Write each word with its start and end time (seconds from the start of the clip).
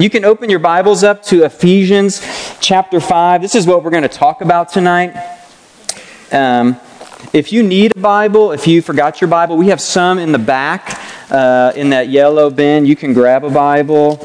You 0.00 0.10
can 0.10 0.24
open 0.24 0.50
your 0.50 0.58
Bibles 0.58 1.04
up 1.04 1.22
to 1.26 1.44
Ephesians 1.44 2.20
chapter 2.60 2.98
5. 2.98 3.40
This 3.40 3.54
is 3.54 3.64
what 3.64 3.84
we're 3.84 3.92
going 3.92 4.02
to 4.02 4.08
talk 4.08 4.40
about 4.40 4.72
tonight. 4.72 5.14
Um, 6.32 6.80
if 7.32 7.52
you 7.52 7.62
need 7.62 7.96
a 7.96 8.00
Bible, 8.00 8.50
if 8.50 8.66
you 8.66 8.82
forgot 8.82 9.20
your 9.20 9.30
Bible, 9.30 9.56
we 9.56 9.68
have 9.68 9.80
some 9.80 10.18
in 10.18 10.32
the 10.32 10.38
back 10.40 11.00
uh, 11.30 11.74
in 11.76 11.90
that 11.90 12.08
yellow 12.08 12.50
bin. 12.50 12.86
You 12.86 12.96
can 12.96 13.12
grab 13.12 13.44
a 13.44 13.50
Bible. 13.50 14.18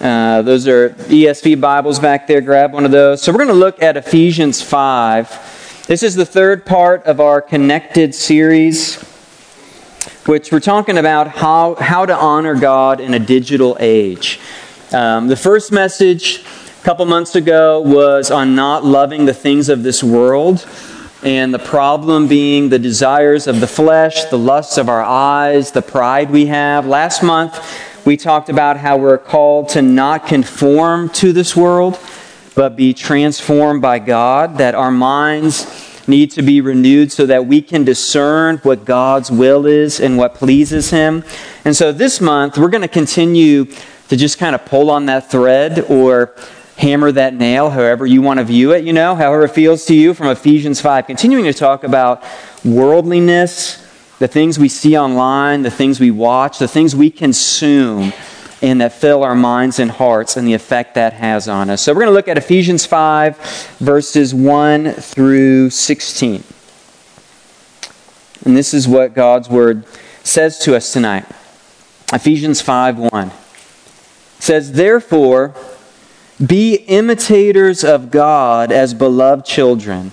Uh, 0.00 0.40
those 0.40 0.66
are 0.66 0.88
ESV 0.88 1.60
Bibles 1.60 1.98
back 1.98 2.26
there. 2.26 2.40
Grab 2.40 2.72
one 2.72 2.86
of 2.86 2.90
those. 2.90 3.20
So 3.20 3.30
we're 3.30 3.44
going 3.44 3.48
to 3.48 3.52
look 3.52 3.82
at 3.82 3.98
Ephesians 3.98 4.62
5. 4.62 5.84
This 5.86 6.02
is 6.02 6.14
the 6.14 6.24
third 6.24 6.64
part 6.64 7.04
of 7.04 7.20
our 7.20 7.42
connected 7.42 8.14
series 8.14 9.04
which 10.28 10.52
we're 10.52 10.60
talking 10.60 10.98
about 10.98 11.26
how, 11.26 11.74
how 11.76 12.04
to 12.04 12.14
honor 12.14 12.54
God 12.54 13.00
in 13.00 13.14
a 13.14 13.18
digital 13.18 13.78
age. 13.80 14.38
Um, 14.92 15.26
the 15.26 15.36
first 15.36 15.72
message 15.72 16.44
a 16.78 16.84
couple 16.84 17.06
months 17.06 17.34
ago 17.34 17.80
was 17.80 18.30
on 18.30 18.54
not 18.54 18.84
loving 18.84 19.24
the 19.24 19.32
things 19.32 19.70
of 19.70 19.82
this 19.82 20.04
world, 20.04 20.68
and 21.22 21.54
the 21.54 21.58
problem 21.58 22.28
being 22.28 22.68
the 22.68 22.78
desires 22.78 23.46
of 23.46 23.60
the 23.60 23.66
flesh, 23.66 24.26
the 24.26 24.36
lusts 24.36 24.76
of 24.76 24.90
our 24.90 25.02
eyes, 25.02 25.72
the 25.72 25.80
pride 25.80 26.30
we 26.30 26.44
have. 26.44 26.86
Last 26.86 27.22
month, 27.22 27.58
we 28.04 28.18
talked 28.18 28.50
about 28.50 28.76
how 28.76 28.98
we're 28.98 29.16
called 29.16 29.70
to 29.70 29.80
not 29.80 30.26
conform 30.26 31.08
to 31.08 31.32
this 31.32 31.56
world, 31.56 31.98
but 32.54 32.76
be 32.76 32.92
transformed 32.92 33.80
by 33.80 33.98
God, 33.98 34.58
that 34.58 34.74
our 34.74 34.90
minds 34.90 35.87
need 36.08 36.30
to 36.32 36.42
be 36.42 36.60
renewed 36.60 37.12
so 37.12 37.26
that 37.26 37.46
we 37.46 37.62
can 37.62 37.84
discern 37.84 38.58
what 38.58 38.84
God's 38.84 39.30
will 39.30 39.66
is 39.66 40.00
and 40.00 40.16
what 40.16 40.34
pleases 40.34 40.90
Him. 40.90 41.24
And 41.64 41.76
so 41.76 41.92
this 41.92 42.20
month, 42.20 42.58
we're 42.58 42.70
going 42.70 42.82
to 42.82 42.88
continue 42.88 43.66
to 44.08 44.16
just 44.16 44.38
kind 44.38 44.54
of 44.54 44.64
pull 44.64 44.90
on 44.90 45.06
that 45.06 45.30
thread 45.30 45.80
or 45.88 46.34
hammer 46.78 47.10
that 47.12 47.34
nail, 47.34 47.70
however 47.70 48.06
you 48.06 48.22
want 48.22 48.38
to 48.38 48.44
view 48.44 48.72
it, 48.72 48.84
you 48.84 48.92
know, 48.92 49.14
however 49.14 49.44
it 49.44 49.50
feels 49.50 49.84
to 49.86 49.94
you 49.94 50.14
from 50.14 50.28
Ephesians 50.28 50.80
5. 50.80 51.06
Continuing 51.06 51.44
to 51.44 51.52
talk 51.52 51.82
about 51.84 52.22
worldliness, 52.64 53.84
the 54.18 54.28
things 54.28 54.58
we 54.58 54.68
see 54.68 54.96
online, 54.96 55.62
the 55.62 55.70
things 55.70 55.98
we 55.98 56.10
watch, 56.10 56.58
the 56.58 56.68
things 56.68 56.94
we 56.94 57.10
consume 57.10 58.12
and 58.60 58.80
that 58.80 58.92
fill 58.92 59.22
our 59.22 59.34
minds 59.34 59.78
and 59.78 59.90
hearts 59.90 60.36
and 60.36 60.46
the 60.46 60.54
effect 60.54 60.94
that 60.94 61.12
has 61.12 61.48
on 61.48 61.70
us. 61.70 61.82
So 61.82 61.92
we're 61.92 62.00
going 62.00 62.10
to 62.10 62.14
look 62.14 62.28
at 62.28 62.38
Ephesians 62.38 62.86
5, 62.86 63.76
verses 63.78 64.34
1 64.34 64.92
through 64.92 65.70
16. 65.70 66.42
And 68.44 68.56
this 68.56 68.74
is 68.74 68.88
what 68.88 69.14
God's 69.14 69.48
word 69.48 69.84
says 70.24 70.58
to 70.60 70.74
us 70.74 70.92
tonight. 70.92 71.24
Ephesians 72.12 72.60
5 72.60 72.98
1 72.98 73.30
says, 74.38 74.72
Therefore, 74.72 75.54
be 76.44 76.74
imitators 76.74 77.84
of 77.84 78.10
God 78.10 78.72
as 78.72 78.94
beloved 78.94 79.44
children, 79.44 80.12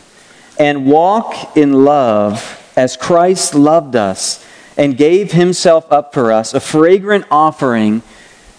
and 0.60 0.86
walk 0.86 1.56
in 1.56 1.86
love 1.86 2.62
as 2.76 2.98
Christ 2.98 3.56
loved 3.56 3.96
us 3.96 4.46
and 4.78 4.98
gave 4.98 5.32
himself 5.32 5.90
up 5.92 6.14
for 6.14 6.32
us, 6.32 6.54
a 6.54 6.60
fragrant 6.60 7.26
offering 7.32 8.02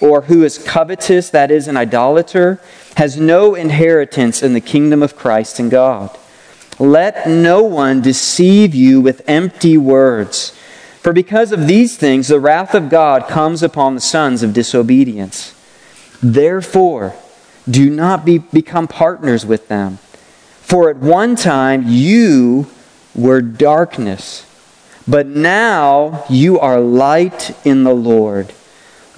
or 0.00 0.22
who 0.22 0.44
is 0.44 0.58
covetous, 0.58 1.30
that 1.30 1.50
is, 1.50 1.68
an 1.68 1.76
idolater, 1.76 2.60
has 2.96 3.18
no 3.18 3.54
inheritance 3.54 4.42
in 4.42 4.54
the 4.54 4.60
kingdom 4.60 5.02
of 5.02 5.16
Christ 5.16 5.58
and 5.58 5.70
God. 5.70 6.16
Let 6.78 7.28
no 7.28 7.62
one 7.62 8.00
deceive 8.00 8.74
you 8.74 9.00
with 9.00 9.28
empty 9.28 9.76
words. 9.76 10.50
For 11.00 11.12
because 11.12 11.52
of 11.52 11.66
these 11.66 11.96
things, 11.96 12.28
the 12.28 12.40
wrath 12.40 12.74
of 12.74 12.88
God 12.88 13.28
comes 13.28 13.62
upon 13.62 13.94
the 13.94 14.00
sons 14.00 14.42
of 14.42 14.52
disobedience. 14.52 15.54
Therefore, 16.22 17.14
do 17.68 17.90
not 17.90 18.24
be, 18.24 18.38
become 18.38 18.88
partners 18.88 19.44
with 19.44 19.68
them. 19.68 19.98
For 20.60 20.90
at 20.90 20.96
one 20.96 21.34
time 21.36 21.84
you 21.86 22.66
were 23.14 23.40
darkness, 23.40 24.44
but 25.06 25.26
now 25.26 26.24
you 26.28 26.58
are 26.60 26.80
light 26.80 27.56
in 27.66 27.84
the 27.84 27.94
Lord. 27.94 28.52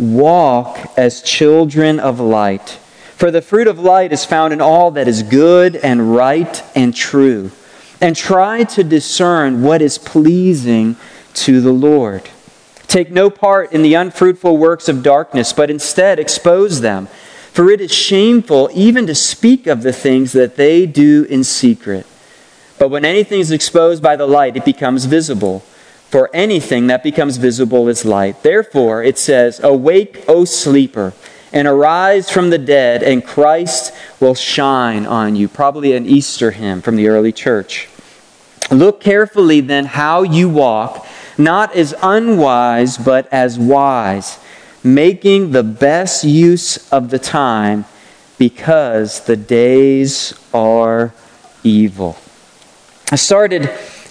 Walk 0.01 0.79
as 0.97 1.21
children 1.21 2.01
of 2.01 2.19
light. 2.19 2.79
For 3.17 3.31
the 3.31 3.43
fruit 3.43 3.67
of 3.67 3.79
light 3.79 4.15
is 4.15 4.25
found 4.25 4.55
in 4.55 4.63
all 4.63 4.91
that 4.93 5.07
is 5.07 5.23
good 5.23 5.77
and 5.77 6.17
right 6.17 6.63
and 6.75 6.95
true. 6.95 7.51
And 8.01 8.17
try 8.17 8.65
to 8.65 8.83
discern 8.83 9.63
what 9.63 9.83
is 9.83 9.99
pleasing 9.99 10.97
to 11.35 11.61
the 11.61 11.73
Lord. 11.73 12.23
Take 12.87 13.11
no 13.11 13.29
part 13.29 13.73
in 13.73 13.83
the 13.83 13.93
unfruitful 13.93 14.57
works 14.57 14.89
of 14.89 15.03
darkness, 15.03 15.53
but 15.53 15.71
instead 15.71 16.19
expose 16.19 16.81
them. 16.81 17.07
For 17.53 17.71
it 17.71 17.83
is 17.83 17.93
shameful 17.93 18.71
even 18.73 19.07
to 19.07 19.15
speak 19.15 19.67
of 19.67 19.83
the 19.83 19.93
things 19.93 20.33
that 20.33 20.57
they 20.57 20.87
do 20.87 21.27
in 21.29 21.45
secret. 21.45 22.07
But 22.79 22.89
when 22.89 23.05
anything 23.05 23.41
is 23.41 23.51
exposed 23.51 24.03
by 24.03 24.17
the 24.17 24.27
light, 24.27 24.57
it 24.57 24.65
becomes 24.65 25.05
visible. 25.05 25.63
For 26.11 26.29
anything 26.35 26.89
that 26.89 27.05
becomes 27.05 27.37
visible 27.37 27.87
is 27.87 28.05
light. 28.05 28.43
Therefore, 28.43 29.01
it 29.01 29.17
says, 29.17 29.61
Awake, 29.63 30.25
O 30.27 30.45
sleeper, 30.45 31.13
and 31.53 31.69
arise 31.69 32.29
from 32.29 32.51
the 32.51 32.59
dead, 32.59 33.05
and 33.05 33.25
Christ 33.25 33.95
will 34.19 34.35
shine 34.35 35.07
on 35.07 35.37
you. 35.37 35.47
Probably 35.47 35.93
an 35.93 36.07
Easter 36.07 36.51
hymn 36.51 36.83
from 36.83 36.97
the 36.97 37.07
early 37.07 37.31
church. 37.31 37.89
Look 38.73 39.01
carefully 39.01 39.61
then 39.61 39.85
how 39.85 40.23
you 40.23 40.49
walk, 40.49 41.07
not 41.39 41.77
as 41.77 41.95
unwise, 42.03 42.99
but 42.99 43.33
as 43.33 43.57
wise, 43.57 44.41
making 44.83 45.53
the 45.53 45.63
best 45.63 46.25
use 46.25 46.91
of 46.91 47.11
the 47.11 47.21
time, 47.21 47.85
because 48.37 49.27
the 49.27 49.37
days 49.37 50.35
are 50.53 51.15
evil. 51.63 52.17
I 53.13 53.17
started 53.17 53.71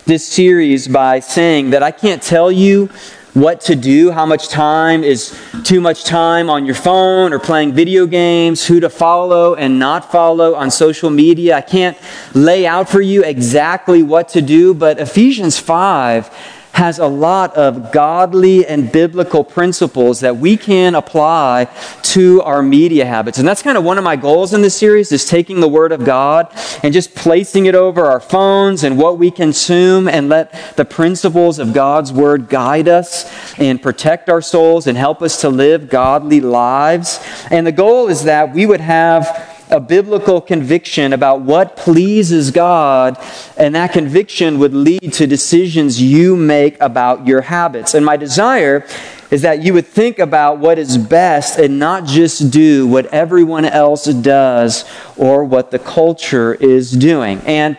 this 0.09 0.27
series 0.27 0.87
by 0.87 1.19
saying 1.19 1.69
that 1.69 1.83
I 1.83 1.91
can't 1.91 2.19
tell 2.19 2.51
you 2.51 2.87
what 3.35 3.61
to 3.61 3.75
do, 3.75 4.09
how 4.09 4.25
much 4.25 4.49
time 4.49 5.03
is 5.03 5.39
too 5.63 5.79
much 5.79 6.03
time 6.03 6.49
on 6.49 6.65
your 6.65 6.73
phone 6.73 7.31
or 7.31 7.37
playing 7.37 7.73
video 7.73 8.07
games, 8.07 8.65
who 8.65 8.79
to 8.79 8.89
follow 8.89 9.53
and 9.53 9.77
not 9.77 10.11
follow 10.11 10.55
on 10.55 10.71
social 10.71 11.11
media. 11.11 11.57
I 11.57 11.61
can't 11.61 11.95
lay 12.33 12.65
out 12.65 12.89
for 12.89 13.01
you 13.01 13.23
exactly 13.23 14.01
what 14.01 14.29
to 14.29 14.41
do, 14.41 14.73
but 14.73 14.97
Ephesians 14.97 15.59
5 15.59 16.58
has 16.79 16.97
a 16.97 17.05
lot 17.05 17.53
of 17.57 17.91
godly 17.91 18.65
and 18.65 18.89
biblical 18.89 19.43
principles 19.43 20.21
that 20.21 20.37
we 20.37 20.55
can 20.55 20.95
apply 20.95 21.67
to 22.01 22.41
our 22.43 22.63
media 22.63 23.05
habits. 23.05 23.37
And 23.37 23.45
that's 23.45 23.61
kind 23.61 23.77
of 23.77 23.83
one 23.83 23.97
of 23.97 24.05
my 24.05 24.15
goals 24.15 24.53
in 24.53 24.61
this 24.61 24.77
series 24.77 25.11
is 25.11 25.25
taking 25.25 25.59
the 25.59 25.67
word 25.67 25.91
of 25.91 26.05
God 26.05 26.47
and 26.81 26.93
just 26.93 27.13
placing 27.15 27.65
it 27.65 27.75
over 27.75 28.05
our 28.05 28.21
phones 28.21 28.85
and 28.85 28.97
what 28.97 29.17
we 29.17 29.29
consume 29.29 30.07
and 30.07 30.29
let 30.29 30.77
the 30.77 30.85
principles 30.85 31.59
of 31.59 31.73
God's 31.73 32.13
word 32.13 32.47
guide 32.47 32.87
us 32.87 33.29
and 33.59 33.81
protect 33.81 34.29
our 34.29 34.41
souls 34.41 34.87
and 34.87 34.97
help 34.97 35.21
us 35.21 35.41
to 35.41 35.49
live 35.49 35.89
godly 35.89 36.39
lives. 36.39 37.19
And 37.51 37.67
the 37.67 37.73
goal 37.73 38.07
is 38.07 38.23
that 38.23 38.53
we 38.53 38.65
would 38.65 38.79
have 38.79 39.48
a 39.69 39.79
biblical 39.79 40.41
conviction 40.41 41.13
about 41.13 41.41
what 41.41 41.75
pleases 41.75 42.51
God, 42.51 43.17
and 43.57 43.75
that 43.75 43.93
conviction 43.93 44.59
would 44.59 44.73
lead 44.73 45.13
to 45.13 45.27
decisions 45.27 46.01
you 46.01 46.35
make 46.35 46.79
about 46.81 47.27
your 47.27 47.41
habits. 47.41 47.93
And 47.93 48.05
my 48.05 48.17
desire 48.17 48.85
is 49.29 49.43
that 49.43 49.61
you 49.61 49.73
would 49.73 49.85
think 49.85 50.17
about 50.17 50.57
what 50.57 50.79
is 50.79 50.97
best 50.97 51.59
and 51.59 51.77
not 51.77 52.05
just 52.05 52.49
do 52.49 52.87
what 52.87 53.05
everyone 53.07 53.65
else 53.65 54.05
does 54.05 54.85
or 55.17 55.43
what 55.43 55.69
the 55.69 55.79
culture 55.79 56.55
is 56.55 56.91
doing. 56.91 57.39
And 57.45 57.77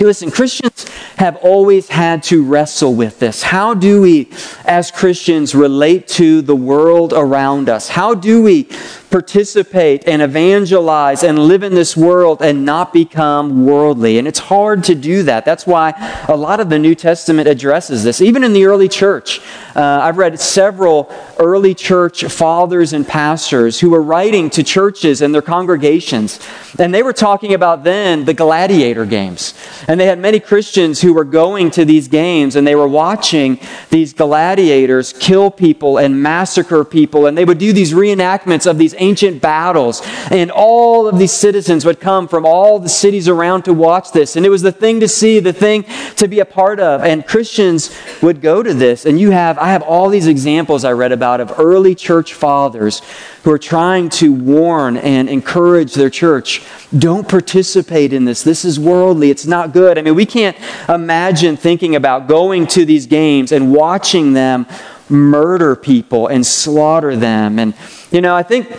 Listen, 0.00 0.30
Christians 0.30 0.86
have 1.16 1.36
always 1.36 1.88
had 1.88 2.22
to 2.24 2.44
wrestle 2.44 2.94
with 2.94 3.18
this. 3.18 3.42
How 3.42 3.74
do 3.74 4.02
we, 4.02 4.30
as 4.64 4.90
Christians, 4.90 5.54
relate 5.54 6.06
to 6.08 6.42
the 6.42 6.54
world 6.54 7.12
around 7.12 7.68
us? 7.68 7.88
How 7.88 8.14
do 8.14 8.42
we 8.42 8.68
participate 9.10 10.06
and 10.06 10.20
evangelize 10.20 11.22
and 11.22 11.38
live 11.38 11.62
in 11.62 11.74
this 11.74 11.96
world 11.96 12.42
and 12.42 12.64
not 12.64 12.92
become 12.92 13.64
worldly. 13.64 14.18
And 14.18 14.28
it's 14.28 14.38
hard 14.38 14.84
to 14.84 14.94
do 14.94 15.22
that. 15.24 15.44
That's 15.44 15.66
why 15.66 15.94
a 16.28 16.36
lot 16.36 16.60
of 16.60 16.68
the 16.68 16.78
New 16.78 16.94
Testament 16.94 17.48
addresses 17.48 18.04
this. 18.04 18.20
Even 18.20 18.44
in 18.44 18.52
the 18.52 18.66
early 18.66 18.88
church, 18.88 19.40
uh, 19.74 20.00
I've 20.02 20.18
read 20.18 20.38
several 20.38 21.10
early 21.38 21.74
church 21.74 22.24
fathers 22.24 22.92
and 22.92 23.06
pastors 23.06 23.80
who 23.80 23.90
were 23.90 24.02
writing 24.02 24.50
to 24.50 24.62
churches 24.62 25.22
and 25.22 25.34
their 25.34 25.42
congregations. 25.42 26.40
And 26.78 26.92
they 26.92 27.02
were 27.02 27.12
talking 27.12 27.54
about 27.54 27.84
then 27.84 28.24
the 28.24 28.34
gladiator 28.34 29.06
games. 29.06 29.54
And 29.86 29.98
they 29.98 30.06
had 30.06 30.18
many 30.18 30.40
Christians 30.40 31.00
who 31.00 31.14
were 31.14 31.24
going 31.24 31.70
to 31.72 31.84
these 31.84 32.08
games 32.08 32.56
and 32.56 32.66
they 32.66 32.74
were 32.74 32.88
watching 32.88 33.58
these 33.90 34.12
gladiators 34.12 35.12
kill 35.14 35.50
people 35.50 35.98
and 35.98 36.22
massacre 36.22 36.84
people. 36.84 37.26
And 37.26 37.38
they 37.38 37.44
would 37.44 37.58
do 37.58 37.72
these 37.72 37.92
reenactments 37.92 38.68
of 38.68 38.78
these 38.78 38.94
ancient 38.98 39.40
battles. 39.40 40.02
And 40.30 40.50
all 40.50 41.08
of 41.08 41.18
these 41.18 41.32
citizens 41.32 41.84
would 41.84 42.00
come 42.00 42.28
from 42.28 42.44
all 42.44 42.78
the 42.78 42.88
cities 42.88 43.28
around 43.28 43.62
to 43.62 43.74
watch 43.74 44.12
this. 44.12 44.36
And 44.36 44.44
it 44.44 44.50
was 44.50 44.62
the 44.62 44.72
thing 44.72 45.00
to 45.00 45.08
see, 45.08 45.40
the 45.40 45.52
thing 45.52 45.84
to 46.16 46.28
be 46.28 46.40
a 46.40 46.44
part 46.44 46.80
of. 46.80 47.02
And 47.02 47.26
Christians 47.26 47.96
would 48.22 48.40
go 48.40 48.62
to 48.62 48.74
this. 48.74 49.06
And 49.06 49.18
you 49.18 49.30
have, 49.30 49.58
I 49.58 49.68
have 49.68 49.82
all 49.82 50.08
these 50.08 50.26
examples 50.26 50.84
I 50.84 50.92
read 50.92 51.12
about 51.12 51.40
of 51.40 51.58
early 51.58 51.94
church 51.94 52.34
fathers 52.34 53.02
who 53.44 53.50
are 53.52 53.58
trying 53.58 54.08
to 54.10 54.32
warn 54.32 54.96
and 54.96 55.28
encourage 55.28 55.94
their 55.94 56.10
church 56.10 56.62
don't 56.96 57.28
participate 57.28 58.12
in 58.12 58.24
this. 58.24 58.42
This 58.42 58.64
is 58.64 58.80
worldly. 58.80 59.30
It's 59.30 59.46
not 59.46 59.72
good. 59.72 59.98
I 59.98 60.02
mean, 60.02 60.14
we 60.14 60.26
can't 60.26 60.56
imagine 60.88 61.56
thinking 61.56 61.96
about 61.96 62.28
going 62.28 62.66
to 62.68 62.84
these 62.84 63.06
games 63.06 63.52
and 63.52 63.72
watching 63.72 64.32
them 64.32 64.66
murder 65.08 65.76
people 65.76 66.26
and 66.28 66.46
slaughter 66.46 67.16
them. 67.16 67.58
And, 67.58 67.74
you 68.10 68.20
know, 68.20 68.34
I 68.34 68.42
think 68.42 68.70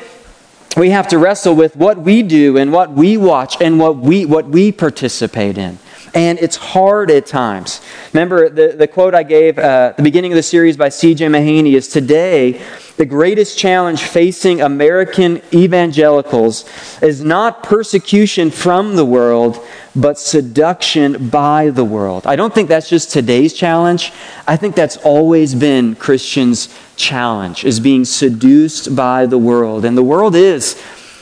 we 0.77 0.92
have 0.92 1.07
to 1.10 1.18
wrestle 1.18 1.56
with 1.56 1.75
what 1.75 1.98
we 2.00 2.24
do 2.24 2.57
and 2.57 2.71
what 2.71 2.92
we 2.92 3.18
watch 3.18 3.62
and 3.62 3.80
what 3.80 3.98
we, 3.98 4.25
what 4.25 4.45
we 4.45 4.71
participate 4.71 5.57
in. 5.57 5.80
And 6.13 6.39
it's 6.39 6.56
hard 6.56 7.12
at 7.12 7.25
times. 7.25 7.81
Remember, 8.13 8.50
the, 8.50 8.69
the 8.69 8.88
quote 8.88 9.13
I 9.13 9.24
gave 9.24 9.60
uh, 9.60 9.89
at 9.92 9.98
the 9.98 10.04
beginning 10.04 10.31
of 10.31 10.36
the 10.36 10.44
series 10.44 10.75
by 10.77 10.89
C.J. 10.89 11.27
Mahaney 11.27 11.74
is 11.74 11.88
Today, 11.88 12.62
the 13.00 13.06
greatest 13.06 13.57
challenge 13.57 14.04
facing 14.04 14.60
American 14.60 15.42
evangelicals 15.54 16.66
is 17.01 17.24
not 17.24 17.63
persecution 17.63 18.51
from 18.51 18.98
the 18.98 19.06
world, 19.06 19.66
but 19.96 20.19
seduction 20.19 21.30
by 21.30 21.69
the 21.69 21.86
world. 21.86 22.28
I 22.28 22.36
don't 22.36 22.54
think 22.54 22.68
that's 22.68 22.90
just 22.90 23.10
today's 23.10 23.54
challenge. 23.54 24.12
I 24.46 24.57
think 24.57 24.75
that's 24.75 24.98
always 24.98 25.56
been 25.56 25.96
Christians' 25.96 26.78
challenge, 26.98 27.63
is 27.63 27.80
being 27.80 28.04
seduced 28.04 28.94
by 28.98 29.25
the 29.28 29.38
world. 29.38 29.86
And 29.86 29.98
the 29.98 30.04
world 30.04 30.36
is, 30.36 30.74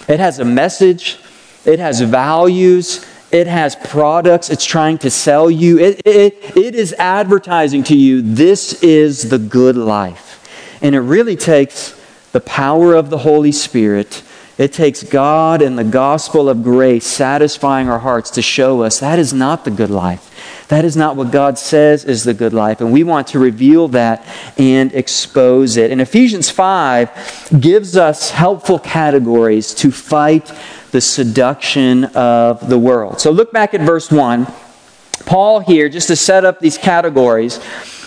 it 0.08 0.20
has 0.20 0.40
a 0.40 0.46
message, 0.46 1.20
it 1.64 1.78
has 1.78 2.02
values, 2.02 3.06
it 3.32 3.46
has 3.46 3.76
products 3.76 4.50
it's 4.50 4.66
trying 4.66 4.98
to 5.00 5.12
sell 5.12 5.52
you. 5.52 5.78
It, 5.78 6.02
it, 6.06 6.58
it 6.58 6.74
is 6.74 6.94
advertising 6.94 7.84
to 7.84 7.96
you 7.96 8.24
this 8.24 8.82
is 8.82 9.30
the 9.30 9.38
good 9.38 9.78
life. 9.78 10.27
And 10.82 10.96
it 10.96 11.02
really 11.02 11.36
takes 11.36 12.00
the 12.32 12.42
power 12.42 12.94
of 12.94 13.10
the 13.10 13.20
Holy 13.20 13.52
Spirit. 13.52 14.24
It 14.58 14.74
takes 14.74 15.04
God 15.04 15.62
and 15.62 15.78
the 15.78 15.84
gospel 15.84 16.50
of 16.50 16.64
grace 16.64 17.06
satisfying 17.06 17.90
our 17.90 18.00
hearts 18.00 18.32
to 18.32 18.42
show 18.42 18.82
us 18.82 19.00
that 19.00 19.20
is 19.20 19.32
not 19.32 19.66
the 19.66 19.72
good 19.72 19.92
life. 19.92 20.24
That 20.70 20.84
is 20.84 20.98
not 20.98 21.16
what 21.16 21.32
God 21.32 21.58
says 21.58 22.04
is 22.04 22.24
the 22.24 22.34
good 22.34 22.54
life. 22.54 22.82
And 22.82 22.92
we 22.92 23.04
want 23.04 23.28
to 23.28 23.40
reveal 23.40 23.88
that 23.90 24.26
and 24.58 24.94
expose 24.94 25.78
it. 25.78 25.92
And 25.92 26.02
Ephesians 26.02 26.50
5 26.50 27.60
gives 27.62 27.96
us 27.96 28.32
helpful 28.32 28.80
categories 28.80 29.74
to 29.76 29.92
fight 29.92 30.52
the 30.92 31.02
seduction 31.02 32.06
of 32.06 32.68
the 32.68 32.80
world. 32.80 33.22
So 33.22 33.32
look 33.32 33.54
back 33.54 33.74
at 33.74 33.82
verse 33.82 34.12
1. 34.12 34.48
Paul 35.26 35.60
here, 35.60 35.88
just 35.88 36.08
to 36.08 36.16
set 36.16 36.46
up 36.46 36.60
these 36.60 36.78
categories, 36.78 37.60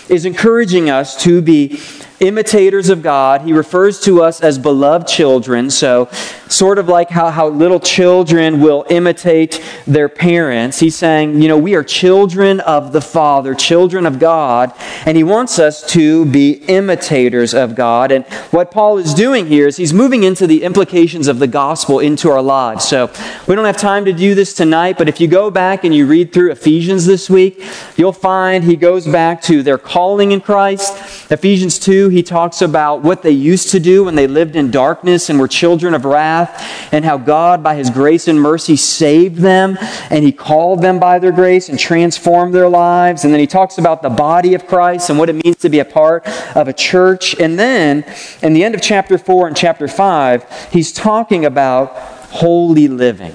is 0.08 0.24
encouraging 0.24 0.90
us 0.90 1.22
to 1.22 1.40
be 1.40 1.80
imitators 2.20 2.90
of 2.90 3.02
God. 3.02 3.40
He 3.42 3.52
refers 3.52 3.98
to 4.00 4.22
us 4.22 4.42
as 4.42 4.58
beloved 4.58 5.08
children. 5.08 5.70
So, 5.70 6.08
sort 6.48 6.78
of 6.78 6.88
like 6.88 7.08
how, 7.08 7.30
how 7.30 7.48
little 7.48 7.80
children 7.80 8.60
will 8.60 8.84
imitate 8.90 9.62
their 9.86 10.08
parents. 10.08 10.80
He's 10.80 10.96
saying, 10.96 11.40
you 11.40 11.48
know, 11.48 11.56
we 11.56 11.74
are 11.74 11.82
children 11.82 12.60
of 12.60 12.92
the 12.92 13.00
Father, 13.00 13.54
children 13.54 14.04
of 14.04 14.18
God, 14.18 14.72
and 15.06 15.16
he 15.16 15.22
wants 15.22 15.58
us 15.58 15.86
to 15.92 16.26
be 16.26 16.52
imitators 16.68 17.54
of 17.54 17.74
God. 17.74 18.12
And 18.12 18.26
what 18.50 18.70
Paul 18.70 18.98
is 18.98 19.14
doing 19.14 19.46
here 19.46 19.66
is 19.66 19.76
he's 19.76 19.94
moving 19.94 20.24
into 20.24 20.46
the 20.46 20.62
implications 20.62 21.28
of 21.28 21.38
the 21.38 21.46
gospel 21.46 22.00
into 22.00 22.28
our 22.30 22.42
lives. 22.42 22.84
So, 22.84 23.10
we 23.46 23.54
don't 23.54 23.64
have 23.64 23.78
time 23.78 24.04
to 24.04 24.12
do 24.12 24.34
this 24.34 24.52
tonight, 24.52 24.98
but 24.98 25.08
if 25.08 25.20
you 25.20 25.28
go 25.28 25.50
back 25.50 25.84
and 25.84 25.94
you 25.94 26.06
read 26.06 26.32
through 26.32 26.50
Ephesians 26.50 27.06
this 27.06 27.30
week, 27.30 27.64
you'll 27.96 28.12
find 28.12 28.64
he 28.64 28.76
goes 28.76 29.06
back 29.06 29.40
to 29.42 29.62
their 29.62 29.78
calling 29.78 30.32
in 30.32 30.40
Christ. 30.40 31.30
Ephesians 31.30 31.78
2, 31.78 32.09
he 32.10 32.22
talks 32.22 32.60
about 32.60 33.02
what 33.02 33.22
they 33.22 33.30
used 33.30 33.70
to 33.70 33.80
do 33.80 34.04
when 34.04 34.14
they 34.14 34.26
lived 34.26 34.54
in 34.54 34.70
darkness 34.70 35.30
and 35.30 35.40
were 35.40 35.48
children 35.48 35.94
of 35.94 36.04
wrath, 36.04 36.92
and 36.92 37.04
how 37.04 37.16
God, 37.16 37.62
by 37.62 37.74
his 37.74 37.88
grace 37.88 38.28
and 38.28 38.40
mercy, 38.40 38.76
saved 38.76 39.38
them, 39.38 39.78
and 40.10 40.22
he 40.22 40.32
called 40.32 40.82
them 40.82 40.98
by 40.98 41.18
their 41.18 41.32
grace 41.32 41.68
and 41.68 41.78
transformed 41.78 42.54
their 42.54 42.68
lives. 42.68 43.24
And 43.24 43.32
then 43.32 43.40
he 43.40 43.46
talks 43.46 43.78
about 43.78 44.02
the 44.02 44.10
body 44.10 44.54
of 44.54 44.66
Christ 44.66 45.08
and 45.08 45.18
what 45.18 45.30
it 45.30 45.42
means 45.42 45.56
to 45.58 45.70
be 45.70 45.78
a 45.78 45.84
part 45.84 46.26
of 46.54 46.68
a 46.68 46.72
church. 46.72 47.34
And 47.40 47.58
then, 47.58 48.04
in 48.42 48.52
the 48.52 48.62
end 48.62 48.74
of 48.74 48.82
chapter 48.82 49.16
4 49.16 49.48
and 49.48 49.56
chapter 49.56 49.88
5, 49.88 50.68
he's 50.72 50.92
talking 50.92 51.44
about 51.44 51.96
holy 52.30 52.88
living. 52.88 53.34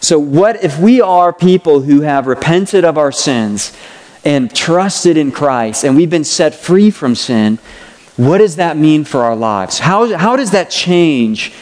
So, 0.00 0.18
what 0.18 0.64
if 0.64 0.78
we 0.78 1.00
are 1.00 1.32
people 1.32 1.80
who 1.82 2.00
have 2.00 2.26
repented 2.26 2.84
of 2.84 2.96
our 2.96 3.12
sins 3.12 3.72
and 4.24 4.54
trusted 4.54 5.16
in 5.16 5.30
Christ 5.30 5.84
and 5.84 5.94
we've 5.94 6.10
been 6.10 6.24
set 6.24 6.54
free 6.54 6.90
from 6.90 7.14
sin? 7.14 7.58
What 8.16 8.38
does 8.38 8.56
that 8.56 8.76
mean 8.76 9.04
for 9.04 9.22
our 9.22 9.36
lives? 9.36 9.78
How, 9.78 10.16
how 10.16 10.36
does 10.36 10.50
that 10.50 10.70
change 10.70 11.52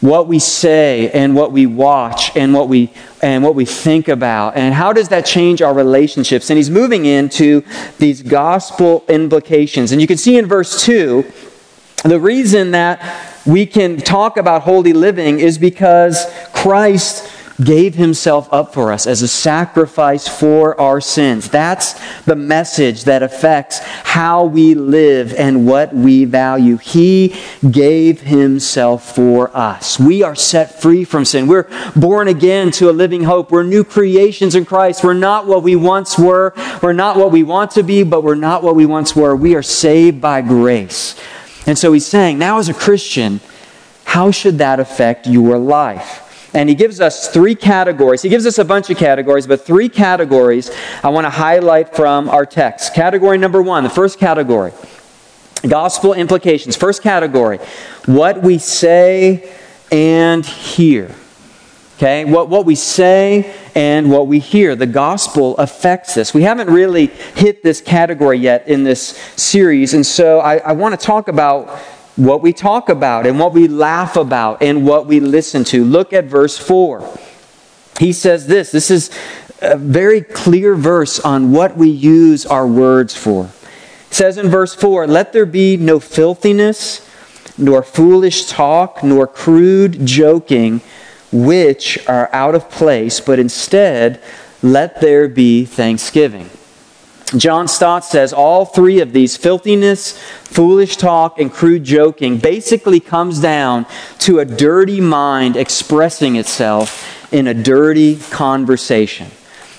what 0.00 0.26
we 0.26 0.40
say 0.40 1.10
and 1.12 1.34
what 1.34 1.52
we 1.52 1.64
watch 1.64 2.36
and 2.36 2.52
what 2.52 2.68
we 2.68 2.92
and 3.22 3.44
what 3.44 3.54
we 3.54 3.64
think 3.64 4.08
about? 4.08 4.56
And 4.56 4.74
how 4.74 4.92
does 4.92 5.08
that 5.10 5.24
change 5.24 5.62
our 5.62 5.72
relationships? 5.72 6.50
And 6.50 6.56
he's 6.56 6.70
moving 6.70 7.04
into 7.04 7.62
these 7.98 8.22
gospel 8.22 9.04
implications. 9.08 9.92
And 9.92 10.00
you 10.00 10.06
can 10.06 10.18
see 10.18 10.36
in 10.36 10.46
verse 10.46 10.84
2 10.84 11.24
the 12.04 12.18
reason 12.18 12.72
that 12.72 13.00
we 13.46 13.64
can 13.64 13.96
talk 13.96 14.36
about 14.36 14.62
holy 14.62 14.92
living 14.92 15.38
is 15.38 15.56
because 15.56 16.26
Christ 16.52 17.28
gave 17.62 17.94
himself 17.94 18.48
up 18.52 18.72
for 18.72 18.92
us 18.92 19.06
as 19.06 19.22
a 19.22 19.28
sacrifice 19.28 20.28
for 20.28 20.80
our 20.80 21.00
sins. 21.00 21.48
That's 21.48 21.94
the 22.24 22.36
message 22.36 23.04
that 23.04 23.22
affects 23.22 23.80
how 23.80 24.44
we 24.44 24.74
live 24.74 25.34
and 25.34 25.66
what 25.66 25.94
we 25.94 26.24
value. 26.24 26.76
He 26.76 27.34
gave 27.70 28.20
himself 28.22 29.14
for 29.14 29.54
us. 29.56 29.98
We 29.98 30.22
are 30.22 30.34
set 30.34 30.80
free 30.80 31.04
from 31.04 31.24
sin. 31.24 31.46
We're 31.46 31.68
born 31.94 32.28
again 32.28 32.70
to 32.72 32.90
a 32.90 32.92
living 32.92 33.24
hope. 33.24 33.50
We're 33.50 33.62
new 33.62 33.84
creations 33.84 34.54
in 34.54 34.64
Christ. 34.64 35.04
We're 35.04 35.14
not 35.14 35.46
what 35.46 35.62
we 35.62 35.76
once 35.76 36.18
were. 36.18 36.54
We're 36.82 36.92
not 36.92 37.16
what 37.16 37.32
we 37.32 37.42
want 37.42 37.72
to 37.72 37.82
be, 37.82 38.02
but 38.02 38.22
we're 38.22 38.34
not 38.34 38.62
what 38.62 38.76
we 38.76 38.86
once 38.86 39.14
were. 39.14 39.36
We 39.36 39.54
are 39.54 39.62
saved 39.62 40.20
by 40.20 40.42
grace. 40.42 41.20
And 41.66 41.78
so 41.78 41.92
he's 41.92 42.06
saying, 42.06 42.38
now 42.38 42.58
as 42.58 42.68
a 42.68 42.74
Christian, 42.74 43.40
how 44.04 44.30
should 44.30 44.58
that 44.58 44.80
affect 44.80 45.26
your 45.26 45.58
life? 45.58 46.21
And 46.54 46.68
he 46.68 46.74
gives 46.74 47.00
us 47.00 47.28
three 47.28 47.54
categories. 47.54 48.22
He 48.22 48.28
gives 48.28 48.46
us 48.46 48.58
a 48.58 48.64
bunch 48.64 48.90
of 48.90 48.98
categories, 48.98 49.46
but 49.46 49.64
three 49.64 49.88
categories 49.88 50.70
I 51.02 51.08
want 51.08 51.24
to 51.24 51.30
highlight 51.30 51.96
from 51.96 52.28
our 52.28 52.44
text. 52.44 52.94
Category 52.94 53.38
number 53.38 53.62
one, 53.62 53.84
the 53.84 53.90
first 53.90 54.18
category 54.18 54.72
gospel 55.68 56.12
implications. 56.12 56.76
First 56.76 57.02
category 57.02 57.58
what 58.06 58.42
we 58.42 58.58
say 58.58 59.52
and 59.90 60.44
hear. 60.44 61.14
Okay, 61.96 62.24
what, 62.24 62.48
what 62.48 62.66
we 62.66 62.74
say 62.74 63.54
and 63.76 64.10
what 64.10 64.26
we 64.26 64.40
hear. 64.40 64.74
The 64.74 64.86
gospel 64.86 65.56
affects 65.58 66.16
us. 66.16 66.34
We 66.34 66.42
haven't 66.42 66.68
really 66.68 67.06
hit 67.06 67.62
this 67.62 67.80
category 67.80 68.38
yet 68.38 68.66
in 68.66 68.82
this 68.82 69.16
series, 69.36 69.94
and 69.94 70.04
so 70.04 70.40
I, 70.40 70.56
I 70.56 70.72
want 70.72 70.98
to 70.98 71.06
talk 71.06 71.28
about 71.28 71.78
what 72.16 72.42
we 72.42 72.52
talk 72.52 72.88
about 72.88 73.26
and 73.26 73.38
what 73.38 73.52
we 73.52 73.68
laugh 73.68 74.16
about 74.16 74.62
and 74.62 74.86
what 74.86 75.06
we 75.06 75.20
listen 75.20 75.64
to. 75.64 75.84
Look 75.84 76.12
at 76.12 76.26
verse 76.26 76.58
4. 76.58 77.18
He 77.98 78.12
says 78.12 78.46
this 78.46 78.70
this 78.70 78.90
is 78.90 79.10
a 79.60 79.76
very 79.76 80.20
clear 80.20 80.74
verse 80.74 81.20
on 81.20 81.52
what 81.52 81.76
we 81.76 81.88
use 81.88 82.44
our 82.44 82.66
words 82.66 83.16
for. 83.16 83.46
It 84.10 84.14
says 84.14 84.36
in 84.36 84.48
verse 84.48 84.74
4 84.74 85.06
Let 85.06 85.32
there 85.32 85.46
be 85.46 85.76
no 85.76 86.00
filthiness, 86.00 87.08
nor 87.56 87.82
foolish 87.82 88.46
talk, 88.46 89.02
nor 89.02 89.26
crude 89.26 90.04
joking, 90.04 90.80
which 91.30 92.06
are 92.08 92.28
out 92.32 92.54
of 92.54 92.70
place, 92.70 93.20
but 93.20 93.38
instead 93.38 94.22
let 94.62 95.00
there 95.00 95.28
be 95.28 95.64
thanksgiving. 95.64 96.50
John 97.36 97.66
Stott 97.66 98.04
says 98.04 98.32
all 98.32 98.64
three 98.64 99.00
of 99.00 99.12
these 99.12 99.36
filthiness, 99.36 100.18
foolish 100.44 100.96
talk, 100.96 101.38
and 101.38 101.52
crude 101.52 101.84
joking 101.84 102.38
basically 102.38 103.00
comes 103.00 103.40
down 103.40 103.86
to 104.20 104.40
a 104.40 104.44
dirty 104.44 105.00
mind 105.00 105.56
expressing 105.56 106.36
itself 106.36 107.32
in 107.32 107.46
a 107.46 107.54
dirty 107.54 108.16
conversation. 108.16 109.28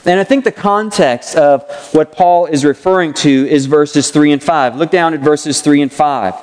And 0.06 0.20
I 0.20 0.24
think 0.24 0.44
the 0.44 0.52
context 0.52 1.36
of 1.36 1.64
what 1.94 2.12
Paul 2.12 2.48
is 2.48 2.66
referring 2.66 3.14
to 3.16 3.30
is 3.30 3.68
verses 3.68 4.12
3 4.12 4.34
and 4.34 4.44
5. 4.44 4.76
Look 4.76 4.92
down 4.92 5.14
at 5.14 5.22
verses 5.22 5.62
3 5.62 5.84
and 5.84 5.94
5. 5.94 6.34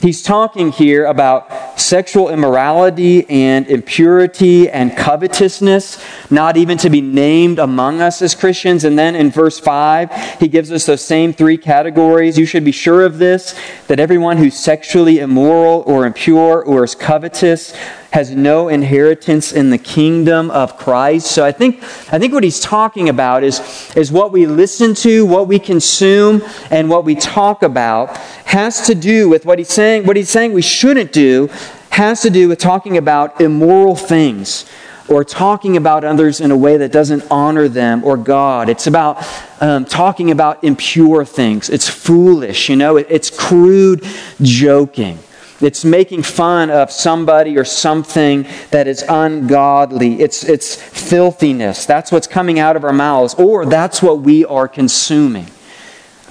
He's 0.00 0.22
talking 0.22 0.70
here 0.70 1.06
about 1.06 1.80
sexual 1.80 2.28
immorality 2.28 3.28
and 3.30 3.66
impurity 3.66 4.68
and 4.68 4.96
covetousness, 4.96 6.02
not 6.30 6.56
even 6.56 6.76
to 6.78 6.90
be 6.90 7.00
named 7.00 7.58
among 7.58 8.00
us 8.00 8.20
as 8.20 8.34
Christians. 8.34 8.84
And 8.84 8.98
then 8.98 9.14
in 9.14 9.30
verse 9.30 9.58
5, 9.58 10.40
he 10.40 10.48
gives 10.48 10.70
us 10.70 10.86
those 10.86 11.04
same 11.04 11.32
three 11.32 11.56
categories. 11.56 12.38
You 12.38 12.46
should 12.46 12.64
be 12.64 12.72
sure 12.72 13.04
of 13.04 13.18
this 13.18 13.58
that 13.86 14.00
everyone 14.00 14.36
who's 14.36 14.56
sexually 14.56 15.20
immoral 15.20 15.84
or 15.86 16.06
impure 16.06 16.62
or 16.62 16.84
is 16.84 16.94
covetous 16.94 17.74
has 18.14 18.30
no 18.30 18.68
inheritance 18.68 19.50
in 19.50 19.70
the 19.70 19.76
kingdom 19.76 20.48
of 20.52 20.78
Christ. 20.78 21.32
So 21.32 21.44
I 21.44 21.50
think, 21.50 21.82
I 22.12 22.18
think 22.20 22.32
what 22.32 22.44
he's 22.44 22.60
talking 22.60 23.08
about 23.08 23.42
is, 23.42 23.60
is 23.96 24.12
what 24.12 24.30
we 24.30 24.46
listen 24.46 24.94
to, 25.06 25.26
what 25.26 25.48
we 25.48 25.58
consume, 25.58 26.40
and 26.70 26.88
what 26.88 27.04
we 27.04 27.16
talk 27.16 27.64
about 27.64 28.16
has 28.46 28.86
to 28.86 28.94
do 28.94 29.28
with 29.28 29.44
what 29.44 29.58
he's 29.58 29.70
saying. 29.70 30.06
What 30.06 30.14
he's 30.16 30.30
saying 30.30 30.52
we 30.52 30.62
shouldn't 30.62 31.10
do 31.10 31.48
has 31.90 32.22
to 32.22 32.30
do 32.30 32.48
with 32.48 32.60
talking 32.60 32.96
about 32.98 33.40
immoral 33.40 33.96
things 33.96 34.70
or 35.08 35.24
talking 35.24 35.76
about 35.76 36.04
others 36.04 36.40
in 36.40 36.52
a 36.52 36.56
way 36.56 36.76
that 36.76 36.92
doesn't 36.92 37.24
honor 37.32 37.66
them 37.66 38.04
or 38.04 38.16
God. 38.16 38.68
It's 38.68 38.86
about 38.86 39.26
um, 39.60 39.84
talking 39.84 40.30
about 40.30 40.62
impure 40.62 41.24
things. 41.24 41.68
It's 41.68 41.88
foolish, 41.88 42.68
you 42.68 42.76
know, 42.76 42.96
it's 42.96 43.28
crude 43.28 44.06
joking. 44.40 45.18
It's 45.60 45.84
making 45.84 46.22
fun 46.22 46.70
of 46.70 46.90
somebody 46.90 47.56
or 47.56 47.64
something 47.64 48.46
that 48.70 48.86
is 48.88 49.04
ungodly. 49.08 50.20
It's, 50.20 50.44
it's 50.44 50.74
filthiness. 50.74 51.86
That's 51.86 52.10
what's 52.10 52.26
coming 52.26 52.58
out 52.58 52.76
of 52.76 52.84
our 52.84 52.92
mouths, 52.92 53.34
or 53.34 53.64
that's 53.64 54.02
what 54.02 54.20
we 54.20 54.44
are 54.44 54.68
consuming. 54.68 55.46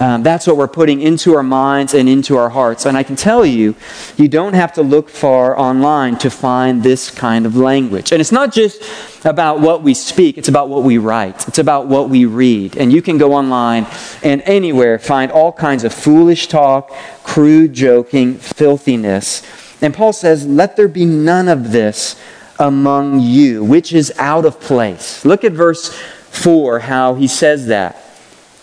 Um, 0.00 0.24
that's 0.24 0.46
what 0.46 0.56
we're 0.56 0.66
putting 0.66 1.00
into 1.00 1.36
our 1.36 1.42
minds 1.44 1.94
and 1.94 2.08
into 2.08 2.36
our 2.36 2.48
hearts. 2.48 2.84
And 2.84 2.96
I 2.96 3.04
can 3.04 3.14
tell 3.14 3.46
you, 3.46 3.76
you 4.16 4.26
don't 4.26 4.54
have 4.54 4.72
to 4.72 4.82
look 4.82 5.08
far 5.08 5.56
online 5.56 6.18
to 6.18 6.30
find 6.30 6.82
this 6.82 7.12
kind 7.12 7.46
of 7.46 7.56
language. 7.56 8.10
And 8.10 8.20
it's 8.20 8.32
not 8.32 8.52
just 8.52 8.82
about 9.24 9.60
what 9.60 9.82
we 9.82 9.94
speak, 9.94 10.36
it's 10.36 10.48
about 10.48 10.68
what 10.68 10.82
we 10.82 10.98
write, 10.98 11.46
it's 11.46 11.60
about 11.60 11.86
what 11.86 12.10
we 12.10 12.24
read. 12.24 12.76
And 12.76 12.92
you 12.92 13.02
can 13.02 13.18
go 13.18 13.34
online 13.34 13.86
and 14.22 14.42
anywhere 14.42 14.98
find 14.98 15.30
all 15.30 15.52
kinds 15.52 15.84
of 15.84 15.94
foolish 15.94 16.48
talk, 16.48 16.90
crude 17.22 17.72
joking, 17.72 18.34
filthiness. 18.34 19.42
And 19.80 19.94
Paul 19.94 20.12
says, 20.12 20.44
Let 20.44 20.76
there 20.76 20.88
be 20.88 21.04
none 21.04 21.46
of 21.46 21.70
this 21.70 22.20
among 22.58 23.20
you, 23.20 23.62
which 23.62 23.92
is 23.92 24.12
out 24.18 24.44
of 24.44 24.60
place. 24.60 25.24
Look 25.24 25.44
at 25.44 25.52
verse 25.52 25.92
4, 25.94 26.80
how 26.80 27.14
he 27.14 27.28
says 27.28 27.68
that. 27.68 28.00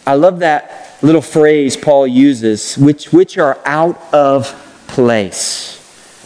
I 0.05 0.15
love 0.15 0.39
that 0.39 0.90
little 1.01 1.21
phrase 1.21 1.75
Paul 1.75 2.07
uses, 2.07 2.77
which, 2.77 3.11
which 3.11 3.37
are 3.37 3.59
out 3.65 4.01
of 4.13 4.47
place. 4.87 5.77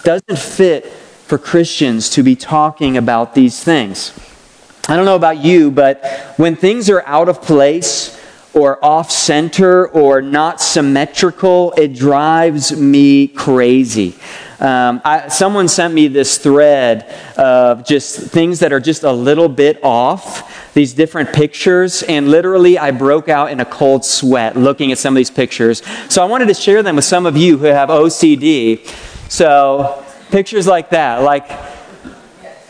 Doesn't 0.04 0.38
fit 0.38 0.86
for 0.86 1.38
Christians 1.38 2.10
to 2.12 2.24
be 2.24 2.36
talking 2.36 2.98
about 2.98 3.34
these 3.34 3.64
things. 3.64 4.14
I 4.88 4.96
don't 4.96 5.06
know 5.06 5.16
about 5.16 5.38
you, 5.44 5.72
but 5.72 6.34
when 6.38 6.56
things 6.56 6.90
are 6.90 7.04
out 7.08 7.28
of 7.28 7.42
place 7.42 8.22
or 8.54 8.84
off 8.86 9.10
center 9.12 9.88
or 9.88 10.22
not 10.22 10.62
symmetrical, 10.62 11.74
it 11.76 11.96
drives 11.96 12.78
me 12.80 13.28
crazy. 13.28 14.16
Um, 14.60 15.02
I, 15.04 15.28
someone 15.28 15.68
sent 15.68 15.94
me 15.94 16.08
this 16.08 16.38
thread 16.38 17.04
of 17.38 17.86
just 17.86 18.20
things 18.32 18.60
that 18.60 18.72
are 18.72 18.80
just 18.80 19.04
a 19.04 19.12
little 19.12 19.50
bit 19.50 19.84
off, 19.84 20.65
these 20.76 20.94
different 20.94 21.32
pictures, 21.32 22.04
and 22.04 22.30
literally 22.30 22.78
I 22.78 22.92
broke 22.92 23.30
out 23.30 23.50
in 23.50 23.62
a 23.62 23.66
cold 23.66 24.04
sweat 24.04 24.58
looking 24.58 24.92
at 24.92 24.98
some 24.98 25.14
of 25.14 25.16
these 25.16 25.32
pictures. 25.32 25.82
So 26.10 26.22
I 26.22 26.26
wanted 26.26 26.50
to 26.50 26.54
share 26.54 26.84
them 26.84 26.98
with 26.98 27.06
some 27.06 27.26
of 27.26 27.38
you 27.38 27.58
who 27.58 27.68
have 27.68 27.88
OCD. 27.88 28.86
So 29.32 30.06
pictures 30.32 30.68
like 30.68 30.90
that, 30.90 31.24
like, 31.24 31.46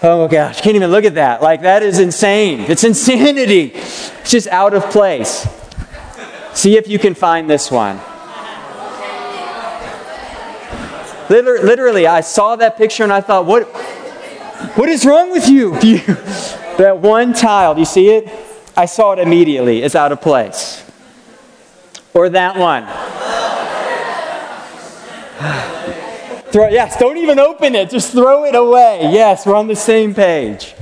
oh 0.04 0.24
my 0.24 0.32
gosh, 0.32 0.62
can't 0.62 0.76
even 0.76 0.92
look 0.92 1.04
at 1.04 1.16
that. 1.16 1.42
Like, 1.42 1.64
that 1.64 1.82
is 1.82 1.98
insane. 1.98 2.60
It's 2.70 2.84
insanity. 2.84 3.72
It's 3.74 4.32
just 4.32 4.48
out 4.50 4.76
of 4.76 4.84
place. 4.92 5.48
See 6.54 6.78
if 6.78 6.88
you 6.88 7.00
can 7.00 7.16
find 7.16 7.50
this 7.50 7.72
one. 7.72 8.00
Literally, 11.28 12.06
I 12.06 12.22
saw 12.22 12.56
that 12.58 12.78
picture 12.78 13.02
and 13.02 13.12
I 13.12 13.22
thought, 13.22 13.48
what, 13.48 13.64
what 14.78 14.90
is 14.90 15.08
wrong 15.08 15.32
with 15.32 15.50
you? 15.50 15.76
That 16.78 16.98
one 16.98 17.34
tile, 17.34 17.80
you 17.80 17.86
see 17.86 18.10
it? 18.10 18.30
I 18.76 18.86
saw 18.86 19.14
it 19.14 19.20
immediately. 19.20 19.82
It's 19.82 19.96
out 19.96 20.12
of 20.12 20.20
place. 20.20 20.84
Or 22.14 22.28
that 22.30 22.58
one. 22.58 22.84
throw, 26.52 26.68
yes, 26.68 26.98
don't 26.98 27.18
even 27.18 27.40
open 27.40 27.76
it. 27.76 27.90
Just 27.90 28.12
throw 28.12 28.44
it 28.44 28.56
away. 28.56 29.10
Yes, 29.14 29.46
we're 29.46 29.56
on 29.56 29.68
the 29.68 29.76
same 29.76 30.14
page. 30.14 30.76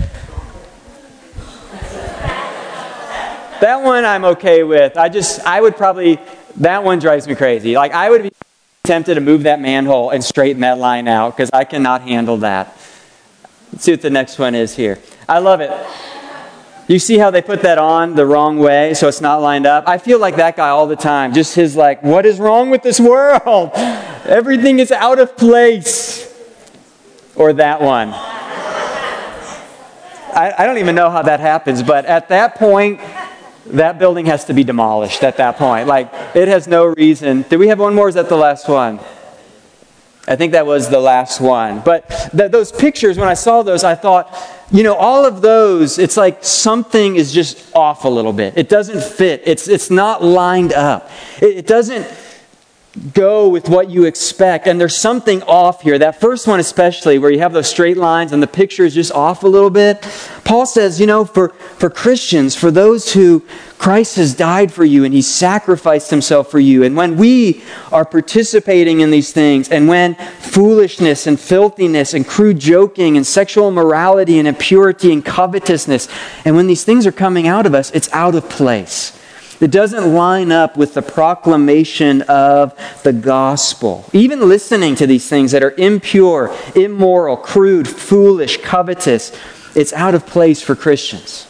That 3.61 3.83
one 3.83 4.03
I'm 4.03 4.25
okay 4.25 4.63
with. 4.63 4.97
I 4.97 5.09
just, 5.09 5.41
I 5.41 5.61
would 5.61 5.77
probably, 5.77 6.19
that 6.57 6.83
one 6.83 6.99
drives 6.99 7.27
me 7.27 7.35
crazy. 7.35 7.75
Like, 7.75 7.93
I 7.93 8.09
would 8.09 8.23
be 8.23 8.31
tempted 8.83 9.13
to 9.13 9.21
move 9.21 9.43
that 9.43 9.61
manhole 9.61 10.09
and 10.09 10.23
straighten 10.23 10.61
that 10.61 10.79
line 10.79 11.07
out 11.07 11.37
because 11.37 11.51
I 11.53 11.63
cannot 11.63 12.01
handle 12.01 12.37
that. 12.37 12.75
Let's 13.71 13.85
see 13.85 13.91
what 13.91 14.01
the 14.01 14.09
next 14.09 14.37
one 14.37 14.53
is 14.53 14.75
here. 14.75 14.99
I 15.27 15.39
love 15.39 15.61
it. 15.61 15.71
You 16.87 16.99
see 16.99 17.17
how 17.17 17.31
they 17.31 17.41
put 17.41 17.61
that 17.61 17.77
on 17.77 18.15
the 18.15 18.25
wrong 18.25 18.59
way 18.59 18.93
so 18.93 19.07
it's 19.07 19.21
not 19.21 19.41
lined 19.41 19.65
up? 19.65 19.87
I 19.87 19.97
feel 19.97 20.19
like 20.19 20.35
that 20.35 20.57
guy 20.57 20.69
all 20.69 20.85
the 20.85 20.97
time. 20.97 21.33
Just 21.33 21.55
his, 21.55 21.77
like, 21.77 22.03
what 22.03 22.25
is 22.25 22.39
wrong 22.39 22.69
with 22.69 22.83
this 22.83 22.99
world? 22.99 23.71
Everything 24.25 24.79
is 24.79 24.91
out 24.91 25.17
of 25.19 25.37
place. 25.37 26.29
Or 27.35 27.53
that 27.53 27.81
one. 27.81 28.09
I, 30.35 30.53
I 30.57 30.65
don't 30.65 30.77
even 30.77 30.95
know 30.95 31.09
how 31.09 31.21
that 31.21 31.39
happens, 31.39 31.81
but 31.81 32.05
at 32.05 32.29
that 32.29 32.55
point, 32.55 32.99
that 33.67 33.97
building 33.97 34.25
has 34.25 34.45
to 34.45 34.53
be 34.53 34.63
demolished 34.63 35.23
at 35.23 35.37
that 35.37 35.57
point. 35.57 35.87
Like, 35.87 36.11
it 36.35 36.47
has 36.47 36.67
no 36.67 36.85
reason. 36.85 37.43
Do 37.43 37.57
we 37.57 37.69
have 37.69 37.79
one 37.79 37.95
more? 37.95 38.09
is 38.09 38.15
that 38.15 38.29
the 38.29 38.37
last 38.37 38.67
one? 38.67 38.99
I 40.25 40.37
think 40.37 40.53
that 40.53 40.65
was 40.65 40.89
the 40.89 40.99
last 40.99 41.41
one. 41.41 41.81
But 41.81 42.09
th- 42.35 42.49
those 42.49 42.71
pictures, 42.71 43.17
when 43.17 43.27
I 43.27 43.33
saw 43.33 43.61
those, 43.61 43.83
I 43.83 43.95
thought, 43.95 44.33
you 44.71 44.81
know, 44.83 44.95
all 44.95 45.25
of 45.25 45.41
those, 45.41 45.99
it's 45.99 46.15
like 46.15 46.43
something 46.43 47.17
is 47.17 47.33
just 47.33 47.75
off 47.75 48.05
a 48.05 48.09
little 48.09 48.31
bit. 48.31 48.57
It 48.57 48.69
doesn't 48.69 49.03
fit, 49.03 49.41
it's, 49.45 49.67
it's 49.67 49.89
not 49.89 50.23
lined 50.23 50.71
up. 50.71 51.09
It, 51.41 51.57
it 51.57 51.67
doesn't 51.67 52.05
go 53.13 53.49
with 53.49 53.69
what 53.69 53.89
you 53.89 54.05
expect. 54.05 54.67
And 54.67 54.79
there's 54.79 54.95
something 54.95 55.41
off 55.43 55.81
here. 55.81 55.97
That 55.97 56.21
first 56.21 56.47
one, 56.47 56.59
especially, 56.59 57.17
where 57.17 57.31
you 57.31 57.39
have 57.39 57.51
those 57.51 57.67
straight 57.67 57.97
lines 57.97 58.31
and 58.31 58.43
the 58.43 58.47
picture 58.47 58.85
is 58.85 58.93
just 58.93 59.11
off 59.11 59.43
a 59.43 59.47
little 59.47 59.71
bit. 59.71 60.01
Paul 60.43 60.65
says, 60.65 60.99
you 60.99 61.07
know, 61.07 61.25
for, 61.25 61.49
for 61.49 61.89
Christians, 61.89 62.55
for 62.55 62.69
those 62.69 63.13
who 63.13 63.43
Christ 63.79 64.17
has 64.17 64.35
died 64.35 64.71
for 64.71 64.85
you 64.85 65.03
and 65.05 65.13
he 65.13 65.23
sacrificed 65.23 66.11
himself 66.11 66.51
for 66.51 66.59
you. 66.59 66.83
And 66.83 66.95
when 66.95 67.17
we 67.17 67.63
are 67.91 68.05
participating 68.05 68.99
in 68.99 69.09
these 69.09 69.33
things, 69.33 69.69
and 69.69 69.87
when 69.87 70.13
foolishness 70.15 71.25
and 71.25 71.39
filthiness 71.39 72.13
and 72.13 72.27
crude 72.27 72.59
joking 72.59 73.17
and 73.17 73.25
sexual 73.25 73.67
immorality 73.67 74.37
and 74.37 74.47
impurity 74.47 75.11
and 75.11 75.25
covetousness, 75.25 76.07
and 76.45 76.55
when 76.55 76.67
these 76.67 76.83
things 76.83 77.07
are 77.07 77.11
coming 77.11 77.47
out 77.47 77.65
of 77.65 77.73
us, 77.73 77.89
it's 77.91 78.11
out 78.13 78.35
of 78.35 78.47
place. 78.49 79.19
It 79.63 79.71
doesn't 79.71 80.13
line 80.13 80.51
up 80.51 80.75
with 80.75 80.93
the 80.93 81.01
proclamation 81.01 82.21
of 82.23 82.77
the 83.03 83.13
gospel. 83.13 84.03
Even 84.11 84.49
listening 84.49 84.95
to 84.95 85.07
these 85.07 85.29
things 85.29 85.53
that 85.53 85.63
are 85.63 85.71
impure, 85.77 86.53
immoral, 86.75 87.37
crude, 87.37 87.87
foolish, 87.87 88.57
covetous, 88.57 89.31
it's 89.73 89.93
out 89.93 90.15
of 90.15 90.25
place 90.25 90.61
for 90.61 90.75
Christians. 90.75 91.47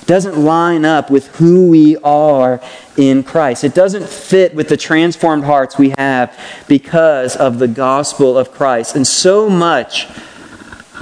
It 0.00 0.06
doesn't 0.06 0.42
line 0.42 0.86
up 0.86 1.10
with 1.10 1.36
who 1.36 1.68
we 1.68 1.98
are 1.98 2.62
in 2.96 3.22
Christ. 3.22 3.62
It 3.62 3.74
doesn't 3.74 4.08
fit 4.08 4.54
with 4.54 4.70
the 4.70 4.78
transformed 4.78 5.44
hearts 5.44 5.76
we 5.76 5.90
have 5.98 6.34
because 6.66 7.36
of 7.36 7.58
the 7.58 7.68
gospel 7.68 8.38
of 8.38 8.52
Christ. 8.52 8.96
And 8.96 9.06
so 9.06 9.50
much, 9.50 10.08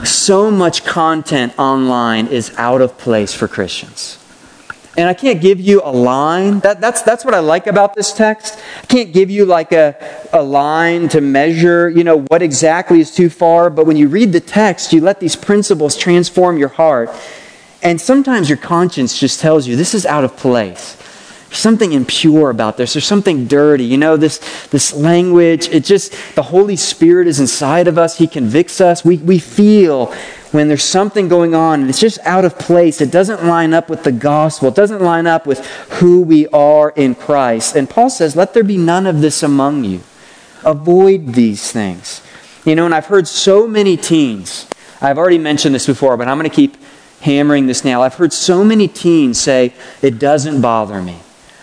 so 0.03 0.51
much 0.51 0.85
content 0.85 1.57
online 1.57 2.27
is 2.27 2.53
out 2.59 2.81
of 2.81 2.99
place 2.99 3.33
for 3.33 3.47
Christians. 3.47 4.19
And 4.99 5.09
I 5.09 5.15
can't 5.15 5.41
give 5.41 5.61
you 5.61 5.81
a 5.85 5.93
line. 5.93 6.59
That, 6.59 6.81
that's, 6.81 7.03
that's 7.03 7.25
what 7.25 7.33
I 7.33 7.39
like 7.39 7.69
about 7.69 7.95
this 7.95 8.13
text. 8.13 8.59
I 8.83 8.87
can't 8.87 9.13
give 9.13 9.31
you 9.31 9.45
like 9.45 9.71
a, 9.71 9.95
a 10.33 10.43
line 10.43 11.09
to 11.11 11.21
measure, 11.21 11.89
you 11.89 12.03
know, 12.03 12.23
what 12.23 12.43
exactly 12.43 12.99
is 12.99 13.15
too 13.15 13.31
far. 13.31 13.71
But 13.71 13.87
when 13.87 13.97
you 13.97 14.09
read 14.09 14.33
the 14.33 14.41
text, 14.41 14.93
you 14.93 15.01
let 15.01 15.21
these 15.21 15.37
principles 15.37 15.97
transform 15.97 16.59
your 16.59 16.71
heart. 16.71 17.11
And 17.81 18.01
sometimes 18.01 18.49
your 18.49 18.59
conscience 18.59 19.17
just 19.21 19.39
tells 19.39 19.69
you 19.69 19.77
this 19.77 19.95
is 19.95 20.05
out 20.05 20.25
of 20.25 20.37
place. 20.37 20.97
There's 21.49 21.61
something 21.61 21.93
impure 21.93 22.51
about 22.51 22.77
this. 22.77 22.95
There's 22.95 23.07
something 23.07 23.47
dirty. 23.47 23.85
You 23.85 23.99
know, 23.99 24.17
this, 24.17 24.39
this 24.71 24.93
language, 24.93 25.69
it 25.69 25.85
just, 25.85 26.13
the 26.35 26.43
Holy 26.43 26.75
Spirit 26.75 27.29
is 27.29 27.39
inside 27.39 27.87
of 27.87 27.99
us. 27.99 28.19
He 28.19 28.27
convicts 28.27 28.81
us. 28.81 29.05
We, 29.05 29.19
we 29.19 29.39
feel 29.39 30.13
when 30.53 30.69
there's 30.69 30.85
something 30.85 31.29
going 31.29 31.55
on 31.55 31.81
and 31.81 31.91
it's 31.91 32.01
just 32.01 32.19
out 32.21 32.45
of 32.45 32.59
place. 32.59 33.01
It 33.01 33.11
doesn't 33.11 33.45
line 33.45 33.75
up 33.75 33.89
with 33.89 34.05
the 34.05 34.13
gospel. 34.13 34.69
It 34.69 34.75
doesn't 34.75 35.03
line 35.03 35.27
up 35.27 35.47
with 35.47 35.65
who 36.01 36.23
we 36.23 36.47
are 36.49 36.91
in 36.91 37.15
Christ. 37.15 37.77
And 37.77 37.89
Paul 37.89 38.11
says, 38.11 38.35
let 38.35 38.55
there 38.55 38.65
be 38.65 38.77
none 38.77 39.07
of 39.07 39.21
this 39.21 39.43
among 39.43 39.85
you. 39.85 40.01
Avoid 40.65 41.35
these 41.35 41.71
things. 41.71 42.23
You 42.65 42.75
know, 42.75 42.87
and 42.87 42.95
I've 42.95 43.07
heard 43.07 43.29
so 43.29 43.67
many 43.67 43.97
teens, 43.97 44.69
I've 45.01 45.19
already 45.19 45.39
mentioned 45.39 45.75
this 45.75 45.87
before, 45.87 46.17
but 46.17 46.29
I'm 46.29 46.39
going 46.39 46.51
to 46.51 46.55
keep 46.55 46.77
hammering 47.21 47.67
this 47.67 47.85
now. 47.85 48.03
I've 48.03 48.15
heard 48.15 48.33
so 48.33 48.65
many 48.65 48.89
teens 48.89 49.41
say, 49.41 49.73
it 50.03 50.19
doesn't 50.19 50.61
bother 50.61 51.01
me. 51.01 51.19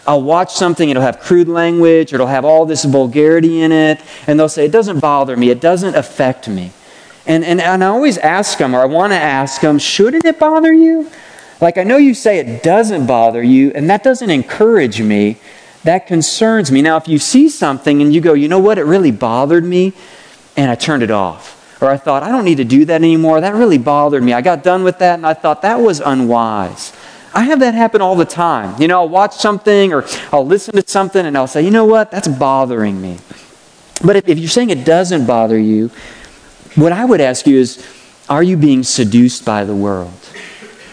I'll 0.08 0.22
watch 0.22 0.54
something, 0.54 0.88
it'll 0.90 1.02
have 1.02 1.20
crude 1.20 1.48
language, 1.48 2.14
or 2.14 2.18
it'll 2.18 2.28
have 2.28 2.46
all 2.46 2.66
this 2.66 2.86
vulgarity 2.86 3.62
in 3.62 3.72
it, 3.72 4.00
and 4.28 4.40
they'll 4.40 4.50
say, 4.50 4.66
It 4.66 4.72
doesn't 4.72 5.00
bother 5.00 5.36
me, 5.36 5.50
it 5.50 5.60
doesn't 5.60 5.96
affect 5.96 6.48
me. 6.48 6.72
And, 7.28 7.44
and, 7.44 7.60
and 7.60 7.84
I 7.84 7.88
always 7.88 8.18
ask 8.18 8.58
them, 8.58 8.76
or 8.76 8.82
I 8.82 8.86
want 8.86 9.12
to 9.12 9.18
ask 9.18 9.62
them, 9.62 9.80
Shouldn't 9.80 10.26
it 10.26 10.40
bother 10.40 10.72
you? 10.72 11.10
Like, 11.62 11.78
I 11.78 11.84
know 11.84 11.98
you 11.98 12.14
say 12.14 12.40
it 12.40 12.64
doesn't 12.64 13.08
bother 13.08 13.42
you, 13.42 13.72
and 13.74 13.90
that 13.90 14.04
doesn't 14.04 14.30
encourage 14.30 15.02
me. 15.02 15.38
That 15.84 16.08
concerns 16.08 16.72
me. 16.72 16.82
Now, 16.82 16.98
if 16.98 17.08
you 17.08 17.18
see 17.18 17.50
something 17.50 18.02
and 18.02 18.14
you 18.14 18.22
go, 18.22 18.34
You 18.34 18.48
know 18.48 18.60
what, 18.60 18.78
it 18.78 18.84
really 18.84 19.12
bothered 19.12 19.64
me, 19.64 19.94
and 20.56 20.70
I 20.70 20.76
turned 20.76 21.04
it 21.04 21.12
off. 21.12 21.54
Or 21.82 21.90
I 21.90 21.98
thought, 21.98 22.24
I 22.24 22.30
don't 22.30 22.46
need 22.46 22.58
to 22.58 22.64
do 22.64 22.86
that 22.86 22.96
anymore. 22.96 23.42
That 23.42 23.56
really 23.56 23.78
bothered 23.78 24.24
me. 24.24 24.34
I 24.34 24.42
got 24.42 24.64
done 24.64 24.84
with 24.84 25.00
that, 25.00 25.16
and 25.16 25.26
I 25.26 25.34
thought 25.34 25.62
that 25.64 25.80
was 25.80 26.00
unwise. 26.00 26.94
I 27.36 27.44
have 27.44 27.60
that 27.60 27.74
happen 27.74 28.02
all 28.02 28.16
the 28.16 28.24
time. 28.24 28.82
You 28.82 28.88
know, 28.88 29.02
I'll 29.02 29.10
watch 29.10 29.36
something 29.36 29.92
or 29.92 30.06
I'll 30.32 30.46
listen 30.46 30.74
to 30.76 30.84
something 30.88 31.26
and 31.26 31.38
I'll 31.38 31.48
say, 31.48 31.64
you 31.64 31.70
know 31.70 31.84
what, 31.84 32.10
that's 32.10 32.30
bothering 32.30 33.02
me. 33.02 33.20
But 34.06 34.16
if, 34.16 34.30
if 34.30 34.40
you're 34.40 34.48
saying 34.48 34.70
it 34.70 34.86
doesn't 34.86 35.26
bother 35.26 35.60
you, 35.60 35.92
what 36.76 36.92
I 36.92 37.06
would 37.06 37.22
ask 37.22 37.48
you 37.48 37.58
is, 37.58 37.86
are 38.30 38.44
you 38.44 38.58
being 38.58 38.84
seduced 38.84 39.46
by 39.46 39.64
the 39.64 39.76
world? 39.76 40.14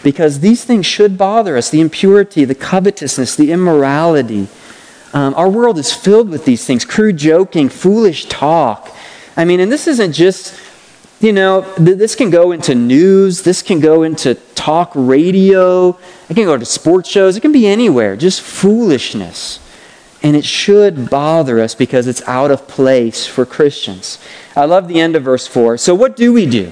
Because 0.03 0.39
these 0.41 0.63
things 0.63 0.85
should 0.85 1.17
bother 1.17 1.57
us 1.57 1.69
the 1.69 1.81
impurity, 1.81 2.45
the 2.45 2.55
covetousness, 2.55 3.35
the 3.35 3.51
immorality. 3.51 4.47
Um, 5.13 5.33
our 5.35 5.49
world 5.49 5.77
is 5.77 5.93
filled 5.93 6.29
with 6.29 6.45
these 6.45 6.65
things 6.65 6.85
crude 6.85 7.17
joking, 7.17 7.69
foolish 7.69 8.25
talk. 8.25 8.93
I 9.37 9.45
mean, 9.45 9.59
and 9.59 9.71
this 9.71 9.87
isn't 9.87 10.13
just 10.13 10.59
you 11.23 11.31
know, 11.31 11.61
th- 11.77 11.97
this 11.97 12.15
can 12.15 12.29
go 12.29 12.51
into 12.51 12.75
news, 12.75 13.43
this 13.43 13.61
can 13.61 13.79
go 13.79 14.03
into 14.03 14.35
talk 14.55 14.91
radio, 14.93 15.97
it 16.29 16.33
can 16.33 16.43
go 16.43 16.57
to 16.57 16.65
sports 16.65 17.09
shows, 17.09 17.37
it 17.37 17.39
can 17.39 17.53
be 17.53 17.65
anywhere, 17.65 18.17
just 18.17 18.41
foolishness. 18.41 19.59
And 20.21 20.35
it 20.35 20.43
should 20.43 21.09
bother 21.09 21.61
us 21.61 21.75
because 21.75 22.07
it's 22.07 22.21
out 22.23 22.51
of 22.51 22.67
place 22.67 23.25
for 23.25 23.45
Christians. 23.45 24.19
I 24.55 24.65
love 24.65 24.87
the 24.87 24.99
end 24.99 25.15
of 25.15 25.23
verse 25.23 25.47
4. 25.47 25.77
So, 25.77 25.95
what 25.95 26.15
do 26.15 26.33
we 26.33 26.45
do? 26.45 26.71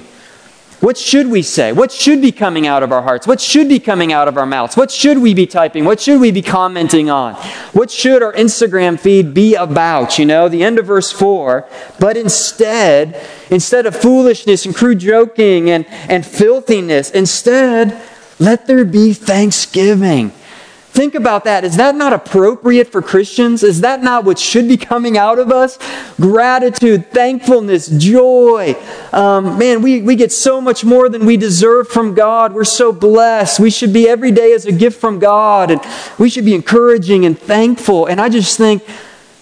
What 0.82 0.98
should 0.98 1.28
we 1.28 1.42
say? 1.42 1.70
What 1.70 1.92
should 1.92 2.20
be 2.20 2.32
coming 2.32 2.66
out 2.66 2.82
of 2.82 2.90
our 2.90 3.02
hearts? 3.02 3.24
What 3.24 3.40
should 3.40 3.68
be 3.68 3.78
coming 3.78 4.12
out 4.12 4.26
of 4.26 4.36
our 4.36 4.46
mouths? 4.46 4.76
What 4.76 4.90
should 4.90 5.18
we 5.18 5.32
be 5.32 5.46
typing? 5.46 5.84
What 5.84 6.00
should 6.00 6.20
we 6.20 6.32
be 6.32 6.42
commenting 6.42 7.08
on? 7.08 7.34
What 7.72 7.88
should 7.88 8.20
our 8.20 8.32
Instagram 8.32 8.98
feed 8.98 9.32
be 9.32 9.54
about? 9.54 10.18
You 10.18 10.26
know, 10.26 10.48
the 10.48 10.64
end 10.64 10.80
of 10.80 10.86
verse 10.86 11.12
4. 11.12 11.68
But 12.00 12.16
instead, 12.16 13.28
instead 13.48 13.86
of 13.86 13.94
foolishness 13.94 14.66
and 14.66 14.74
crude 14.74 14.98
joking 14.98 15.70
and, 15.70 15.86
and 16.08 16.26
filthiness, 16.26 17.10
instead, 17.10 18.02
let 18.40 18.66
there 18.66 18.84
be 18.84 19.12
thanksgiving. 19.12 20.32
Think 20.92 21.14
about 21.14 21.44
that. 21.44 21.64
Is 21.64 21.78
that 21.78 21.94
not 21.94 22.12
appropriate 22.12 22.92
for 22.92 23.00
Christians? 23.00 23.62
Is 23.62 23.80
that 23.80 24.02
not 24.02 24.24
what 24.24 24.38
should 24.38 24.68
be 24.68 24.76
coming 24.76 25.16
out 25.16 25.38
of 25.38 25.50
us? 25.50 25.78
Gratitude, 26.16 27.10
thankfulness, 27.10 27.88
joy. 27.88 28.76
Um, 29.10 29.56
man, 29.56 29.80
we, 29.80 30.02
we 30.02 30.16
get 30.16 30.32
so 30.32 30.60
much 30.60 30.84
more 30.84 31.08
than 31.08 31.24
we 31.24 31.38
deserve 31.38 31.88
from 31.88 32.12
God. 32.12 32.52
We're 32.52 32.64
so 32.64 32.92
blessed. 32.92 33.58
We 33.58 33.70
should 33.70 33.94
be 33.94 34.06
every 34.06 34.32
day 34.32 34.52
as 34.52 34.66
a 34.66 34.72
gift 34.72 35.00
from 35.00 35.18
God, 35.18 35.70
and 35.70 35.80
we 36.18 36.28
should 36.28 36.44
be 36.44 36.54
encouraging 36.54 37.24
and 37.24 37.38
thankful. 37.38 38.04
And 38.04 38.20
I 38.20 38.28
just 38.28 38.58
think, 38.58 38.84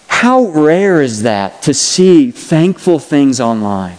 how 0.07 0.45
rare 0.45 1.01
is 1.01 1.23
that 1.23 1.63
to 1.63 1.73
see 1.73 2.31
thankful 2.31 2.97
things 2.97 3.41
online? 3.41 3.97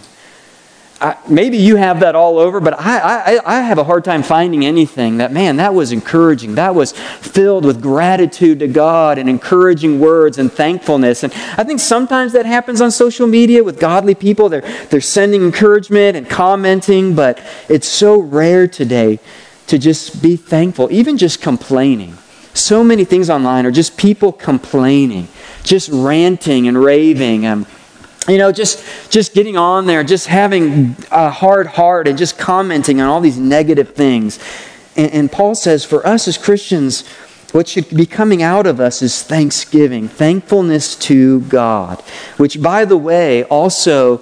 I, 1.03 1.17
maybe 1.27 1.57
you 1.57 1.75
have 1.75 1.99
that 1.99 2.15
all 2.15 2.39
over, 2.39 2.61
but 2.61 2.79
I, 2.79 3.35
I, 3.35 3.57
I 3.57 3.61
have 3.61 3.77
a 3.77 3.83
hard 3.83 4.05
time 4.05 4.23
finding 4.23 4.65
anything 4.65 5.17
that, 5.17 5.33
man, 5.33 5.57
that 5.57 5.73
was 5.73 5.91
encouraging. 5.91 6.55
That 6.55 6.75
was 6.75 6.93
filled 6.93 7.65
with 7.65 7.81
gratitude 7.81 8.59
to 8.59 8.69
God 8.69 9.17
and 9.17 9.29
encouraging 9.29 9.99
words 9.99 10.37
and 10.37 10.49
thankfulness. 10.49 11.23
And 11.23 11.33
I 11.57 11.65
think 11.65 11.81
sometimes 11.81 12.31
that 12.31 12.45
happens 12.45 12.79
on 12.79 12.89
social 12.89 13.27
media 13.27 13.65
with 13.65 13.81
godly 13.81 14.15
people. 14.15 14.47
They're, 14.47 14.61
they're 14.61 15.01
sending 15.01 15.43
encouragement 15.43 16.15
and 16.15 16.29
commenting, 16.29 17.15
but 17.15 17.37
it's 17.67 17.87
so 17.87 18.21
rare 18.21 18.65
today 18.65 19.19
to 19.67 19.77
just 19.77 20.23
be 20.23 20.37
thankful, 20.37 20.89
even 20.89 21.17
just 21.17 21.41
complaining. 21.41 22.17
So 22.53 22.81
many 22.81 23.03
things 23.03 23.29
online 23.29 23.65
are 23.65 23.71
just 23.71 23.97
people 23.97 24.31
complaining, 24.31 25.27
just 25.63 25.89
ranting 25.91 26.69
and 26.69 26.81
raving. 26.81 27.45
Um, 27.45 27.65
you 28.27 28.37
know 28.37 28.51
just 28.51 28.83
just 29.09 29.33
getting 29.33 29.57
on 29.57 29.85
there 29.85 30.03
just 30.03 30.27
having 30.27 30.95
a 31.11 31.29
hard 31.29 31.67
heart 31.67 32.07
and 32.07 32.17
just 32.17 32.37
commenting 32.37 33.01
on 33.01 33.07
all 33.07 33.21
these 33.21 33.37
negative 33.37 33.93
things. 33.93 34.39
And, 34.95 35.11
and, 35.11 35.31
paul 35.31 35.55
says 35.55 35.83
for 35.83 36.05
us 36.05 36.27
as 36.27 36.37
christians 36.37 37.07
what 37.51 37.67
should 37.67 37.89
be 37.89 38.05
coming 38.05 38.41
out 38.41 38.65
of 38.65 38.79
us 38.79 39.01
is 39.01 39.23
thanksgiving 39.23 40.07
thankfulness 40.07 40.95
to 40.97 41.41
god 41.41 42.01
which 42.37 42.61
by 42.61 42.85
the 42.85 42.97
way 42.97 43.43
also 43.45 44.21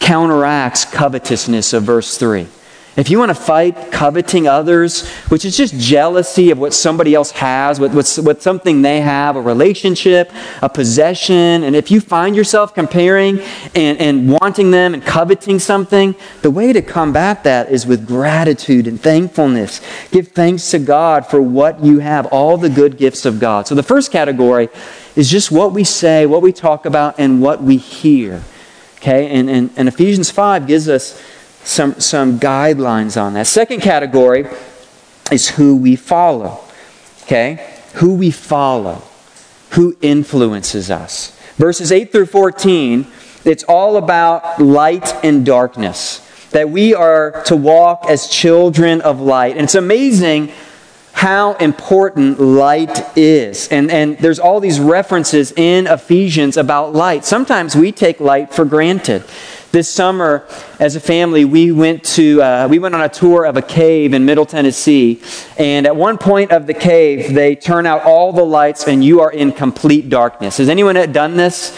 counteracts 0.00 0.84
covetousness 0.84 1.72
of 1.72 1.84
verse 1.84 2.18
3 2.18 2.46
if 2.94 3.08
you 3.08 3.18
want 3.18 3.30
to 3.30 3.34
fight 3.34 3.90
coveting 3.90 4.46
others, 4.46 5.08
which 5.28 5.46
is 5.46 5.56
just 5.56 5.74
jealousy 5.78 6.50
of 6.50 6.58
what 6.58 6.74
somebody 6.74 7.14
else 7.14 7.30
has, 7.30 7.80
what 7.80 8.42
something 8.42 8.82
they 8.82 9.00
have, 9.00 9.34
a 9.36 9.40
relationship, 9.40 10.30
a 10.60 10.68
possession, 10.68 11.64
and 11.64 11.74
if 11.74 11.90
you 11.90 12.00
find 12.00 12.36
yourself 12.36 12.74
comparing 12.74 13.40
and, 13.74 13.98
and 13.98 14.30
wanting 14.30 14.70
them 14.70 14.92
and 14.92 15.02
coveting 15.04 15.58
something, 15.58 16.14
the 16.42 16.50
way 16.50 16.70
to 16.70 16.82
combat 16.82 17.44
that 17.44 17.70
is 17.70 17.86
with 17.86 18.06
gratitude 18.06 18.86
and 18.86 19.00
thankfulness. 19.00 19.80
Give 20.10 20.28
thanks 20.28 20.70
to 20.72 20.78
God 20.78 21.26
for 21.26 21.40
what 21.40 21.82
you 21.82 22.00
have, 22.00 22.26
all 22.26 22.58
the 22.58 22.68
good 22.68 22.98
gifts 22.98 23.24
of 23.24 23.40
God. 23.40 23.66
So 23.66 23.74
the 23.74 23.82
first 23.82 24.12
category 24.12 24.68
is 25.16 25.30
just 25.30 25.50
what 25.50 25.72
we 25.72 25.84
say, 25.84 26.26
what 26.26 26.42
we 26.42 26.52
talk 26.52 26.84
about, 26.84 27.14
and 27.18 27.40
what 27.40 27.62
we 27.62 27.78
hear. 27.78 28.42
Okay? 28.96 29.30
And, 29.30 29.48
and, 29.48 29.70
and 29.76 29.88
Ephesians 29.88 30.30
5 30.30 30.66
gives 30.66 30.88
us 30.88 31.20
some, 31.64 32.00
some 32.00 32.38
guidelines 32.38 33.20
on 33.20 33.34
that. 33.34 33.46
Second 33.46 33.80
category 33.80 34.46
is 35.30 35.48
who 35.48 35.76
we 35.76 35.96
follow. 35.96 36.60
Okay? 37.22 37.78
Who 37.94 38.14
we 38.14 38.30
follow. 38.30 39.02
Who 39.70 39.96
influences 40.02 40.90
us. 40.90 41.38
Verses 41.56 41.92
8 41.92 42.12
through 42.12 42.26
14, 42.26 43.06
it's 43.44 43.64
all 43.64 43.96
about 43.96 44.60
light 44.60 45.14
and 45.24 45.44
darkness. 45.44 46.28
That 46.50 46.70
we 46.70 46.94
are 46.94 47.42
to 47.44 47.56
walk 47.56 48.06
as 48.08 48.28
children 48.28 49.00
of 49.00 49.20
light. 49.20 49.56
And 49.56 49.64
it's 49.64 49.74
amazing 49.74 50.52
how 51.12 51.54
important 51.54 52.40
light 52.40 53.16
is. 53.16 53.68
And, 53.68 53.90
and 53.90 54.18
there's 54.18 54.38
all 54.38 54.60
these 54.60 54.80
references 54.80 55.52
in 55.52 55.86
Ephesians 55.86 56.56
about 56.56 56.94
light. 56.94 57.24
Sometimes 57.24 57.76
we 57.76 57.92
take 57.92 58.18
light 58.18 58.52
for 58.52 58.64
granted. 58.64 59.24
This 59.72 59.88
summer, 59.88 60.46
as 60.78 60.96
a 60.96 61.00
family, 61.00 61.46
we 61.46 61.72
went 61.72 62.04
to 62.16 62.42
uh, 62.42 62.68
we 62.68 62.78
went 62.78 62.94
on 62.94 63.00
a 63.00 63.08
tour 63.08 63.46
of 63.46 63.56
a 63.56 63.62
cave 63.62 64.12
in 64.12 64.26
Middle 64.26 64.44
Tennessee, 64.44 65.22
and 65.56 65.86
at 65.86 65.96
one 65.96 66.18
point 66.18 66.52
of 66.52 66.66
the 66.66 66.74
cave, 66.74 67.32
they 67.32 67.56
turn 67.56 67.86
out 67.86 68.02
all 68.02 68.34
the 68.34 68.44
lights, 68.44 68.86
and 68.86 69.02
you 69.02 69.22
are 69.22 69.32
in 69.32 69.50
complete 69.50 70.10
darkness. 70.10 70.58
Has 70.58 70.68
anyone 70.68 70.96
done 71.12 71.38
this? 71.38 71.72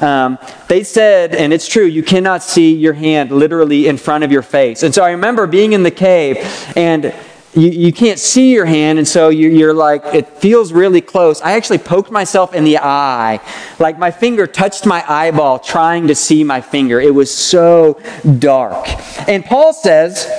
Um, 0.00 0.38
they 0.68 0.84
said, 0.84 1.34
and 1.34 1.52
it's 1.52 1.66
true, 1.66 1.86
you 1.86 2.04
cannot 2.04 2.44
see 2.44 2.72
your 2.72 2.92
hand 2.92 3.32
literally 3.32 3.88
in 3.88 3.96
front 3.96 4.22
of 4.22 4.30
your 4.30 4.42
face. 4.42 4.84
And 4.84 4.94
so 4.94 5.02
I 5.02 5.10
remember 5.10 5.48
being 5.48 5.72
in 5.72 5.82
the 5.82 5.90
cave, 5.90 6.36
and 6.76 7.12
you, 7.54 7.68
you 7.68 7.92
can't 7.92 8.18
see 8.18 8.52
your 8.52 8.64
hand, 8.64 8.98
and 8.98 9.08
so 9.08 9.28
you, 9.28 9.48
you're 9.48 9.74
like, 9.74 10.04
it 10.14 10.28
feels 10.28 10.72
really 10.72 11.00
close. 11.00 11.40
I 11.40 11.52
actually 11.52 11.78
poked 11.78 12.10
myself 12.10 12.54
in 12.54 12.62
the 12.64 12.78
eye. 12.78 13.40
Like 13.80 13.98
my 13.98 14.12
finger 14.12 14.46
touched 14.46 14.86
my 14.86 15.04
eyeball 15.08 15.58
trying 15.58 16.06
to 16.08 16.14
see 16.14 16.44
my 16.44 16.60
finger. 16.60 17.00
It 17.00 17.14
was 17.14 17.34
so 17.34 18.00
dark. 18.38 18.86
And 19.28 19.44
Paul 19.44 19.72
says 19.72 20.30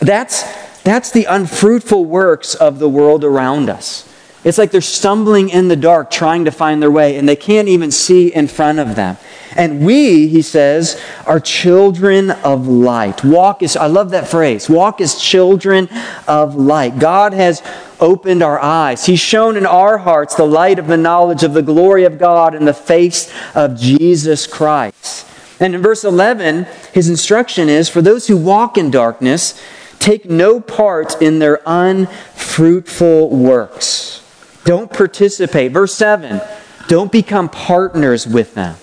that's, 0.00 0.44
that's 0.82 1.10
the 1.10 1.26
unfruitful 1.26 2.06
works 2.06 2.54
of 2.54 2.78
the 2.78 2.88
world 2.88 3.22
around 3.22 3.68
us. 3.68 4.06
It's 4.42 4.56
like 4.56 4.70
they're 4.70 4.80
stumbling 4.80 5.50
in 5.50 5.68
the 5.68 5.76
dark 5.76 6.10
trying 6.10 6.46
to 6.46 6.50
find 6.50 6.82
their 6.82 6.90
way, 6.90 7.18
and 7.18 7.28
they 7.28 7.36
can't 7.36 7.68
even 7.68 7.90
see 7.90 8.32
in 8.32 8.48
front 8.48 8.78
of 8.78 8.96
them. 8.96 9.18
And 9.56 9.84
we, 9.84 10.28
he 10.28 10.42
says, 10.42 11.00
are 11.26 11.40
children 11.40 12.30
of 12.30 12.68
light. 12.68 13.24
Walk 13.24 13.62
as, 13.62 13.76
I 13.76 13.86
love 13.86 14.10
that 14.10 14.28
phrase, 14.28 14.68
walk 14.68 15.00
as 15.00 15.20
children 15.20 15.88
of 16.28 16.54
light. 16.54 16.98
God 16.98 17.32
has 17.32 17.62
opened 17.98 18.42
our 18.42 18.60
eyes. 18.60 19.06
He's 19.06 19.20
shown 19.20 19.56
in 19.56 19.66
our 19.66 19.98
hearts 19.98 20.34
the 20.34 20.46
light 20.46 20.78
of 20.78 20.86
the 20.86 20.96
knowledge 20.96 21.42
of 21.42 21.52
the 21.52 21.62
glory 21.62 22.04
of 22.04 22.18
God 22.18 22.54
in 22.54 22.64
the 22.64 22.74
face 22.74 23.32
of 23.54 23.78
Jesus 23.78 24.46
Christ. 24.46 25.26
And 25.60 25.74
in 25.74 25.82
verse 25.82 26.04
11, 26.04 26.66
his 26.92 27.10
instruction 27.10 27.68
is 27.68 27.88
for 27.88 28.00
those 28.00 28.26
who 28.26 28.36
walk 28.36 28.78
in 28.78 28.90
darkness, 28.90 29.60
take 29.98 30.24
no 30.24 30.60
part 30.60 31.20
in 31.20 31.38
their 31.38 31.60
unfruitful 31.66 33.28
works. 33.28 34.16
Don't 34.64 34.90
participate. 34.90 35.72
Verse 35.72 35.94
7, 35.94 36.40
don't 36.88 37.12
become 37.12 37.48
partners 37.48 38.26
with 38.26 38.54
them. 38.54 38.76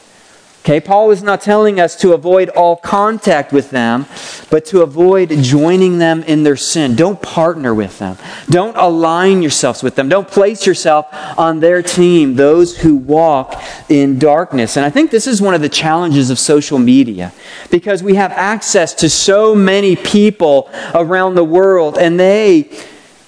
Okay, 0.67 0.82
Paul 0.82 1.12
is 1.12 1.23
not 1.23 1.39
telling 1.39 1.80
us 1.80 1.95
to 2.01 2.12
avoid 2.12 2.49
all 2.49 2.75
contact 2.75 3.53
with 3.53 3.69
them, 3.69 4.06
but 4.49 4.65
to 4.65 4.82
avoid 4.82 5.30
joining 5.41 5.97
them 5.97 6.23
in 6.23 6.43
their 6.43 6.58
sin. 6.58 6.93
Don't 6.93 7.21
partner 7.21 7.73
with 7.73 7.99
them. 7.99 8.17
Don't 8.49 8.75
align 8.75 9.41
yourselves 9.41 9.82
with 9.82 9.95
them. 9.95 10.10
Don't 10.10 10.27
place 10.27 10.67
yourself 10.67 11.08
on 11.38 11.62
their 11.62 11.82
team, 11.82 12.36
those 12.36 12.80
who 12.80 12.97
walk 12.97 13.63
in 13.88 14.19
darkness. 14.19 14.75
And 14.75 14.86
I 14.86 14.89
think 14.89 15.10
this 15.10 15.25
is 15.25 15.41
one 15.41 15.53
of 15.53 15.62
the 15.62 15.69
challenges 15.69 16.30
of 16.30 16.38
social 16.38 16.80
media 16.80 17.32
because 17.71 18.03
we 18.03 18.15
have 18.15 18.34
access 18.34 18.93
to 18.95 19.10
so 19.10 19.56
many 19.56 19.95
people 19.95 20.69
around 20.93 21.36
the 21.36 21.45
world 21.45 21.97
and 21.97 22.19
they 22.19 22.69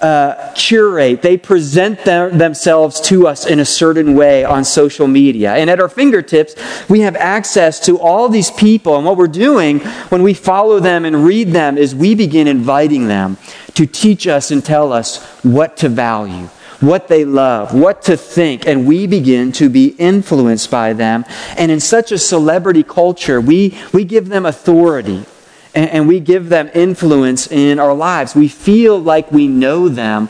uh, 0.01 0.53
curate, 0.55 1.21
they 1.21 1.38
present 1.38 2.03
their, 2.05 2.29
themselves 2.29 3.01
to 3.01 3.27
us 3.27 3.45
in 3.45 3.59
a 3.59 3.65
certain 3.65 4.15
way 4.15 4.43
on 4.45 4.63
social 4.63 5.07
media. 5.07 5.55
And 5.55 5.69
at 5.69 5.79
our 5.79 5.89
fingertips, 5.89 6.55
we 6.89 7.01
have 7.01 7.15
access 7.15 7.79
to 7.85 7.99
all 7.99 8.29
these 8.29 8.51
people. 8.51 8.95
And 8.95 9.05
what 9.05 9.17
we're 9.17 9.27
doing 9.27 9.79
when 10.09 10.23
we 10.23 10.33
follow 10.33 10.79
them 10.79 11.05
and 11.05 11.25
read 11.25 11.49
them 11.49 11.77
is 11.77 11.93
we 11.93 12.15
begin 12.15 12.47
inviting 12.47 13.07
them 13.07 13.38
to 13.73 13.85
teach 13.85 14.27
us 14.27 14.51
and 14.51 14.63
tell 14.63 14.93
us 14.93 15.23
what 15.43 15.77
to 15.77 15.89
value. 15.89 16.47
What 16.79 17.09
they 17.09 17.25
love, 17.25 17.73
what 17.73 18.03
to 18.03 18.15
think, 18.15 18.65
and 18.65 18.88
we 18.88 19.05
begin 19.05 19.51
to 19.53 19.69
be 19.69 19.88
influenced 19.97 20.71
by 20.71 20.93
them. 20.93 21.25
And 21.57 21.71
in 21.71 21.81
such 21.81 22.13
a 22.13 22.17
celebrity 22.17 22.83
culture, 22.83 23.41
we, 23.41 23.77
we 23.91 24.05
give 24.05 24.29
them 24.29 24.45
authority 24.45 25.25
and, 25.73 25.89
and 25.89 26.08
we 26.08 26.19
give 26.19 26.49
them 26.49 26.69
influence 26.73 27.51
in 27.51 27.79
our 27.79 27.93
lives. 27.93 28.36
We 28.36 28.47
feel 28.47 28.99
like 28.99 29.32
we 29.32 29.47
know 29.47 29.88
them 29.88 30.29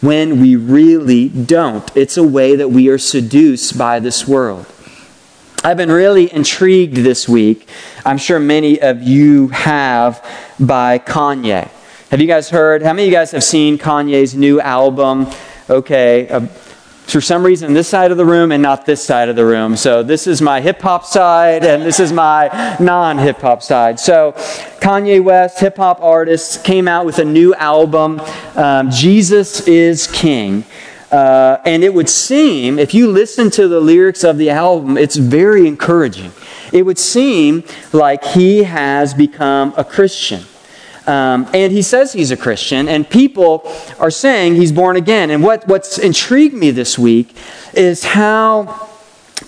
when 0.00 0.40
we 0.40 0.56
really 0.56 1.28
don't. 1.28 1.90
It's 1.96 2.16
a 2.16 2.22
way 2.22 2.56
that 2.56 2.68
we 2.68 2.88
are 2.88 2.98
seduced 2.98 3.76
by 3.76 4.00
this 4.00 4.26
world. 4.26 4.66
I've 5.62 5.76
been 5.76 5.92
really 5.92 6.32
intrigued 6.32 6.96
this 6.96 7.28
week. 7.28 7.68
I'm 8.06 8.16
sure 8.16 8.40
many 8.40 8.80
of 8.80 9.02
you 9.02 9.48
have 9.48 10.24
by 10.58 10.98
Kanye. 10.98 11.68
Have 12.10 12.20
you 12.20 12.26
guys 12.26 12.48
heard? 12.48 12.82
How 12.82 12.94
many 12.94 13.02
of 13.02 13.10
you 13.10 13.14
guys 13.14 13.30
have 13.32 13.44
seen 13.44 13.76
Kanye's 13.76 14.34
new 14.34 14.58
album? 14.58 15.26
Okay, 15.68 16.28
uh, 16.28 16.46
for 17.12 17.20
some 17.20 17.44
reason 17.44 17.72
this 17.72 17.88
side 17.88 18.10
of 18.10 18.16
the 18.16 18.24
room 18.24 18.52
and 18.52 18.62
not 18.62 18.86
this 18.86 19.04
side 19.04 19.28
of 19.28 19.36
the 19.36 19.44
room. 19.44 19.76
So 19.76 20.02
this 20.02 20.26
is 20.26 20.40
my 20.40 20.60
hip 20.60 20.80
hop 20.80 21.04
side 21.04 21.64
and 21.64 21.82
this 21.82 22.00
is 22.00 22.12
my 22.12 22.76
non 22.80 23.18
hip 23.18 23.40
hop 23.40 23.62
side. 23.62 23.98
So 23.98 24.32
Kanye 24.80 25.22
West, 25.22 25.60
hip 25.60 25.76
hop 25.76 26.02
artist, 26.02 26.64
came 26.64 26.88
out 26.88 27.06
with 27.06 27.18
a 27.18 27.24
new 27.24 27.54
album, 27.54 28.20
um, 28.54 28.90
Jesus 28.90 29.66
is 29.66 30.06
King. 30.08 30.64
Uh, 31.10 31.60
and 31.64 31.82
it 31.82 31.92
would 31.92 32.08
seem, 32.08 32.78
if 32.78 32.94
you 32.94 33.10
listen 33.10 33.50
to 33.50 33.66
the 33.66 33.80
lyrics 33.80 34.22
of 34.22 34.38
the 34.38 34.50
album, 34.50 34.96
it's 34.96 35.16
very 35.16 35.66
encouraging. 35.66 36.30
It 36.72 36.86
would 36.86 36.98
seem 36.98 37.64
like 37.92 38.24
he 38.24 38.62
has 38.62 39.12
become 39.12 39.74
a 39.76 39.82
Christian. 39.82 40.44
Um, 41.10 41.48
and 41.52 41.72
he 41.72 41.82
says 41.82 42.12
he's 42.12 42.30
a 42.30 42.36
Christian, 42.36 42.88
and 42.88 43.08
people 43.08 43.62
are 43.98 44.12
saying 44.12 44.54
he's 44.54 44.70
born 44.70 44.94
again. 44.94 45.30
And 45.30 45.42
what, 45.42 45.66
what's 45.66 45.98
intrigued 45.98 46.54
me 46.54 46.70
this 46.70 46.96
week 46.96 47.34
is 47.74 48.04
how 48.04 48.88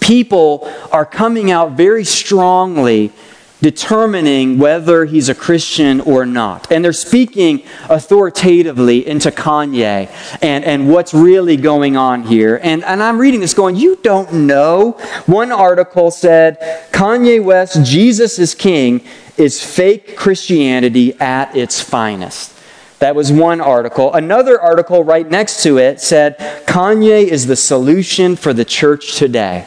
people 0.00 0.68
are 0.90 1.06
coming 1.06 1.52
out 1.52 1.72
very 1.72 2.02
strongly 2.02 3.12
determining 3.60 4.58
whether 4.58 5.04
he's 5.04 5.28
a 5.28 5.36
Christian 5.36 6.00
or 6.00 6.26
not. 6.26 6.70
And 6.72 6.84
they're 6.84 6.92
speaking 6.92 7.62
authoritatively 7.88 9.06
into 9.06 9.30
Kanye 9.30 10.10
and, 10.42 10.64
and 10.64 10.90
what's 10.90 11.14
really 11.14 11.56
going 11.56 11.96
on 11.96 12.24
here. 12.24 12.58
And, 12.60 12.82
and 12.82 13.00
I'm 13.00 13.18
reading 13.18 13.38
this 13.38 13.54
going, 13.54 13.76
You 13.76 13.96
don't 14.02 14.32
know. 14.48 14.92
One 15.26 15.52
article 15.52 16.10
said, 16.10 16.58
Kanye 16.90 17.42
West, 17.42 17.84
Jesus 17.84 18.40
is 18.40 18.52
King, 18.52 19.00
is 19.36 19.64
fake 19.64 20.16
Christianity 20.16 21.18
at 21.20 21.56
its 21.56 21.80
finest. 21.80 22.52
That 22.98 23.16
was 23.16 23.32
one 23.32 23.60
article. 23.60 24.14
Another 24.14 24.60
article 24.60 25.02
right 25.02 25.28
next 25.28 25.62
to 25.64 25.78
it 25.78 26.00
said, 26.00 26.38
Kanye 26.66 27.26
is 27.26 27.46
the 27.46 27.56
solution 27.56 28.36
for 28.36 28.52
the 28.52 28.64
church 28.64 29.16
today. 29.16 29.66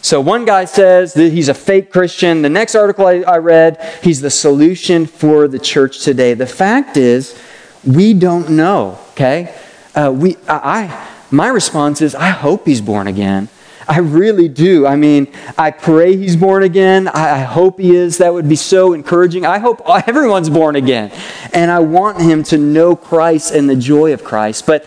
So 0.00 0.20
one 0.20 0.44
guy 0.44 0.64
says 0.64 1.14
that 1.14 1.32
he's 1.32 1.48
a 1.48 1.54
fake 1.54 1.92
Christian. 1.92 2.42
The 2.42 2.48
next 2.48 2.74
article 2.74 3.06
I, 3.06 3.20
I 3.20 3.36
read, 3.36 3.78
he's 4.02 4.20
the 4.20 4.30
solution 4.30 5.06
for 5.06 5.48
the 5.48 5.58
church 5.58 6.02
today. 6.02 6.34
The 6.34 6.46
fact 6.46 6.96
is, 6.96 7.38
we 7.84 8.14
don't 8.14 8.50
know, 8.50 8.98
okay? 9.10 9.54
Uh, 9.94 10.12
we, 10.14 10.36
I, 10.48 11.08
my 11.30 11.48
response 11.48 12.00
is, 12.00 12.14
I 12.14 12.30
hope 12.30 12.66
he's 12.66 12.80
born 12.80 13.06
again. 13.06 13.48
I 13.88 13.98
really 13.98 14.48
do. 14.48 14.86
I 14.86 14.96
mean, 14.96 15.32
I 15.58 15.70
pray 15.70 16.16
he's 16.16 16.36
born 16.36 16.62
again. 16.62 17.08
I, 17.08 17.40
hope 17.40 17.80
he 17.80 17.94
is. 17.94 18.18
That 18.18 18.32
would 18.32 18.48
be 18.48 18.56
so 18.56 18.92
encouraging. 18.92 19.44
I 19.44 19.58
hope 19.58 19.82
everyone's 20.06 20.50
born 20.50 20.76
again. 20.76 21.10
And 21.52 21.70
I 21.70 21.80
want 21.80 22.20
him 22.20 22.42
to 22.44 22.58
know 22.58 22.94
Christ 22.94 23.52
and 23.52 23.68
the 23.68 23.76
joy 23.76 24.12
of 24.12 24.22
Christ. 24.22 24.66
But 24.66 24.84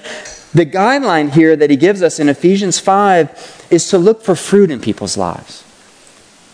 the 0.53 0.65
guideline 0.65 1.31
here 1.31 1.55
that 1.55 1.69
he 1.69 1.75
gives 1.75 2.01
us 2.01 2.19
in 2.19 2.29
Ephesians 2.29 2.79
5 2.79 3.67
is 3.69 3.89
to 3.89 3.97
look 3.97 4.23
for 4.23 4.35
fruit 4.35 4.71
in 4.71 4.79
people's 4.79 5.17
lives 5.17 5.64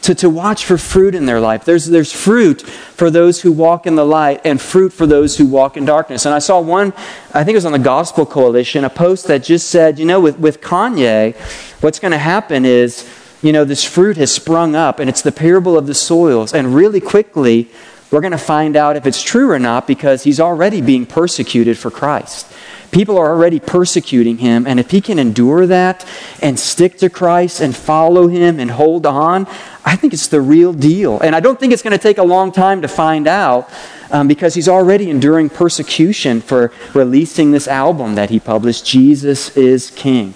to, 0.02 0.16
to 0.16 0.30
watch 0.30 0.66
for 0.66 0.78
fruit 0.78 1.14
in 1.14 1.26
their 1.26 1.40
life. 1.40 1.64
There's, 1.64 1.86
there's 1.86 2.12
fruit 2.12 2.62
for 2.62 3.10
those 3.10 3.42
who 3.42 3.52
walk 3.52 3.86
in 3.86 3.96
the 3.96 4.06
light 4.06 4.42
and 4.44 4.60
fruit 4.60 4.92
for 4.94 5.06
those 5.06 5.38
who 5.38 5.46
walk 5.46 5.78
in 5.78 5.86
darkness. 5.86 6.26
And 6.26 6.34
I 6.34 6.40
saw 6.40 6.60
one, 6.60 6.94
I 7.34 7.44
think 7.44 7.54
it 7.54 7.58
was 7.58 7.66
on 7.66 7.72
the 7.72 7.80
Gospel 7.80 8.26
Coalition, 8.26 8.84
a 8.84 8.90
post 8.90 9.28
that 9.28 9.44
just 9.44 9.70
said, 9.70 10.00
you 10.00 10.06
know, 10.06 10.20
with, 10.20 10.40
with 10.40 10.62
Kanye, 10.62 11.36
what's 11.82 12.00
going 12.00 12.12
to 12.12 12.18
happen 12.18 12.66
is, 12.66 13.08
you 13.42 13.52
know, 13.52 13.64
this 13.64 13.84
fruit 13.84 14.18
has 14.18 14.32
sprung 14.32 14.76
up 14.76 15.00
and 15.00 15.10
it's 15.10 15.22
the 15.22 15.32
parable 15.32 15.78
of 15.78 15.88
the 15.88 15.96
soils. 15.96 16.54
And 16.54 16.76
really 16.76 17.02
quickly, 17.02 17.70
we're 18.12 18.22
going 18.22 18.32
to 18.32 18.38
find 18.38 18.76
out 18.76 18.98
if 18.98 19.06
it's 19.06 19.24
true 19.24 19.50
or 19.50 19.60
not 19.60 19.88
because 19.88 20.24
he's 20.24 20.40
already 20.40 20.82
being 20.82 21.06
persecuted 21.06 21.78
for 21.78 21.90
Christ. 21.90 22.46
People 22.92 23.18
are 23.18 23.30
already 23.30 23.62
persecuting 23.62 24.40
him, 24.40 24.68
and 24.68 24.78
if 24.78 24.92
he 24.92 25.00
can 25.00 25.18
endure 25.18 25.66
that 25.66 26.06
and 26.42 26.60
stick 26.60 26.98
to 26.98 27.10
Christ 27.10 27.62
and 27.62 27.74
follow 27.74 28.28
him 28.28 28.60
and 28.60 28.70
hold 28.70 29.06
on, 29.06 29.48
I 29.86 29.96
think 29.96 30.12
it's 30.12 30.28
the 30.28 30.42
real 30.42 30.74
deal. 30.74 31.18
And 31.22 31.34
I 31.34 31.40
don't 31.40 31.58
think 31.58 31.72
it's 31.72 31.82
going 31.82 31.98
to 31.98 32.04
take 32.04 32.18
a 32.18 32.24
long 32.24 32.52
time 32.52 32.82
to 32.82 32.90
find 32.90 33.28
out 33.28 33.70
um, 34.12 34.28
because 34.28 34.54
he's 34.54 34.68
already 34.68 35.10
enduring 35.10 35.50
persecution 35.50 36.42
for 36.42 36.74
releasing 36.94 37.52
this 37.52 37.68
album 37.68 38.16
that 38.16 38.30
he 38.30 38.42
published, 38.42 38.86
Jesus 38.86 39.56
is 39.56 39.92
King. 39.92 40.34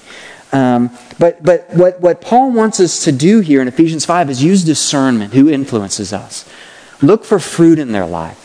Um, 0.53 0.91
but 1.19 1.43
but 1.43 1.69
what, 1.71 1.99
what 1.99 2.21
Paul 2.21 2.51
wants 2.51 2.79
us 2.79 3.03
to 3.03 3.11
do 3.11 3.41
here 3.41 3.61
in 3.61 3.67
Ephesians 3.67 4.05
5 4.05 4.29
is 4.29 4.41
use 4.41 4.63
discernment 4.63 5.33
who 5.33 5.49
influences 5.49 6.13
us. 6.13 6.47
Look 7.01 7.23
for 7.25 7.39
fruit 7.39 7.79
in 7.79 7.91
their 7.91 8.05
life. 8.05 8.41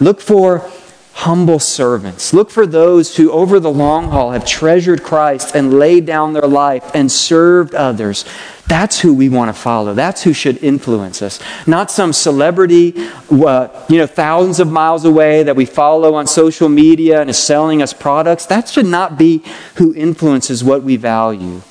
Look 0.00 0.20
for 0.20 0.70
humble 1.14 1.60
servants. 1.60 2.34
Look 2.34 2.50
for 2.50 2.66
those 2.66 3.16
who, 3.16 3.30
over 3.30 3.60
the 3.60 3.70
long 3.70 4.10
haul, 4.10 4.32
have 4.32 4.44
treasured 4.44 5.04
Christ 5.04 5.54
and 5.54 5.78
laid 5.78 6.06
down 6.06 6.32
their 6.32 6.48
life 6.48 6.90
and 6.92 7.10
served 7.10 7.74
others. 7.74 8.24
That's 8.66 9.00
who 9.00 9.14
we 9.14 9.28
want 9.28 9.54
to 9.54 9.58
follow. 9.58 9.94
That's 9.94 10.22
who 10.24 10.32
should 10.32 10.62
influence 10.62 11.22
us. 11.22 11.40
Not 11.66 11.90
some 11.90 12.12
celebrity, 12.12 12.94
uh, 13.30 13.68
you 13.88 13.98
know, 13.98 14.06
thousands 14.06 14.58
of 14.58 14.70
miles 14.70 15.04
away 15.04 15.44
that 15.44 15.54
we 15.54 15.66
follow 15.66 16.14
on 16.14 16.26
social 16.26 16.68
media 16.68 17.20
and 17.20 17.30
is 17.30 17.38
selling 17.38 17.80
us 17.80 17.92
products. 17.92 18.46
That 18.46 18.68
should 18.68 18.86
not 18.86 19.16
be 19.16 19.44
who 19.76 19.94
influences 19.94 20.64
what 20.64 20.82
we 20.82 20.96
value. 20.96 21.62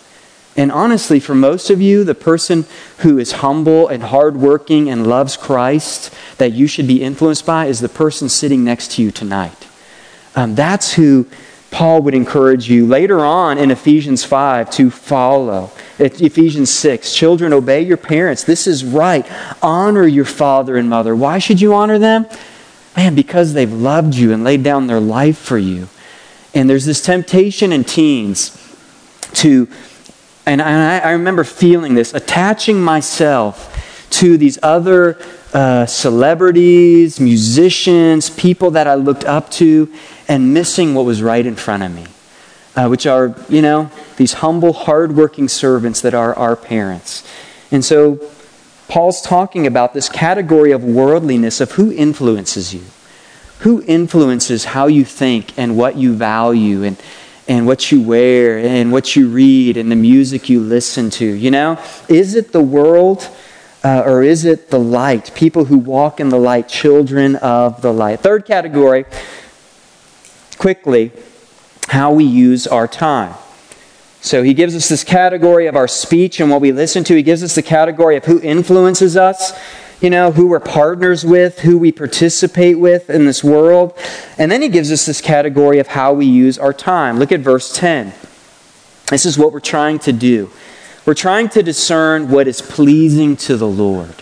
And 0.56 0.72
honestly, 0.72 1.20
for 1.20 1.34
most 1.34 1.70
of 1.70 1.82
you, 1.82 2.04
the 2.04 2.14
person 2.14 2.66
who 3.00 3.18
is 3.18 3.34
humble 3.34 3.88
and 3.88 4.04
hardworking 4.04 4.90
and 4.90 5.08
loves 5.08 5.36
Christ 5.36 6.14
that 6.38 6.52
you 6.52 6.68
should 6.68 6.88
be 6.88 7.02
influenced 7.02 7.46
by 7.46 7.66
is 7.66 7.80
the 7.80 7.90
person 7.90 8.30
sitting 8.30 8.64
next 8.64 8.92
to 8.94 9.02
you 9.02 9.12
tonight. 9.12 9.68
Um, 10.36 10.54
that's 10.54 10.94
who 10.94 11.28
Paul 11.72 12.04
would 12.04 12.14
encourage 12.14 12.70
you 12.70 12.86
later 12.86 13.26
on 13.26 13.58
in 13.58 13.72
Ephesians 13.72 14.24
5 14.24 14.70
to 14.72 14.92
follow. 14.92 15.72
Ephesians 15.98 16.70
6 16.70 17.16
Children, 17.16 17.52
obey 17.52 17.82
your 17.82 17.98
parents. 17.98 18.44
This 18.44 18.68
is 18.68 18.86
right. 18.86 19.26
Honor 19.62 20.06
your 20.06 20.26
father 20.26 20.78
and 20.78 20.88
mother. 20.88 21.16
Why 21.16 21.40
should 21.40 21.60
you 21.60 21.74
honor 21.74 21.98
them? 21.98 22.28
Man, 22.96 23.16
because 23.16 23.54
they've 23.54 23.74
loved 23.74 24.14
you 24.14 24.32
and 24.32 24.44
laid 24.44 24.62
down 24.62 24.86
their 24.86 25.00
life 25.00 25.40
for 25.40 25.58
you. 25.58 25.90
And 26.54 26.70
there's 26.70 26.86
this 26.86 27.02
temptation 27.04 27.74
in 27.74 27.84
teens 27.84 28.60
to 29.34 29.68
and 30.46 30.62
I, 30.62 31.00
I 31.00 31.12
remember 31.12 31.44
feeling 31.44 31.96
this, 31.96 32.14
attaching 32.14 32.82
myself 32.82 33.70
to 34.12 34.38
these 34.38 34.60
other 34.62 35.18
uh, 35.54 35.86
celebrities, 35.86 37.20
musicians, 37.20 38.30
people 38.30 38.72
that 38.72 38.88
I 38.88 38.96
looked 38.96 39.24
up 39.26 39.50
to, 39.52 39.88
and 40.28 40.54
missing 40.54 40.94
what 40.96 41.06
was 41.06 41.22
right 41.22 41.46
in 41.46 41.56
front 41.56 41.84
of 41.84 41.94
me. 41.94 42.06
uh, 42.76 42.88
which 42.88 43.06
are, 43.06 43.36
you 43.50 43.62
know, 43.62 43.90
these 44.18 44.34
humble, 44.34 44.74
hardworking 44.74 45.48
servants 45.48 46.02
that 46.02 46.14
are 46.14 46.34
our 46.36 46.56
parents. 46.56 47.28
And 47.72 47.86
so 47.86 48.20
Paul's 48.88 49.22
talking 49.22 49.68
about 49.68 49.94
this 49.94 50.10
category 50.10 50.72
of 50.72 50.84
worldliness 50.84 51.62
of 51.62 51.74
who 51.74 51.92
influences 51.92 52.74
you. 52.74 52.84
Who 53.60 53.84
influences 53.88 54.66
how 54.66 54.88
you 54.88 55.06
think 55.06 55.58
and 55.58 55.78
what 55.78 55.96
you 55.96 56.14
value 56.16 56.84
and, 56.84 56.98
and 57.48 57.68
what 57.68 57.92
you 57.92 58.02
wear 58.02 58.58
and 58.60 58.92
what 58.92 59.16
you 59.16 59.28
read 59.28 59.78
and 59.78 59.92
the 59.92 59.96
music 59.96 60.50
you 60.50 60.60
listen 60.60 61.10
to? 61.12 61.26
You 61.26 61.52
know, 61.52 61.84
is 62.08 62.36
it 62.36 62.52
the 62.52 62.62
world 62.62 63.30
uh, 63.84 64.04
or 64.06 64.24
is 64.24 64.46
it 64.46 64.70
the 64.70 64.80
light? 64.80 65.34
People 65.36 65.66
who 65.66 65.78
walk 65.78 66.20
in 66.20 66.30
the 66.30 66.40
light, 66.40 66.70
children 66.70 67.36
of 67.38 67.82
the 67.82 67.92
light. 67.92 68.22
Third 68.22 68.46
category, 68.46 69.06
quickly, 70.58 71.12
how 71.90 72.14
we 72.14 72.24
use 72.24 72.66
our 72.66 72.88
time. 72.88 73.36
So 74.22 74.42
he 74.42 74.54
gives 74.54 74.74
us 74.74 74.88
this 74.88 75.04
category 75.04 75.68
of 75.68 75.76
our 75.76 75.88
speech 75.88 76.40
and 76.40 76.50
what 76.50 76.62
we 76.62 76.72
listen 76.72 77.04
to. 77.04 77.16
He 77.16 77.24
gives 77.24 77.44
us 77.44 77.56
the 77.56 77.62
category 77.62 78.16
of 78.16 78.24
who 78.24 78.40
influences 78.40 79.18
us, 79.18 79.52
you 80.04 80.10
know, 80.10 80.34
who 80.34 80.48
we're 80.48 80.60
partners 80.60 81.24
with, 81.24 81.60
who 81.60 81.78
we 81.78 81.90
participate 81.90 82.78
with 82.78 83.10
in 83.10 83.26
this 83.26 83.42
world. 83.42 83.98
And 84.38 84.52
then 84.52 84.62
he 84.62 84.68
gives 84.68 84.92
us 84.92 85.06
this 85.06 85.22
category 85.22 85.80
of 85.80 85.88
how 85.88 86.12
we 86.12 86.26
use 86.26 86.60
our 86.60 86.74
time. 86.74 87.20
Look 87.20 87.32
at 87.32 87.40
verse 87.40 87.74
10. 87.74 88.14
This 89.08 89.26
is 89.26 89.38
what 89.38 89.54
we're 89.54 89.62
trying 89.62 90.00
to 90.00 90.12
do. 90.12 90.52
We're 91.06 91.14
trying 91.14 91.48
to 91.50 91.64
discern 91.64 92.30
what 92.30 92.50
is 92.50 92.62
pleasing 92.62 93.38
to 93.38 93.56
the 93.56 93.68
Lord. 93.68 94.14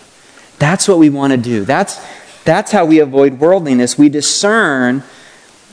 That's 0.60 0.86
what 0.86 1.00
we 1.00 1.10
want 1.10 1.32
to 1.32 1.36
do. 1.36 1.64
That's, 1.64 2.00
that's 2.44 2.70
how 2.70 2.84
we 2.84 3.00
avoid 3.00 3.40
worldliness. 3.40 3.98
We 3.98 4.08
discern, 4.08 5.02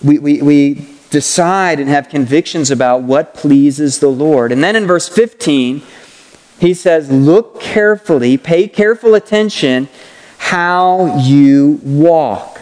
we, 0.03 0.17
we, 0.17 0.41
we 0.41 0.89
decide 1.11 1.79
and 1.79 1.87
have 1.87 2.09
convictions 2.09 2.71
about 2.71 3.03
what 3.03 3.35
pleases 3.35 3.99
the 3.99 4.09
Lord. 4.09 4.51
And 4.51 4.63
then 4.63 4.75
in 4.75 4.87
verse 4.87 5.07
15, 5.07 5.83
he 6.59 6.73
says, 6.73 7.09
Look 7.09 7.59
carefully, 7.59 8.37
pay 8.37 8.67
careful 8.67 9.15
attention 9.15 9.87
how 10.37 11.17
you 11.19 11.79
walk. 11.83 12.61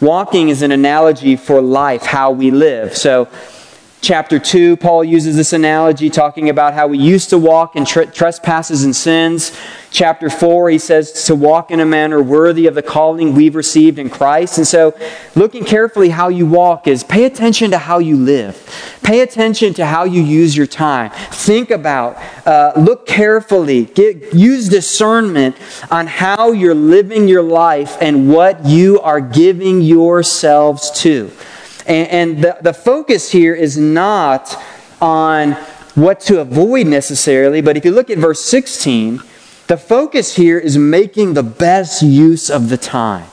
Walking 0.00 0.48
is 0.48 0.62
an 0.62 0.72
analogy 0.72 1.36
for 1.36 1.60
life, 1.62 2.02
how 2.02 2.30
we 2.30 2.50
live. 2.50 2.96
So, 2.96 3.28
chapter 4.06 4.38
2, 4.38 4.76
Paul 4.76 5.02
uses 5.02 5.34
this 5.34 5.52
analogy 5.52 6.08
talking 6.10 6.48
about 6.48 6.74
how 6.74 6.86
we 6.86 6.96
used 6.96 7.28
to 7.30 7.38
walk 7.38 7.74
in 7.74 7.84
trespasses 7.84 8.84
and 8.84 8.94
sins. 8.94 9.50
Chapter 9.90 10.30
4, 10.30 10.70
he 10.70 10.78
says 10.78 11.24
to 11.24 11.34
walk 11.34 11.72
in 11.72 11.80
a 11.80 11.84
manner 11.84 12.22
worthy 12.22 12.68
of 12.68 12.76
the 12.76 12.82
calling 12.82 13.34
we've 13.34 13.56
received 13.56 13.98
in 13.98 14.08
Christ. 14.08 14.58
And 14.58 14.66
so, 14.66 14.96
looking 15.34 15.64
carefully 15.64 16.10
how 16.10 16.28
you 16.28 16.46
walk 16.46 16.86
is 16.86 17.02
pay 17.02 17.24
attention 17.24 17.72
to 17.72 17.78
how 17.78 17.98
you 17.98 18.16
live, 18.16 18.54
pay 19.02 19.22
attention 19.22 19.74
to 19.74 19.84
how 19.84 20.04
you 20.04 20.22
use 20.22 20.56
your 20.56 20.68
time. 20.68 21.10
Think 21.32 21.72
about, 21.72 22.16
uh, 22.46 22.74
look 22.76 23.08
carefully, 23.08 23.86
get, 23.86 24.32
use 24.32 24.68
discernment 24.68 25.56
on 25.90 26.06
how 26.06 26.52
you're 26.52 26.76
living 26.76 27.26
your 27.26 27.42
life 27.42 27.96
and 28.00 28.30
what 28.30 28.64
you 28.64 29.00
are 29.00 29.20
giving 29.20 29.80
yourselves 29.80 30.92
to. 31.00 31.32
And, 31.86 32.08
and 32.08 32.44
the, 32.44 32.58
the 32.60 32.74
focus 32.74 33.30
here 33.30 33.54
is 33.54 33.78
not 33.78 34.54
on 35.00 35.52
what 35.94 36.20
to 36.20 36.40
avoid 36.40 36.86
necessarily, 36.86 37.60
but 37.60 37.76
if 37.76 37.84
you 37.84 37.90
look 37.90 38.10
at 38.10 38.18
verse 38.18 38.44
16, 38.44 39.20
the 39.66 39.76
focus 39.76 40.36
here 40.36 40.58
is 40.58 40.76
making 40.76 41.34
the 41.34 41.42
best 41.42 42.02
use 42.02 42.50
of 42.50 42.68
the 42.68 42.76
time. 42.76 43.26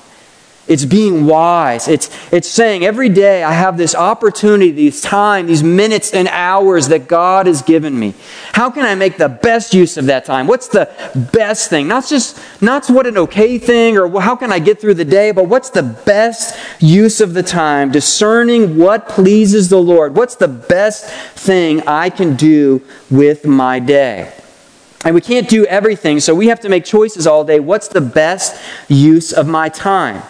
It's 0.65 0.85
being 0.85 1.25
wise. 1.25 1.89
It's, 1.89 2.09
it's 2.31 2.47
saying 2.47 2.85
every 2.85 3.09
day 3.09 3.43
I 3.43 3.51
have 3.51 3.77
this 3.77 3.93
opportunity, 3.93 4.71
these 4.71 5.01
time, 5.01 5.47
these 5.47 5.61
minutes 5.61 6.13
and 6.13 6.29
hours 6.29 6.87
that 6.87 7.09
God 7.09 7.47
has 7.47 7.61
given 7.61 7.99
me. 7.99 8.13
How 8.53 8.69
can 8.69 8.85
I 8.85 8.95
make 8.95 9.17
the 9.17 9.27
best 9.27 9.73
use 9.73 9.97
of 9.97 10.05
that 10.05 10.23
time? 10.23 10.47
What's 10.47 10.69
the 10.69 10.89
best 11.33 11.69
thing? 11.69 11.89
Not 11.89 12.07
just 12.07 12.39
not 12.61 12.87
what 12.87 13.05
an 13.07 13.17
okay 13.17 13.57
thing 13.57 13.97
or 13.97 14.21
how 14.21 14.37
can 14.37 14.53
I 14.53 14.59
get 14.59 14.79
through 14.79 14.93
the 14.93 15.03
day, 15.03 15.31
but 15.31 15.49
what's 15.49 15.69
the 15.69 15.83
best 15.83 16.57
use 16.81 17.19
of 17.19 17.33
the 17.33 17.43
time? 17.43 17.91
Discerning 17.91 18.77
what 18.77 19.09
pleases 19.09 19.67
the 19.67 19.81
Lord. 19.81 20.15
What's 20.15 20.35
the 20.35 20.47
best 20.47 21.05
thing 21.35 21.81
I 21.85 22.09
can 22.09 22.37
do 22.37 22.81
with 23.11 23.45
my 23.45 23.79
day? 23.79 24.33
And 25.03 25.13
we 25.13 25.19
can't 25.19 25.49
do 25.49 25.65
everything, 25.65 26.21
so 26.21 26.33
we 26.33 26.47
have 26.47 26.61
to 26.61 26.69
make 26.69 26.85
choices 26.85 27.27
all 27.27 27.43
day. 27.43 27.59
What's 27.59 27.89
the 27.89 27.99
best 27.99 28.61
use 28.87 29.33
of 29.33 29.45
my 29.45 29.67
time? 29.67 30.23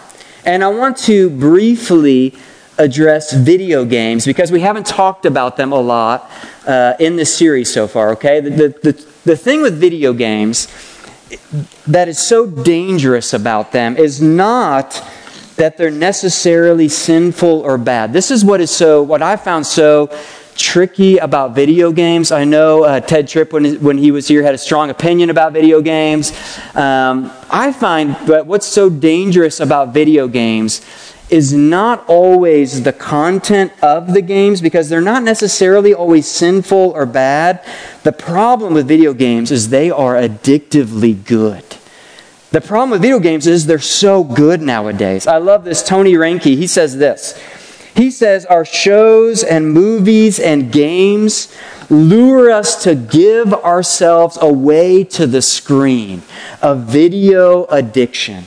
And 0.44 0.62
I 0.62 0.68
want 0.68 0.98
to 0.98 1.30
briefly 1.30 2.34
address 2.76 3.32
video 3.32 3.84
games 3.84 4.26
because 4.26 4.52
we 4.52 4.60
haven't 4.60 4.86
talked 4.86 5.26
about 5.26 5.56
them 5.56 5.72
a 5.72 5.80
lot 5.80 6.30
uh, 6.66 6.94
in 6.98 7.16
this 7.16 7.34
series 7.34 7.72
so 7.72 7.86
far, 7.86 8.10
okay? 8.12 8.40
The, 8.40 8.50
the, 8.50 8.68
the, 8.92 9.06
the 9.24 9.36
thing 9.36 9.62
with 9.62 9.78
video 9.78 10.12
games 10.12 10.68
that 11.86 12.08
is 12.08 12.18
so 12.18 12.46
dangerous 12.46 13.32
about 13.32 13.72
them 13.72 13.96
is 13.96 14.20
not 14.20 15.02
that 15.56 15.76
they're 15.76 15.90
necessarily 15.90 16.88
sinful 16.88 17.60
or 17.60 17.78
bad. 17.78 18.12
This 18.12 18.30
is 18.30 18.44
what 18.44 18.60
is 18.60 18.70
so, 18.70 19.02
what 19.02 19.22
I 19.22 19.36
found 19.36 19.66
so 19.66 20.10
tricky 20.56 21.18
about 21.18 21.54
video 21.54 21.92
games. 21.92 22.32
I 22.32 22.44
know 22.44 22.84
uh, 22.84 23.00
Tedd 23.00 23.28
Tripp, 23.28 23.52
when, 23.52 23.82
when 23.82 23.98
he 23.98 24.10
was 24.10 24.28
here, 24.28 24.42
had 24.42 24.54
a 24.54 24.58
strong 24.58 24.90
opinion 24.90 25.30
about 25.30 25.52
video 25.52 25.80
games. 25.80 26.32
Um, 26.74 27.30
I 27.50 27.72
find 27.72 28.16
that 28.26 28.46
what's 28.46 28.66
so 28.66 28.88
dangerous 28.90 29.60
about 29.60 29.92
video 29.94 30.28
games 30.28 30.80
is 31.30 31.52
not 31.52 32.04
always 32.06 32.82
the 32.82 32.92
content 32.92 33.72
of 33.82 34.12
the 34.12 34.22
games 34.22 34.60
because 34.60 34.88
they're 34.88 35.00
not 35.00 35.22
necessarily 35.22 35.94
always 35.94 36.28
sinful 36.28 36.90
or 36.90 37.06
bad. 37.06 37.64
The 38.02 38.12
problem 38.12 38.74
with 38.74 38.86
video 38.86 39.14
games 39.14 39.50
is 39.50 39.70
they 39.70 39.90
are 39.90 40.14
addictively 40.14 41.24
good. 41.24 41.64
The 42.50 42.60
problem 42.60 42.90
with 42.90 43.02
video 43.02 43.18
games 43.18 43.48
is 43.48 43.66
they're 43.66 43.78
so 43.80 44.22
good 44.22 44.62
nowadays. 44.62 45.26
I 45.26 45.38
love 45.38 45.64
this. 45.64 45.82
Tony 45.82 46.12
Reinke, 46.12 46.56
he 46.56 46.68
says 46.68 46.96
this. 46.96 47.36
He 47.94 48.10
says 48.10 48.44
our 48.46 48.64
shows 48.64 49.44
and 49.44 49.72
movies 49.72 50.40
and 50.40 50.72
games 50.72 51.54
lure 51.88 52.50
us 52.50 52.82
to 52.82 52.94
give 52.94 53.54
ourselves 53.54 54.36
away 54.40 55.04
to 55.04 55.26
the 55.26 55.42
screen, 55.42 56.22
a 56.60 56.74
video 56.74 57.66
addiction, 57.66 58.44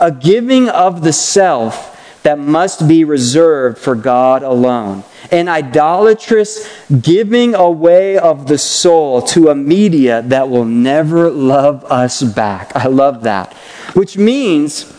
a 0.00 0.10
giving 0.10 0.68
of 0.68 1.02
the 1.02 1.12
self 1.12 1.92
that 2.22 2.38
must 2.38 2.88
be 2.88 3.04
reserved 3.04 3.78
for 3.78 3.94
God 3.94 4.42
alone, 4.42 5.04
an 5.30 5.46
idolatrous 5.48 6.68
giving 7.02 7.54
away 7.54 8.18
of 8.18 8.48
the 8.48 8.58
soul 8.58 9.22
to 9.22 9.48
a 9.48 9.54
media 9.54 10.22
that 10.22 10.48
will 10.48 10.64
never 10.64 11.30
love 11.30 11.84
us 11.84 12.22
back. 12.22 12.74
I 12.74 12.86
love 12.86 13.22
that. 13.24 13.52
Which 13.92 14.16
means 14.16 14.92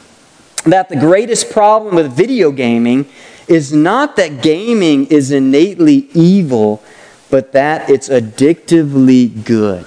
that 0.64 0.90
the 0.90 0.96
greatest 0.96 1.52
problem 1.52 1.96
with 1.96 2.14
video 2.14 2.52
gaming 2.52 3.08
is 3.48 3.74
not 3.74 4.16
that 4.18 4.42
gaming 4.42 5.08
is 5.08 5.32
innately 5.32 6.10
evil, 6.14 6.84
but 7.30 7.54
that 7.54 7.90
it's 7.90 8.10
addictively 8.10 9.44
good. 9.46 9.86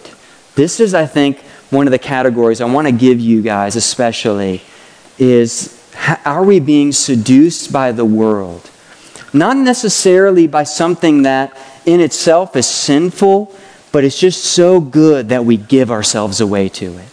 This 0.54 0.80
is, 0.80 0.94
I 0.94 1.06
think, 1.06 1.40
one 1.70 1.86
of 1.86 1.90
the 1.90 1.98
categories 1.98 2.60
I 2.60 2.66
want 2.66 2.86
to 2.88 2.92
give 2.92 3.20
you 3.20 3.42
guys, 3.42 3.76
especially, 3.76 4.62
is 5.18 5.76
are 6.24 6.44
we 6.44 6.60
being 6.60 6.92
seduced 6.92 7.72
by 7.72 7.92
the 7.92 8.04
world? 8.04 8.70
Not 9.32 9.56
necessarily 9.56 10.46
by 10.46 10.64
something 10.64 11.22
that 11.22 11.56
in 11.86 12.00
itself 12.00 12.56
is 12.56 12.66
sinful, 12.66 13.54
but 13.92 14.04
it's 14.04 14.18
just 14.18 14.44
so 14.44 14.80
good 14.80 15.28
that 15.28 15.44
we 15.44 15.56
give 15.56 15.90
ourselves 15.90 16.40
away 16.40 16.68
to 16.70 16.98
it. 16.98 17.08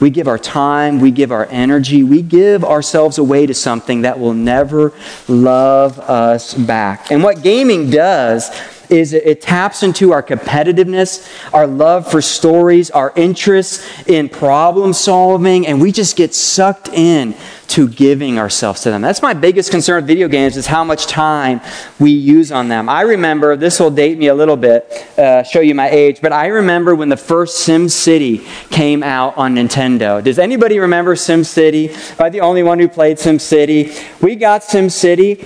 We 0.00 0.10
give 0.10 0.28
our 0.28 0.38
time, 0.38 1.00
we 1.00 1.10
give 1.10 1.32
our 1.32 1.46
energy, 1.46 2.04
we 2.04 2.22
give 2.22 2.64
ourselves 2.64 3.18
away 3.18 3.46
to 3.46 3.54
something 3.54 4.02
that 4.02 4.18
will 4.18 4.34
never 4.34 4.92
love 5.26 5.98
us 5.98 6.54
back. 6.54 7.10
And 7.10 7.22
what 7.22 7.42
gaming 7.42 7.90
does 7.90 8.48
is 8.90 9.12
it 9.12 9.40
taps 9.40 9.82
into 9.82 10.12
our 10.12 10.22
competitiveness, 10.22 11.28
our 11.52 11.66
love 11.66 12.10
for 12.10 12.22
stories, 12.22 12.90
our 12.90 13.12
interest 13.16 13.84
in 14.08 14.28
problem 14.28 14.92
solving, 14.92 15.66
and 15.66 15.80
we 15.80 15.92
just 15.92 16.16
get 16.16 16.34
sucked 16.34 16.88
in 16.88 17.34
to 17.68 17.86
giving 17.86 18.38
ourselves 18.38 18.80
to 18.80 18.90
them. 18.90 19.02
That's 19.02 19.20
my 19.20 19.34
biggest 19.34 19.70
concern 19.70 19.96
with 19.96 20.06
video 20.06 20.26
games 20.26 20.56
is 20.56 20.66
how 20.66 20.84
much 20.84 21.06
time 21.06 21.60
we 22.00 22.10
use 22.10 22.50
on 22.50 22.68
them. 22.68 22.88
I 22.88 23.02
remember, 23.02 23.56
this 23.56 23.78
will 23.78 23.90
date 23.90 24.18
me 24.18 24.28
a 24.28 24.34
little 24.34 24.56
bit, 24.56 24.90
uh, 25.18 25.42
show 25.42 25.60
you 25.60 25.74
my 25.74 25.90
age, 25.90 26.20
but 26.22 26.32
I 26.32 26.46
remember 26.46 26.94
when 26.94 27.10
the 27.10 27.16
first 27.16 27.58
Sim 27.58 27.90
City 27.90 28.46
came 28.70 29.02
out 29.02 29.36
on 29.36 29.54
Nintendo. 29.54 30.24
Does 30.24 30.38
anybody 30.38 30.78
remember 30.78 31.14
Sim 31.14 31.44
City? 31.44 31.90
Am 31.90 32.16
I 32.20 32.30
the 32.30 32.40
only 32.40 32.62
one 32.62 32.78
who 32.78 32.88
played 32.88 33.18
Sim 33.18 33.38
City? 33.38 33.92
We 34.22 34.34
got 34.34 34.64
Sim 34.64 34.88
City, 34.88 35.44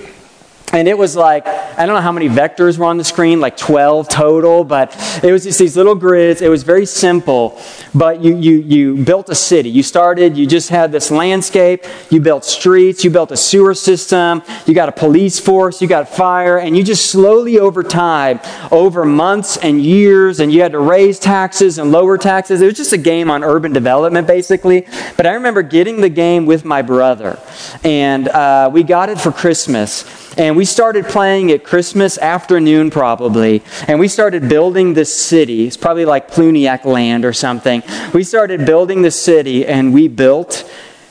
and 0.73 0.87
it 0.87 0.97
was 0.97 1.15
like, 1.15 1.45
I 1.45 1.85
don't 1.85 1.93
know 1.93 2.01
how 2.01 2.11
many 2.11 2.27
vectors 2.27 2.79
were 2.79 2.85
on 2.85 2.97
the 2.97 3.03
screen, 3.03 3.39
like 3.39 3.55
12 3.55 4.09
total, 4.09 4.63
but 4.63 4.91
it 5.23 5.31
was 5.31 5.43
just 5.43 5.59
these 5.59 5.77
little 5.77 5.93
grids. 5.93 6.41
It 6.41 6.49
was 6.49 6.63
very 6.63 6.87
simple, 6.87 7.61
but 7.93 8.23
you, 8.23 8.35
you, 8.35 8.57
you 8.57 9.03
built 9.03 9.29
a 9.29 9.35
city. 9.35 9.69
You 9.69 9.83
started, 9.83 10.35
you 10.35 10.47
just 10.47 10.69
had 10.69 10.91
this 10.91 11.11
landscape, 11.11 11.85
you 12.09 12.19
built 12.21 12.43
streets, 12.43 13.03
you 13.03 13.11
built 13.11 13.31
a 13.31 13.37
sewer 13.37 13.75
system, 13.75 14.41
you 14.65 14.73
got 14.73 14.89
a 14.89 14.91
police 14.91 15.39
force, 15.39 15.79
you 15.79 15.87
got 15.87 16.09
fire, 16.09 16.57
and 16.57 16.75
you 16.75 16.83
just 16.83 17.11
slowly 17.11 17.59
over 17.59 17.83
time, 17.83 18.39
over 18.71 19.05
months 19.05 19.57
and 19.57 19.79
years, 19.79 20.39
and 20.39 20.51
you 20.51 20.63
had 20.63 20.71
to 20.71 20.79
raise 20.79 21.19
taxes 21.19 21.77
and 21.77 21.91
lower 21.91 22.17
taxes. 22.17 22.61
It 22.61 22.65
was 22.65 22.77
just 22.77 22.93
a 22.93 22.97
game 22.97 23.29
on 23.29 23.43
urban 23.43 23.73
development, 23.73 24.25
basically. 24.25 24.87
But 25.17 25.27
I 25.27 25.33
remember 25.33 25.61
getting 25.61 26.01
the 26.01 26.09
game 26.09 26.47
with 26.47 26.65
my 26.65 26.81
brother, 26.81 27.39
and 27.83 28.27
uh, 28.27 28.71
we 28.73 28.81
got 28.81 29.09
it 29.09 29.19
for 29.21 29.31
Christmas. 29.31 30.22
And 30.37 30.57
we 30.57 30.65
started 30.65 31.05
playing 31.05 31.51
at 31.51 31.63
Christmas 31.63 32.17
afternoon, 32.17 32.89
probably. 32.89 33.61
And 33.87 33.99
we 33.99 34.07
started 34.07 34.49
building 34.49 34.93
this 34.93 35.13
city. 35.13 35.67
It's 35.67 35.77
probably 35.77 36.05
like 36.05 36.29
Pluniac 36.29 36.85
land 36.85 37.23
or 37.23 37.33
something. 37.33 37.83
We 38.13 38.23
started 38.23 38.65
building 38.65 39.03
the 39.03 39.11
city, 39.11 39.65
and 39.65 39.93
we 39.93 40.07
built, 40.07 40.69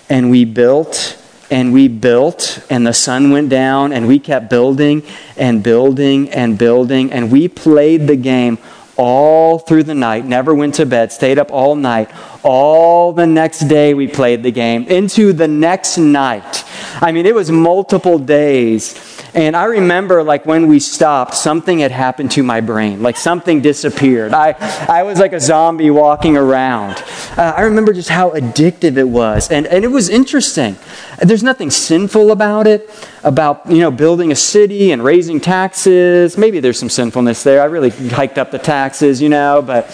and 0.09 0.31
we 0.31 0.45
built, 0.45 1.19
and 1.51 1.73
we 1.73 1.87
built, 1.87 2.65
and 2.69 2.87
the 2.87 2.95
sun 2.95 3.31
went 3.31 3.49
down, 3.49 3.93
and 3.93 4.09
we 4.09 4.19
kept 4.19 4.51
building 4.51 5.03
and 5.37 5.63
building 5.63 6.31
and 6.31 6.59
building. 6.59 7.13
And 7.13 7.31
we 7.31 7.47
played 7.47 8.09
the 8.09 8.17
game 8.17 8.59
all 8.97 9.59
through 9.59 9.85
the 9.85 9.95
night, 9.95 10.25
never 10.25 10.55
went 10.55 10.75
to 10.75 10.87
bed, 10.87 11.13
stayed 11.13 11.39
up 11.39 11.51
all 11.51 11.75
night. 11.75 12.11
All 12.43 13.13
the 13.13 13.27
next 13.27 13.61
day 13.61 13.95
we 13.95 14.07
played 14.07 14.43
the 14.43 14.51
game, 14.51 14.85
into 14.85 15.33
the 15.33 15.49
next 15.49 15.97
night. 15.97 16.65
I 17.01 17.13
mean, 17.13 17.27
it 17.27 17.35
was 17.35 17.51
multiple 17.51 18.19
days. 18.19 19.12
And 19.35 19.57
I 19.57 19.64
remember, 19.64 20.23
like, 20.23 20.45
when 20.45 20.66
we 20.66 20.79
stopped, 20.79 21.35
something 21.35 21.79
had 21.79 21.90
happened 21.90 22.33
to 22.33 22.42
my 22.42 22.61
brain. 22.61 23.03
Like, 23.03 23.16
something 23.16 23.62
disappeared. 23.62 24.35
I, 24.35 24.53
I 24.87 25.05
was 25.05 25.18
like 25.18 25.33
a 25.33 25.40
zombie 25.40 25.90
walking 25.90 26.37
around. 26.37 27.03
Uh, 27.38 27.55
I 27.57 27.62
remember 27.62 27.95
just 27.95 28.11
how 28.11 28.33
addictive 28.33 28.99
it 28.99 29.09
was. 29.09 29.51
And, 29.51 29.66
and 29.66 29.85
it 29.85 29.88
was 29.88 30.11
interesting. 30.11 30.77
There's 31.18 31.42
nothing 31.42 31.71
sinful 31.71 32.31
about 32.31 32.66
it, 32.66 32.90
about, 33.25 33.71
you 33.71 33.79
know, 33.79 33.90
building 33.90 34.33
a 34.33 34.37
city 34.37 34.92
and 34.92 35.03
raising 35.03 35.40
taxes. 35.40 36.37
Maybe 36.37 36.61
there's 36.61 36.79
some 36.79 36.90
sinfulness 36.90 37.42
there. 37.42 37.62
I 37.62 37.66
really 37.66 37.88
hiked 37.88 38.37
up 38.37 38.51
the 38.51 38.59
taxes, 38.59 39.23
you 39.23 39.31
know, 39.31 39.62
but 39.62 39.88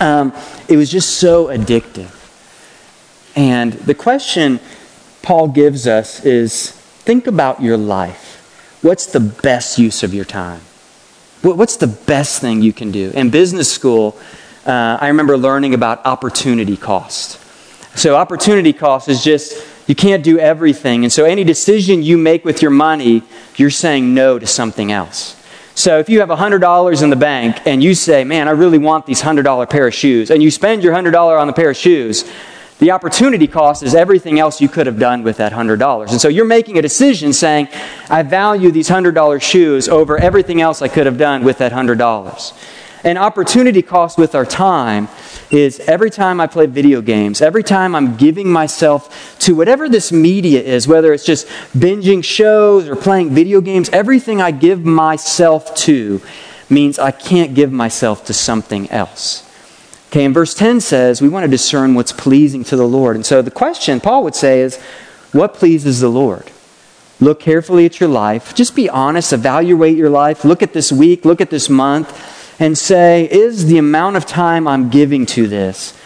um, 0.00 0.32
it 0.68 0.76
was 0.76 0.90
just 0.90 1.18
so 1.18 1.46
addictive. 1.46 2.16
And 3.36 3.74
the 3.74 3.94
question 3.94 4.58
Paul 5.22 5.46
gives 5.46 5.86
us 5.86 6.24
is 6.24 6.72
think 6.72 7.28
about 7.28 7.62
your 7.62 7.76
life. 7.76 8.29
What's 8.82 9.06
the 9.06 9.20
best 9.20 9.78
use 9.78 10.02
of 10.02 10.14
your 10.14 10.24
time? 10.24 10.62
What's 11.42 11.76
the 11.76 11.86
best 11.86 12.40
thing 12.40 12.62
you 12.62 12.72
can 12.72 12.90
do? 12.90 13.10
In 13.14 13.28
business 13.28 13.70
school, 13.70 14.18
uh, 14.64 14.96
I 14.98 15.08
remember 15.08 15.36
learning 15.36 15.74
about 15.74 16.04
opportunity 16.06 16.78
cost. 16.78 17.38
So, 17.94 18.16
opportunity 18.16 18.72
cost 18.72 19.08
is 19.08 19.22
just 19.22 19.66
you 19.86 19.94
can't 19.94 20.22
do 20.22 20.38
everything. 20.38 21.04
And 21.04 21.12
so, 21.12 21.24
any 21.24 21.44
decision 21.44 22.02
you 22.02 22.16
make 22.16 22.44
with 22.44 22.62
your 22.62 22.70
money, 22.70 23.22
you're 23.56 23.68
saying 23.68 24.14
no 24.14 24.38
to 24.38 24.46
something 24.46 24.92
else. 24.92 25.36
So, 25.74 25.98
if 25.98 26.08
you 26.08 26.20
have 26.20 26.30
$100 26.30 27.02
in 27.02 27.10
the 27.10 27.16
bank 27.16 27.60
and 27.66 27.82
you 27.82 27.94
say, 27.94 28.24
Man, 28.24 28.48
I 28.48 28.52
really 28.52 28.78
want 28.78 29.04
these 29.04 29.20
$100 29.20 29.68
pair 29.68 29.88
of 29.88 29.94
shoes, 29.94 30.30
and 30.30 30.42
you 30.42 30.50
spend 30.50 30.82
your 30.82 30.94
$100 30.94 31.38
on 31.38 31.46
the 31.46 31.52
pair 31.52 31.70
of 31.70 31.76
shoes, 31.76 32.30
the 32.80 32.90
opportunity 32.90 33.46
cost 33.46 33.82
is 33.82 33.94
everything 33.94 34.40
else 34.40 34.60
you 34.60 34.68
could 34.68 34.86
have 34.86 34.98
done 34.98 35.22
with 35.22 35.36
that 35.36 35.52
$100. 35.52 36.10
And 36.10 36.20
so 36.20 36.28
you're 36.28 36.46
making 36.46 36.78
a 36.78 36.82
decision 36.82 37.32
saying, 37.32 37.68
I 38.08 38.22
value 38.22 38.70
these 38.70 38.88
$100 38.88 39.40
shoes 39.42 39.88
over 39.88 40.18
everything 40.18 40.60
else 40.62 40.80
I 40.80 40.88
could 40.88 41.06
have 41.06 41.18
done 41.18 41.44
with 41.44 41.58
that 41.58 41.72
$100. 41.72 42.66
And 43.04 43.18
opportunity 43.18 43.82
cost 43.82 44.18
with 44.18 44.34
our 44.34 44.44
time 44.44 45.08
is 45.50 45.80
every 45.80 46.10
time 46.10 46.40
I 46.40 46.46
play 46.46 46.66
video 46.66 47.02
games, 47.02 47.42
every 47.42 47.62
time 47.62 47.94
I'm 47.94 48.16
giving 48.16 48.50
myself 48.50 49.38
to 49.40 49.54
whatever 49.54 49.88
this 49.88 50.10
media 50.10 50.62
is, 50.62 50.88
whether 50.88 51.12
it's 51.12 51.24
just 51.24 51.46
binging 51.76 52.24
shows 52.24 52.88
or 52.88 52.96
playing 52.96 53.30
video 53.30 53.60
games, 53.60 53.90
everything 53.90 54.40
I 54.40 54.52
give 54.52 54.84
myself 54.84 55.74
to 55.76 56.20
means 56.70 56.98
I 56.98 57.10
can't 57.10 57.54
give 57.54 57.72
myself 57.72 58.24
to 58.26 58.32
something 58.32 58.90
else. 58.90 59.49
Okay, 60.10 60.24
and 60.24 60.34
verse 60.34 60.54
10 60.54 60.80
says 60.80 61.22
we 61.22 61.28
want 61.28 61.44
to 61.44 61.48
discern 61.48 61.94
what's 61.94 62.10
pleasing 62.10 62.64
to 62.64 62.74
the 62.74 62.86
Lord. 62.86 63.14
And 63.14 63.24
so 63.24 63.42
the 63.42 63.50
question 63.52 64.00
Paul 64.00 64.24
would 64.24 64.34
say 64.34 64.60
is, 64.60 64.76
what 65.30 65.54
pleases 65.54 66.00
the 66.00 66.08
Lord? 66.08 66.50
Look 67.20 67.38
carefully 67.38 67.86
at 67.86 68.00
your 68.00 68.08
life. 68.08 68.52
Just 68.52 68.74
be 68.74 68.90
honest, 68.90 69.32
evaluate 69.32 69.96
your 69.96 70.10
life. 70.10 70.44
Look 70.44 70.64
at 70.64 70.72
this 70.72 70.90
week, 70.90 71.24
look 71.24 71.40
at 71.40 71.50
this 71.50 71.68
month, 71.68 72.60
and 72.60 72.76
say, 72.76 73.28
is 73.30 73.66
the 73.66 73.78
amount 73.78 74.16
of 74.16 74.26
time 74.26 74.66
I'm 74.66 74.90
giving 74.90 75.26
to 75.26 75.46
this, 75.46 75.96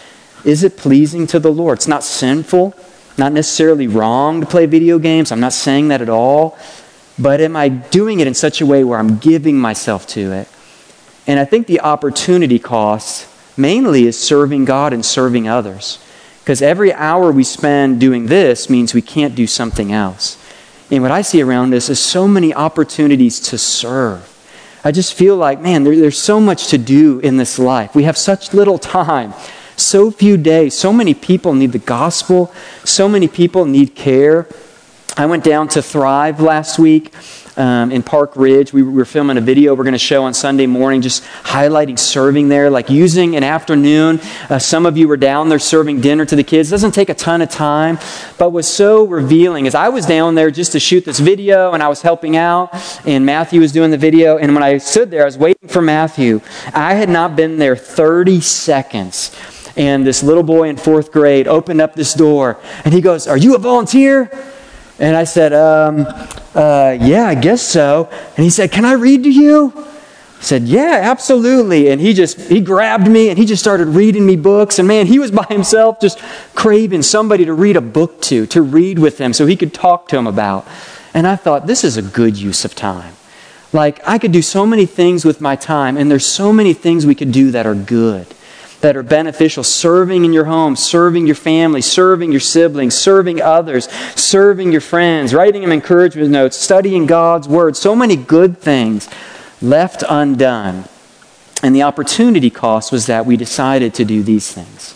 is 0.43 0.63
it 0.63 0.77
pleasing 0.77 1.25
to 1.27 1.39
the 1.39 1.51
Lord? 1.51 1.79
It's 1.79 1.87
not 1.87 2.03
sinful, 2.03 2.75
not 3.17 3.31
necessarily 3.31 3.87
wrong 3.87 4.39
to 4.41 4.45
play 4.45 4.67
video 4.67 4.99
games. 4.99 5.31
I'm 5.31 5.39
not 5.39 5.53
saying 5.53 5.87
that 5.87 6.03
at 6.03 6.09
all. 6.09 6.59
But 7.17 7.41
am 7.41 7.55
I 7.55 7.69
doing 7.69 8.19
it 8.19 8.27
in 8.27 8.35
such 8.35 8.61
a 8.61 8.65
way 8.67 8.83
where 8.83 8.99
I'm 8.99 9.17
giving 9.17 9.57
myself 9.57 10.05
to 10.09 10.31
it? 10.33 10.47
And 11.25 11.39
I 11.39 11.45
think 11.45 11.65
the 11.65 11.79
opportunity 11.79 12.59
cost 12.59 13.27
mainly 13.57 14.05
is 14.05 14.19
serving 14.19 14.65
God 14.65 14.93
and 14.93 15.05
serving 15.05 15.47
others. 15.47 15.99
Because 16.43 16.61
every 16.61 16.93
hour 16.93 17.31
we 17.31 17.43
spend 17.43 17.99
doing 17.99 18.27
this 18.27 18.69
means 18.69 18.93
we 18.93 19.01
can't 19.01 19.35
do 19.35 19.47
something 19.47 19.91
else. 19.91 20.37
And 20.91 21.01
what 21.01 21.11
I 21.11 21.21
see 21.21 21.41
around 21.41 21.73
us 21.73 21.89
is 21.89 21.99
so 21.99 22.27
many 22.27 22.53
opportunities 22.53 23.39
to 23.39 23.57
serve. 23.57 24.31
I 24.83 24.91
just 24.91 25.15
feel 25.15 25.35
like, 25.35 25.59
man, 25.59 25.83
there, 25.83 25.95
there's 25.95 26.21
so 26.21 26.39
much 26.39 26.67
to 26.67 26.77
do 26.77 27.19
in 27.19 27.37
this 27.37 27.57
life. 27.57 27.95
We 27.95 28.03
have 28.03 28.17
such 28.17 28.53
little 28.53 28.77
time, 28.77 29.33
so 29.75 30.11
few 30.11 30.37
days. 30.37 30.75
So 30.75 30.93
many 30.93 31.15
people 31.15 31.55
need 31.55 31.71
the 31.71 31.79
gospel, 31.79 32.53
so 32.83 33.09
many 33.09 33.27
people 33.27 33.65
need 33.65 33.95
care. 33.95 34.47
I 35.17 35.25
went 35.25 35.43
down 35.43 35.69
to 35.69 35.81
Thrive 35.81 36.39
last 36.39 36.77
week 36.77 37.11
um, 37.57 37.91
in 37.91 38.03
Park 38.03 38.35
Ridge. 38.35 38.73
We 38.73 38.83
were 38.83 39.05
filming 39.05 39.37
a 39.37 39.41
video 39.41 39.73
we're 39.73 39.83
going 39.83 39.93
to 39.93 39.97
show 39.97 40.23
on 40.23 40.33
Sunday 40.33 40.65
morning, 40.65 41.01
just 41.01 41.23
highlighting 41.43 41.97
serving 41.97 42.49
there, 42.49 42.69
like 42.69 42.89
using 42.89 43.35
an 43.35 43.43
afternoon. 43.43 44.19
Uh, 44.49 44.59
some 44.59 44.85
of 44.85 44.97
you 44.97 45.07
were 45.07 45.17
down 45.17 45.49
there 45.49 45.59
serving 45.59 46.01
dinner 46.01 46.25
to 46.25 46.35
the 46.35 46.43
kids. 46.43 46.69
It 46.69 46.71
doesn't 46.71 46.91
take 46.91 47.09
a 47.09 47.13
ton 47.13 47.41
of 47.41 47.49
time, 47.49 47.99
but 48.37 48.51
was 48.51 48.67
so 48.67 49.05
revealing. 49.05 49.67
As 49.67 49.75
I 49.75 49.89
was 49.89 50.05
down 50.05 50.35
there 50.35 50.51
just 50.51 50.71
to 50.73 50.79
shoot 50.79 51.05
this 51.05 51.19
video, 51.19 51.73
and 51.73 51.81
I 51.81 51.87
was 51.87 52.01
helping 52.01 52.35
out, 52.35 52.73
and 53.05 53.25
Matthew 53.25 53.59
was 53.61 53.71
doing 53.71 53.91
the 53.91 53.97
video, 53.97 54.37
and 54.37 54.53
when 54.53 54.63
I 54.63 54.77
stood 54.77 55.11
there, 55.11 55.23
I 55.23 55.25
was 55.25 55.37
waiting 55.37 55.69
for 55.69 55.81
Matthew. 55.81 56.41
I 56.73 56.93
had 56.93 57.09
not 57.09 57.35
been 57.35 57.57
there 57.57 57.75
30 57.75 58.41
seconds 58.41 59.35
and 59.77 60.05
this 60.05 60.23
little 60.23 60.43
boy 60.43 60.69
in 60.69 60.77
fourth 60.77 61.11
grade 61.11 61.47
opened 61.47 61.81
up 61.81 61.95
this 61.95 62.13
door 62.13 62.57
and 62.83 62.93
he 62.93 63.01
goes, 63.01 63.27
Are 63.27 63.37
you 63.37 63.55
a 63.55 63.57
volunteer? 63.57 64.29
And 64.99 65.15
I 65.15 65.23
said, 65.25 65.53
um, 65.53 66.05
uh, 66.55 66.97
Yeah, 66.99 67.25
I 67.25 67.35
guess 67.35 67.61
so. 67.61 68.09
And 68.35 68.43
he 68.43 68.49
said, 68.49 68.71
Can 68.71 68.85
I 68.85 68.93
read 68.93 69.23
to 69.23 69.31
you? 69.31 69.73
I 69.75 70.41
said, 70.41 70.63
Yeah, 70.63 70.99
absolutely. 71.03 71.89
And 71.89 71.99
he 71.99 72.13
just, 72.13 72.39
he 72.39 72.61
grabbed 72.61 73.09
me 73.09 73.29
and 73.29 73.37
he 73.37 73.45
just 73.45 73.61
started 73.61 73.87
reading 73.87 74.25
me 74.25 74.35
books. 74.35 74.79
And 74.79 74.87
man, 74.87 75.07
he 75.07 75.19
was 75.19 75.31
by 75.31 75.45
himself 75.49 75.99
just 75.99 76.19
craving 76.53 77.01
somebody 77.01 77.45
to 77.45 77.53
read 77.53 77.75
a 77.75 77.81
book 77.81 78.21
to, 78.23 78.45
to 78.47 78.61
read 78.61 78.99
with 78.99 79.17
him 79.17 79.33
so 79.33 79.45
he 79.45 79.55
could 79.55 79.73
talk 79.73 80.07
to 80.09 80.17
him 80.17 80.27
about. 80.27 80.67
And 81.13 81.25
I 81.25 81.35
thought, 81.35 81.67
this 81.67 81.83
is 81.83 81.97
a 81.97 82.01
good 82.01 82.37
use 82.37 82.65
of 82.65 82.75
time. 82.75 83.15
Like, 83.71 84.05
I 84.07 84.17
could 84.19 84.31
do 84.31 84.41
so 84.41 84.65
many 84.65 84.85
things 84.85 85.25
with 85.25 85.41
my 85.41 85.55
time, 85.55 85.97
and 85.97 86.09
there's 86.09 86.25
so 86.25 86.53
many 86.53 86.73
things 86.73 87.05
we 87.05 87.15
could 87.15 87.33
do 87.33 87.51
that 87.51 87.65
are 87.65 87.75
good 87.75 88.34
that 88.85 88.95
are 88.95 89.01
beneficial. 89.01 89.63
Serving 89.63 90.25
in 90.25 90.31
your 90.31 90.45
home, 90.45 90.75
serving 90.75 91.25
your 91.25 91.35
family, 91.35 91.81
serving 91.81 92.31
your 92.31 92.39
siblings, 92.39 92.93
serving 92.93 93.41
others, 93.41 93.89
serving 94.15 94.71
your 94.71 94.79
friends, 94.79 95.33
writing 95.33 95.63
them 95.63 95.71
encouragement 95.71 96.29
notes, 96.29 96.55
studying 96.55 97.07
God's 97.07 97.47
Word. 97.47 97.75
So 97.75 97.95
many 97.95 98.15
good 98.15 98.59
things 98.59 99.09
left 99.59 100.03
undone. 100.07 100.83
And 101.63 101.75
the 101.75 101.81
opportunity 101.81 102.51
cost 102.51 102.91
was 102.91 103.07
that 103.07 103.25
we 103.25 103.37
decided 103.37 103.95
to 103.95 104.05
do 104.05 104.21
these 104.21 104.51
things. 104.53 104.93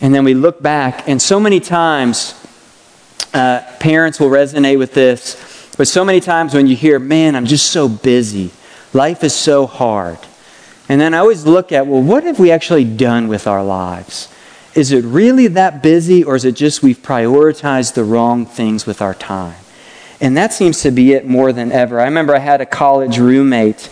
And 0.00 0.14
then 0.14 0.22
we 0.22 0.34
look 0.34 0.62
back, 0.62 1.08
and 1.08 1.20
so 1.20 1.40
many 1.40 1.58
times, 1.58 2.40
uh, 3.32 3.62
parents 3.80 4.20
will 4.20 4.30
resonate 4.30 4.78
with 4.78 4.94
this, 4.94 5.74
but 5.76 5.88
so 5.88 6.04
many 6.04 6.20
times 6.20 6.54
when 6.54 6.68
you 6.68 6.76
hear, 6.76 7.00
man, 7.00 7.34
I'm 7.34 7.46
just 7.46 7.72
so 7.72 7.88
busy, 7.88 8.52
life 8.92 9.24
is 9.24 9.34
so 9.34 9.66
hard. 9.66 10.18
And 10.88 11.00
then 11.00 11.14
I 11.14 11.18
always 11.18 11.46
look 11.46 11.72
at, 11.72 11.86
well, 11.86 12.02
what 12.02 12.24
have 12.24 12.38
we 12.38 12.50
actually 12.50 12.84
done 12.84 13.28
with 13.28 13.46
our 13.46 13.64
lives? 13.64 14.28
Is 14.74 14.92
it 14.92 15.04
really 15.04 15.46
that 15.48 15.82
busy, 15.82 16.24
or 16.24 16.36
is 16.36 16.44
it 16.44 16.56
just 16.56 16.82
we've 16.82 16.98
prioritized 16.98 17.94
the 17.94 18.04
wrong 18.04 18.44
things 18.44 18.86
with 18.86 19.00
our 19.00 19.14
time? 19.14 19.56
And 20.20 20.36
that 20.36 20.52
seems 20.52 20.82
to 20.82 20.90
be 20.90 21.12
it 21.12 21.26
more 21.26 21.52
than 21.52 21.72
ever. 21.72 22.00
I 22.00 22.04
remember 22.04 22.34
I 22.34 22.40
had 22.40 22.60
a 22.60 22.66
college 22.66 23.18
roommate 23.18 23.88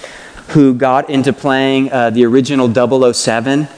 who 0.48 0.74
got 0.74 1.08
into 1.08 1.32
playing 1.32 1.92
uh, 1.92 2.10
the 2.10 2.24
original 2.24 2.72
007, 2.72 3.62
uh, 3.62 3.68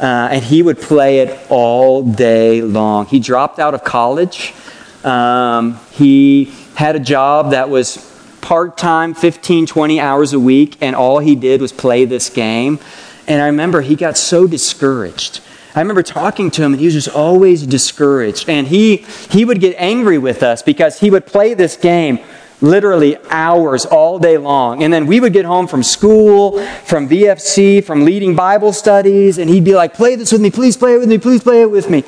and 0.00 0.44
he 0.44 0.62
would 0.62 0.80
play 0.80 1.20
it 1.20 1.38
all 1.50 2.02
day 2.02 2.62
long. 2.62 3.06
He 3.06 3.20
dropped 3.20 3.58
out 3.58 3.74
of 3.74 3.84
college. 3.84 4.54
Um, 5.02 5.78
he 5.90 6.52
had 6.76 6.96
a 6.96 7.00
job 7.00 7.50
that 7.50 7.68
was 7.68 8.13
part 8.44 8.76
time, 8.76 9.14
15, 9.14 9.64
20 9.66 9.98
hours 9.98 10.34
a 10.34 10.38
week, 10.38 10.76
and 10.82 10.94
all 10.94 11.18
he 11.18 11.34
did 11.34 11.62
was 11.62 11.72
play 11.72 12.04
this 12.04 12.28
game. 12.28 12.78
And 13.26 13.40
I 13.40 13.46
remember 13.46 13.80
he 13.80 13.96
got 13.96 14.18
so 14.18 14.46
discouraged. 14.46 15.40
I 15.74 15.80
remember 15.80 16.02
talking 16.02 16.50
to 16.52 16.62
him, 16.62 16.74
and 16.74 16.78
he 16.78 16.84
was 16.84 16.94
just 16.94 17.08
always 17.08 17.66
discouraged. 17.66 18.50
And 18.50 18.66
he, 18.66 18.98
he 19.30 19.46
would 19.46 19.60
get 19.60 19.74
angry 19.78 20.18
with 20.18 20.42
us 20.42 20.60
because 20.60 21.00
he 21.00 21.10
would 21.10 21.24
play 21.24 21.54
this 21.54 21.78
game 21.78 22.18
literally 22.60 23.16
hours 23.30 23.86
all 23.86 24.18
day 24.18 24.36
long. 24.36 24.82
And 24.82 24.92
then 24.92 25.06
we 25.06 25.20
would 25.20 25.32
get 25.32 25.46
home 25.46 25.66
from 25.66 25.82
school, 25.82 26.64
from 26.84 27.08
VFC, 27.08 27.82
from 27.82 28.04
leading 28.04 28.36
Bible 28.36 28.74
studies, 28.74 29.38
and 29.38 29.48
he'd 29.48 29.64
be 29.64 29.74
like, 29.74 29.94
Play 29.94 30.16
this 30.16 30.32
with 30.32 30.42
me, 30.42 30.50
please 30.50 30.76
play 30.76 30.94
it 30.94 30.98
with 30.98 31.08
me, 31.08 31.16
please 31.16 31.42
play 31.42 31.62
it 31.62 31.70
with 31.70 31.88
me. 31.88 32.04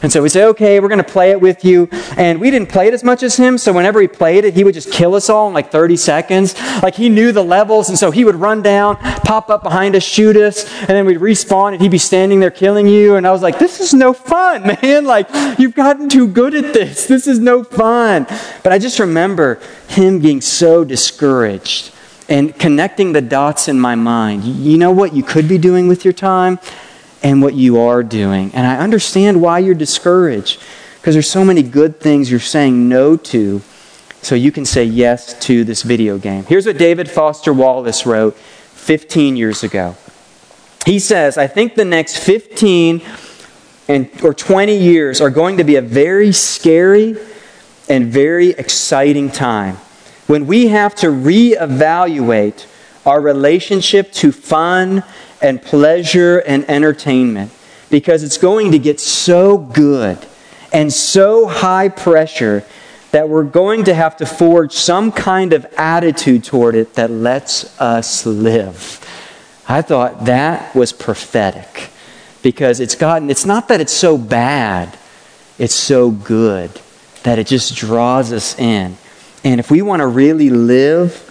And 0.00 0.12
so 0.12 0.22
we 0.22 0.28
say, 0.28 0.44
okay, 0.44 0.78
we're 0.78 0.88
going 0.88 1.02
to 1.02 1.12
play 1.12 1.32
it 1.32 1.40
with 1.40 1.64
you. 1.64 1.88
And 2.16 2.40
we 2.40 2.52
didn't 2.52 2.68
play 2.68 2.86
it 2.86 2.94
as 2.94 3.02
much 3.02 3.24
as 3.24 3.36
him, 3.36 3.58
so 3.58 3.72
whenever 3.72 4.00
he 4.00 4.06
played 4.06 4.44
it, 4.44 4.54
he 4.54 4.62
would 4.62 4.74
just 4.74 4.92
kill 4.92 5.14
us 5.16 5.28
all 5.28 5.48
in 5.48 5.54
like 5.54 5.72
30 5.72 5.96
seconds. 5.96 6.54
Like 6.82 6.94
he 6.94 7.08
knew 7.08 7.32
the 7.32 7.42
levels, 7.42 7.88
and 7.88 7.98
so 7.98 8.12
he 8.12 8.24
would 8.24 8.36
run 8.36 8.62
down, 8.62 8.96
pop 8.96 9.50
up 9.50 9.64
behind 9.64 9.96
us, 9.96 10.04
shoot 10.04 10.36
us, 10.36 10.70
and 10.80 10.90
then 10.90 11.04
we'd 11.04 11.18
respawn, 11.18 11.72
and 11.72 11.82
he'd 11.82 11.90
be 11.90 11.98
standing 11.98 12.38
there 12.38 12.50
killing 12.50 12.86
you. 12.86 13.16
And 13.16 13.26
I 13.26 13.32
was 13.32 13.42
like, 13.42 13.58
this 13.58 13.80
is 13.80 13.92
no 13.92 14.12
fun, 14.12 14.62
man. 14.82 15.04
Like, 15.04 15.28
you've 15.58 15.74
gotten 15.74 16.08
too 16.08 16.28
good 16.28 16.54
at 16.54 16.72
this. 16.72 17.06
This 17.06 17.26
is 17.26 17.40
no 17.40 17.64
fun. 17.64 18.26
But 18.62 18.72
I 18.72 18.78
just 18.78 19.00
remember 19.00 19.60
him 19.88 20.20
being 20.20 20.40
so 20.40 20.84
discouraged 20.84 21.92
and 22.28 22.56
connecting 22.56 23.12
the 23.12 23.22
dots 23.22 23.68
in 23.68 23.80
my 23.80 23.94
mind. 23.94 24.44
You 24.44 24.78
know 24.78 24.92
what 24.92 25.14
you 25.14 25.22
could 25.22 25.48
be 25.48 25.58
doing 25.58 25.88
with 25.88 26.04
your 26.04 26.12
time? 26.12 26.60
And 27.22 27.42
what 27.42 27.54
you 27.54 27.80
are 27.80 28.02
doing. 28.02 28.50
And 28.54 28.66
I 28.66 28.78
understand 28.78 29.40
why 29.40 29.58
you're 29.58 29.74
discouraged 29.74 30.60
because 30.96 31.14
there's 31.14 31.30
so 31.30 31.44
many 31.44 31.62
good 31.62 32.00
things 32.00 32.30
you're 32.30 32.40
saying 32.40 32.88
no 32.88 33.16
to 33.16 33.62
so 34.22 34.34
you 34.34 34.52
can 34.52 34.64
say 34.64 34.84
yes 34.84 35.38
to 35.40 35.64
this 35.64 35.82
video 35.82 36.18
game. 36.18 36.44
Here's 36.44 36.66
what 36.66 36.78
David 36.78 37.10
Foster 37.10 37.52
Wallace 37.52 38.04
wrote 38.04 38.36
15 38.36 39.36
years 39.36 39.62
ago. 39.62 39.96
He 40.84 40.98
says, 40.98 41.38
I 41.38 41.46
think 41.46 41.74
the 41.74 41.84
next 41.84 42.18
15 42.18 43.02
and, 43.88 44.10
or 44.22 44.34
20 44.34 44.76
years 44.76 45.20
are 45.20 45.30
going 45.30 45.58
to 45.58 45.64
be 45.64 45.76
a 45.76 45.82
very 45.82 46.32
scary 46.32 47.16
and 47.88 48.06
very 48.06 48.50
exciting 48.50 49.30
time 49.30 49.76
when 50.26 50.46
we 50.46 50.68
have 50.68 50.94
to 50.96 51.06
reevaluate 51.06 52.66
our 53.06 53.20
relationship 53.20 54.12
to 54.12 54.30
fun 54.30 55.02
and 55.40 55.62
pleasure 55.62 56.38
and 56.38 56.68
entertainment 56.68 57.52
because 57.90 58.22
it's 58.22 58.38
going 58.38 58.72
to 58.72 58.78
get 58.78 59.00
so 59.00 59.58
good 59.58 60.18
and 60.72 60.92
so 60.92 61.46
high 61.46 61.88
pressure 61.88 62.64
that 63.10 63.28
we're 63.28 63.44
going 63.44 63.84
to 63.84 63.94
have 63.94 64.16
to 64.18 64.26
forge 64.26 64.72
some 64.72 65.10
kind 65.10 65.52
of 65.52 65.64
attitude 65.76 66.44
toward 66.44 66.74
it 66.74 66.94
that 66.94 67.10
lets 67.10 67.78
us 67.80 68.26
live. 68.26 69.04
I 69.66 69.82
thought 69.82 70.26
that 70.26 70.74
was 70.74 70.92
prophetic 70.92 71.90
because 72.42 72.80
it's 72.80 72.94
gotten, 72.94 73.30
it's 73.30 73.46
not 73.46 73.68
that 73.68 73.80
it's 73.80 73.92
so 73.92 74.18
bad, 74.18 74.98
it's 75.58 75.74
so 75.74 76.10
good 76.10 76.70
that 77.22 77.38
it 77.38 77.46
just 77.46 77.74
draws 77.76 78.32
us 78.32 78.58
in. 78.58 78.96
And 79.44 79.60
if 79.60 79.70
we 79.70 79.82
want 79.82 80.00
to 80.00 80.06
really 80.06 80.50
live 80.50 81.24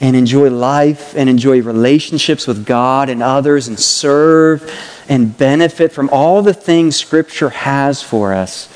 and 0.00 0.16
enjoy 0.16 0.50
life 0.50 1.16
and 1.16 1.28
enjoy 1.28 1.62
relationships 1.62 2.46
with 2.46 2.66
God 2.66 3.08
and 3.08 3.22
others 3.22 3.68
and 3.68 3.78
serve 3.78 4.70
and 5.08 5.36
benefit 5.36 5.92
from 5.92 6.08
all 6.10 6.42
the 6.42 6.54
things 6.54 6.96
Scripture 6.96 7.50
has 7.50 8.02
for 8.02 8.32
us, 8.32 8.68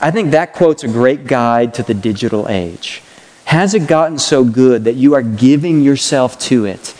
I 0.00 0.10
think 0.10 0.32
that 0.32 0.52
quote's 0.52 0.84
a 0.84 0.88
great 0.88 1.26
guide 1.26 1.74
to 1.74 1.82
the 1.82 1.94
digital 1.94 2.48
age. 2.48 3.02
Has 3.44 3.74
it 3.74 3.86
gotten 3.86 4.18
so 4.18 4.44
good 4.44 4.84
that 4.84 4.94
you 4.94 5.14
are 5.14 5.22
giving 5.22 5.80
yourself 5.80 6.38
to 6.40 6.64
it 6.64 6.94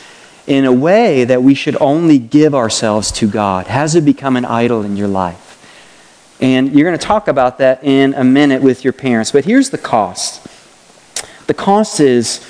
in 0.46 0.64
a 0.64 0.72
way 0.72 1.24
that 1.24 1.42
we 1.42 1.54
should 1.54 1.76
only 1.80 2.18
give 2.18 2.54
ourselves 2.54 3.10
to 3.12 3.28
God? 3.28 3.66
Has 3.66 3.94
it 3.94 4.04
become 4.04 4.36
an 4.36 4.44
idol 4.44 4.82
in 4.82 4.96
your 4.96 5.08
life? 5.08 5.42
And 6.40 6.72
you're 6.72 6.88
going 6.88 6.98
to 6.98 7.04
talk 7.04 7.28
about 7.28 7.58
that 7.58 7.82
in 7.82 8.14
a 8.14 8.22
minute 8.22 8.62
with 8.62 8.84
your 8.84 8.92
parents. 8.92 9.32
But 9.32 9.44
here's 9.44 9.70
the 9.70 9.78
cost 9.78 10.46
the 11.46 11.54
cost 11.54 12.00
is 12.00 12.44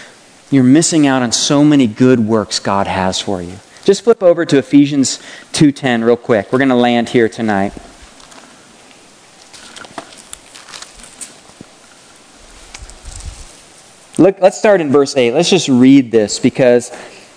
you're 0.50 0.64
missing 0.64 1.06
out 1.06 1.22
on 1.22 1.32
so 1.32 1.64
many 1.64 1.86
good 1.86 2.20
works 2.20 2.58
God 2.58 2.86
has 2.86 3.20
for 3.20 3.42
you. 3.42 3.56
Just 3.84 4.02
flip 4.02 4.22
over 4.22 4.44
to 4.44 4.58
Ephesians 4.58 5.18
2:10 5.52 6.04
real 6.04 6.16
quick. 6.16 6.52
We're 6.52 6.58
going 6.58 6.70
to 6.70 6.74
land 6.74 7.08
here 7.08 7.28
tonight. 7.28 7.72
Look, 14.18 14.40
let's 14.40 14.58
start 14.58 14.80
in 14.80 14.90
verse 14.90 15.16
8. 15.16 15.32
Let's 15.32 15.50
just 15.50 15.68
read 15.68 16.10
this 16.10 16.38
because 16.38 16.90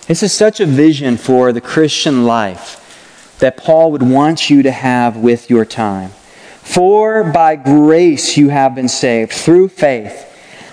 this 0.08 0.24
is 0.24 0.32
such 0.32 0.60
a 0.60 0.66
vision 0.66 1.18
for 1.18 1.52
the 1.52 1.62
Christian 1.62 2.26
life 2.26 3.36
that 3.40 3.58
Paul 3.58 3.92
would 3.92 4.04
want 4.04 4.50
you 4.50 4.64
to 4.64 4.72
have 4.72 5.18
with 5.18 5.50
your 5.50 5.66
time. 5.66 6.12
For 6.62 7.24
by 7.24 7.58
grace 7.58 8.38
you 8.38 8.50
have 8.50 8.76
been 8.76 8.88
saved 8.88 9.34
through 9.34 9.70
faith 9.70 10.29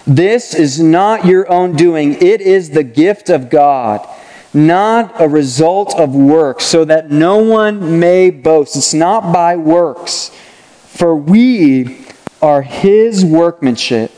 this 0.07 0.54
is 0.54 0.80
not 0.80 1.26
your 1.26 1.50
own 1.50 1.74
doing, 1.74 2.14
it 2.14 2.40
is 2.40 2.70
the 2.70 2.84
gift 2.84 3.28
of 3.28 3.50
God, 3.50 4.09
not 4.54 5.20
a 5.20 5.28
result 5.28 5.98
of 5.98 6.14
works, 6.14 6.64
so 6.64 6.84
that 6.84 7.11
no 7.11 7.38
one 7.38 7.98
may 7.98 8.30
boast. 8.30 8.76
It's 8.76 8.94
not 8.94 9.32
by 9.32 9.57
works. 9.57 10.30
For 10.86 11.14
we 11.14 12.07
are 12.40 12.62
his 12.62 13.24
workmanship, 13.24 14.12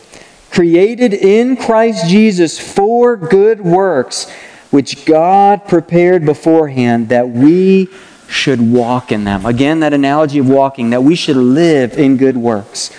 created 0.51 1.15
in 1.15 1.57
Christ 1.57 2.09
Jesus 2.09 2.59
for 2.59 3.17
good 3.17 3.61
works, 3.61 4.31
which 4.71 5.07
God 5.07 5.67
prepared 5.67 6.25
beforehand 6.25 7.09
that 7.09 7.31
we 7.31 7.89
should 8.29 8.61
walk 8.61 9.11
in 9.11 9.25
them. 9.25 9.47
Again, 9.47 9.81
that 9.81 9.95
analogy 9.95 10.39
of 10.39 10.49
walking, 10.49 10.91
that 10.91 11.03
we 11.03 11.15
should 11.15 11.37
live 11.37 11.99
in 11.99 12.19
good 12.19 12.37
works. 12.37 12.91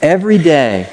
Every 0.00 0.38
day, 0.38 0.90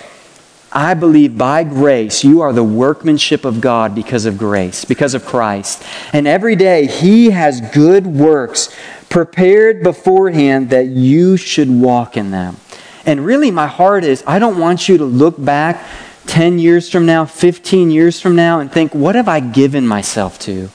I 0.72 0.94
believe 0.94 1.38
by 1.38 1.64
grace 1.64 2.24
you 2.24 2.42
are 2.42 2.54
the 2.54 2.64
workmanship 2.64 3.44
of 3.44 3.60
God 3.60 3.96
because 3.96 4.26
of 4.26 4.38
grace, 4.38 4.86
because 4.86 5.14
of 5.14 5.26
Christ. 5.26 5.84
And 6.14 6.28
every 6.28 6.56
day 6.56 6.86
He 6.86 7.32
has 7.32 7.62
good 7.62 8.06
works 8.06 8.76
prepared 9.10 9.82
beforehand 9.82 10.70
that 10.70 10.88
you 10.88 11.38
should 11.38 11.70
walk 11.70 12.16
in 12.16 12.32
them. 12.32 12.58
And 13.06 13.26
really, 13.26 13.50
my 13.50 13.68
heart 13.68 14.04
is 14.04 14.24
I 14.28 14.38
don't 14.38 14.60
want 14.60 14.88
you 14.88 14.98
to 15.00 15.06
look 15.06 15.44
back 15.44 15.84
10 16.28 16.60
years 16.60 16.92
from 16.92 17.08
now, 17.08 17.26
15 17.26 17.90
years 17.90 18.22
from 18.22 18.36
now, 18.36 18.60
and 18.60 18.72
think, 18.72 18.94
what 18.94 19.16
have 19.16 19.28
I 19.28 19.40
given 19.40 19.88
myself 19.88 20.38
to? 20.40 20.70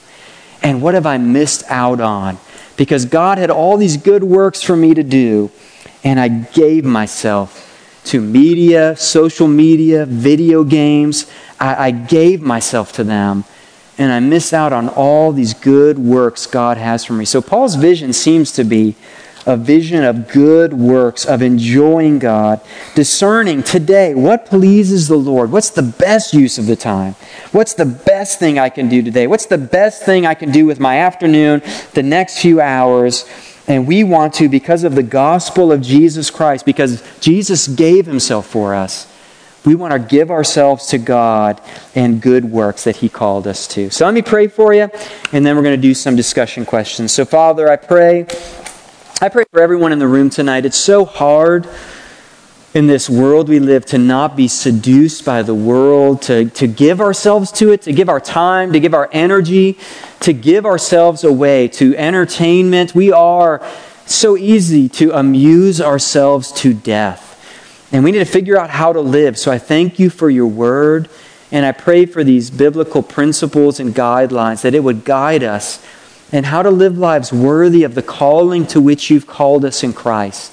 And 0.60 0.82
what 0.82 0.94
have 0.94 1.06
I 1.06 1.18
missed 1.18 1.62
out 1.68 2.00
on? 2.00 2.38
Because 2.76 3.04
God 3.04 3.38
had 3.38 3.50
all 3.50 3.76
these 3.76 3.96
good 3.96 4.24
works 4.24 4.62
for 4.62 4.74
me 4.74 4.94
to 4.94 5.04
do, 5.04 5.52
and 6.02 6.18
I 6.18 6.26
gave 6.26 6.84
myself 6.84 7.73
to 8.04 8.20
media, 8.20 8.96
social 8.96 9.48
media, 9.48 10.06
video 10.06 10.64
games. 10.64 11.30
I, 11.58 11.86
I 11.86 11.90
gave 11.90 12.42
myself 12.42 12.92
to 12.94 13.04
them 13.04 13.44
and 13.98 14.12
I 14.12 14.20
miss 14.20 14.52
out 14.52 14.72
on 14.72 14.88
all 14.88 15.32
these 15.32 15.54
good 15.54 15.98
works 15.98 16.46
God 16.46 16.76
has 16.76 17.04
for 17.04 17.12
me. 17.12 17.24
So 17.24 17.40
Paul's 17.40 17.76
vision 17.76 18.12
seems 18.12 18.52
to 18.52 18.64
be 18.64 18.96
a 19.46 19.56
vision 19.56 20.02
of 20.04 20.28
good 20.28 20.72
works, 20.72 21.26
of 21.26 21.42
enjoying 21.42 22.18
God, 22.18 22.60
discerning 22.94 23.62
today 23.62 24.14
what 24.14 24.46
pleases 24.46 25.08
the 25.08 25.16
Lord. 25.16 25.52
What's 25.52 25.70
the 25.70 25.82
best 25.82 26.32
use 26.32 26.58
of 26.58 26.66
the 26.66 26.76
time? 26.76 27.14
What's 27.52 27.74
the 27.74 27.84
best 27.84 28.38
thing 28.38 28.58
I 28.58 28.70
can 28.70 28.88
do 28.88 29.02
today? 29.02 29.26
What's 29.26 29.46
the 29.46 29.58
best 29.58 30.02
thing 30.02 30.24
I 30.24 30.34
can 30.34 30.50
do 30.50 30.64
with 30.66 30.80
my 30.80 30.98
afternoon, 30.98 31.62
the 31.92 32.02
next 32.02 32.38
few 32.38 32.60
hours? 32.60 33.26
And 33.66 33.86
we 33.86 34.04
want 34.04 34.34
to, 34.34 34.48
because 34.48 34.84
of 34.84 34.94
the 34.94 35.02
gospel 35.02 35.72
of 35.72 35.80
Jesus 35.80 36.30
Christ, 36.30 36.66
because 36.66 37.02
Jesus 37.20 37.66
gave 37.66 38.06
himself 38.06 38.46
for 38.46 38.74
us, 38.74 39.10
we 39.64 39.74
want 39.74 39.92
to 39.94 39.98
give 39.98 40.30
ourselves 40.30 40.86
to 40.88 40.98
God 40.98 41.60
and 41.94 42.20
good 42.20 42.44
works 42.44 42.84
that 42.84 42.96
he 42.96 43.08
called 43.08 43.46
us 43.46 43.66
to. 43.68 43.90
So 43.90 44.04
let 44.04 44.12
me 44.12 44.20
pray 44.20 44.48
for 44.48 44.74
you, 44.74 44.90
and 45.32 45.46
then 45.46 45.56
we're 45.56 45.62
going 45.62 45.80
to 45.80 45.82
do 45.82 45.94
some 45.94 46.16
discussion 46.16 46.66
questions. 46.66 47.12
So, 47.12 47.24
Father, 47.24 47.70
I 47.70 47.76
pray. 47.76 48.26
I 49.22 49.30
pray 49.30 49.44
for 49.50 49.60
everyone 49.60 49.92
in 49.92 49.98
the 49.98 50.08
room 50.08 50.28
tonight. 50.28 50.66
It's 50.66 50.76
so 50.76 51.06
hard 51.06 51.66
in 52.74 52.88
this 52.88 53.08
world 53.08 53.48
we 53.48 53.60
live 53.60 53.86
to 53.86 53.98
not 53.98 54.36
be 54.36 54.48
seduced 54.48 55.24
by 55.24 55.42
the 55.42 55.54
world, 55.54 56.20
to, 56.22 56.50
to 56.50 56.66
give 56.66 57.00
ourselves 57.00 57.52
to 57.52 57.70
it, 57.70 57.82
to 57.82 57.92
give 57.92 58.08
our 58.08 58.18
time, 58.18 58.72
to 58.72 58.80
give 58.80 58.92
our 58.92 59.08
energy, 59.12 59.78
to 60.18 60.32
give 60.32 60.66
ourselves 60.66 61.22
away 61.22 61.68
to 61.68 61.96
entertainment. 61.96 62.92
We 62.92 63.12
are 63.12 63.64
so 64.06 64.36
easy 64.36 64.88
to 64.88 65.12
amuse 65.12 65.80
ourselves 65.80 66.50
to 66.52 66.74
death. 66.74 67.30
And 67.92 68.02
we 68.02 68.10
need 68.10 68.18
to 68.18 68.24
figure 68.24 68.58
out 68.58 68.70
how 68.70 68.92
to 68.92 69.00
live. 69.00 69.38
So 69.38 69.52
I 69.52 69.58
thank 69.58 70.00
you 70.00 70.10
for 70.10 70.28
your 70.28 70.48
word. 70.48 71.08
And 71.52 71.64
I 71.64 71.70
pray 71.70 72.06
for 72.06 72.24
these 72.24 72.50
biblical 72.50 73.04
principles 73.04 73.78
and 73.78 73.94
guidelines 73.94 74.62
that 74.62 74.74
it 74.74 74.82
would 74.82 75.04
guide 75.04 75.44
us 75.44 75.84
and 76.32 76.44
how 76.44 76.62
to 76.62 76.70
live 76.70 76.98
lives 76.98 77.32
worthy 77.32 77.84
of 77.84 77.94
the 77.94 78.02
calling 78.02 78.66
to 78.66 78.80
which 78.80 79.10
you've 79.10 79.28
called 79.28 79.64
us 79.64 79.84
in 79.84 79.92
Christ. 79.92 80.52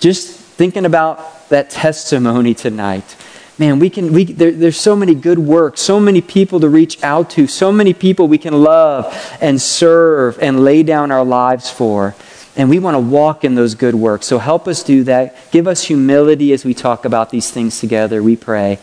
Just 0.00 0.36
thinking 0.36 0.84
about 0.84 1.41
that 1.52 1.70
testimony 1.70 2.54
tonight. 2.54 3.16
man, 3.58 3.78
we 3.78 3.88
can, 3.88 4.12
we, 4.12 4.24
there, 4.24 4.50
there's 4.50 4.78
so 4.78 4.96
many 4.96 5.14
good 5.14 5.38
works, 5.38 5.80
so 5.80 6.00
many 6.00 6.20
people 6.20 6.58
to 6.60 6.68
reach 6.68 7.02
out 7.04 7.30
to, 7.30 7.46
so 7.46 7.70
many 7.70 7.94
people 7.94 8.26
we 8.26 8.38
can 8.38 8.62
love 8.62 9.06
and 9.40 9.60
serve 9.60 10.38
and 10.40 10.64
lay 10.64 10.82
down 10.82 11.10
our 11.10 11.24
lives 11.24 11.70
for. 11.70 12.14
And 12.56 12.68
we 12.68 12.78
want 12.78 12.96
to 12.96 13.00
walk 13.00 13.44
in 13.44 13.54
those 13.54 13.74
good 13.74 13.94
works. 13.94 14.26
So 14.26 14.38
help 14.38 14.68
us 14.68 14.82
do 14.82 15.04
that. 15.04 15.36
Give 15.50 15.66
us 15.66 15.84
humility 15.84 16.52
as 16.52 16.64
we 16.64 16.74
talk 16.74 17.04
about 17.04 17.30
these 17.30 17.50
things 17.50 17.80
together, 17.80 18.22
we 18.22 18.36
pray. 18.36 18.78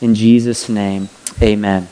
In 0.00 0.14
Jesus' 0.14 0.68
name, 0.68 1.08
amen. 1.40 1.88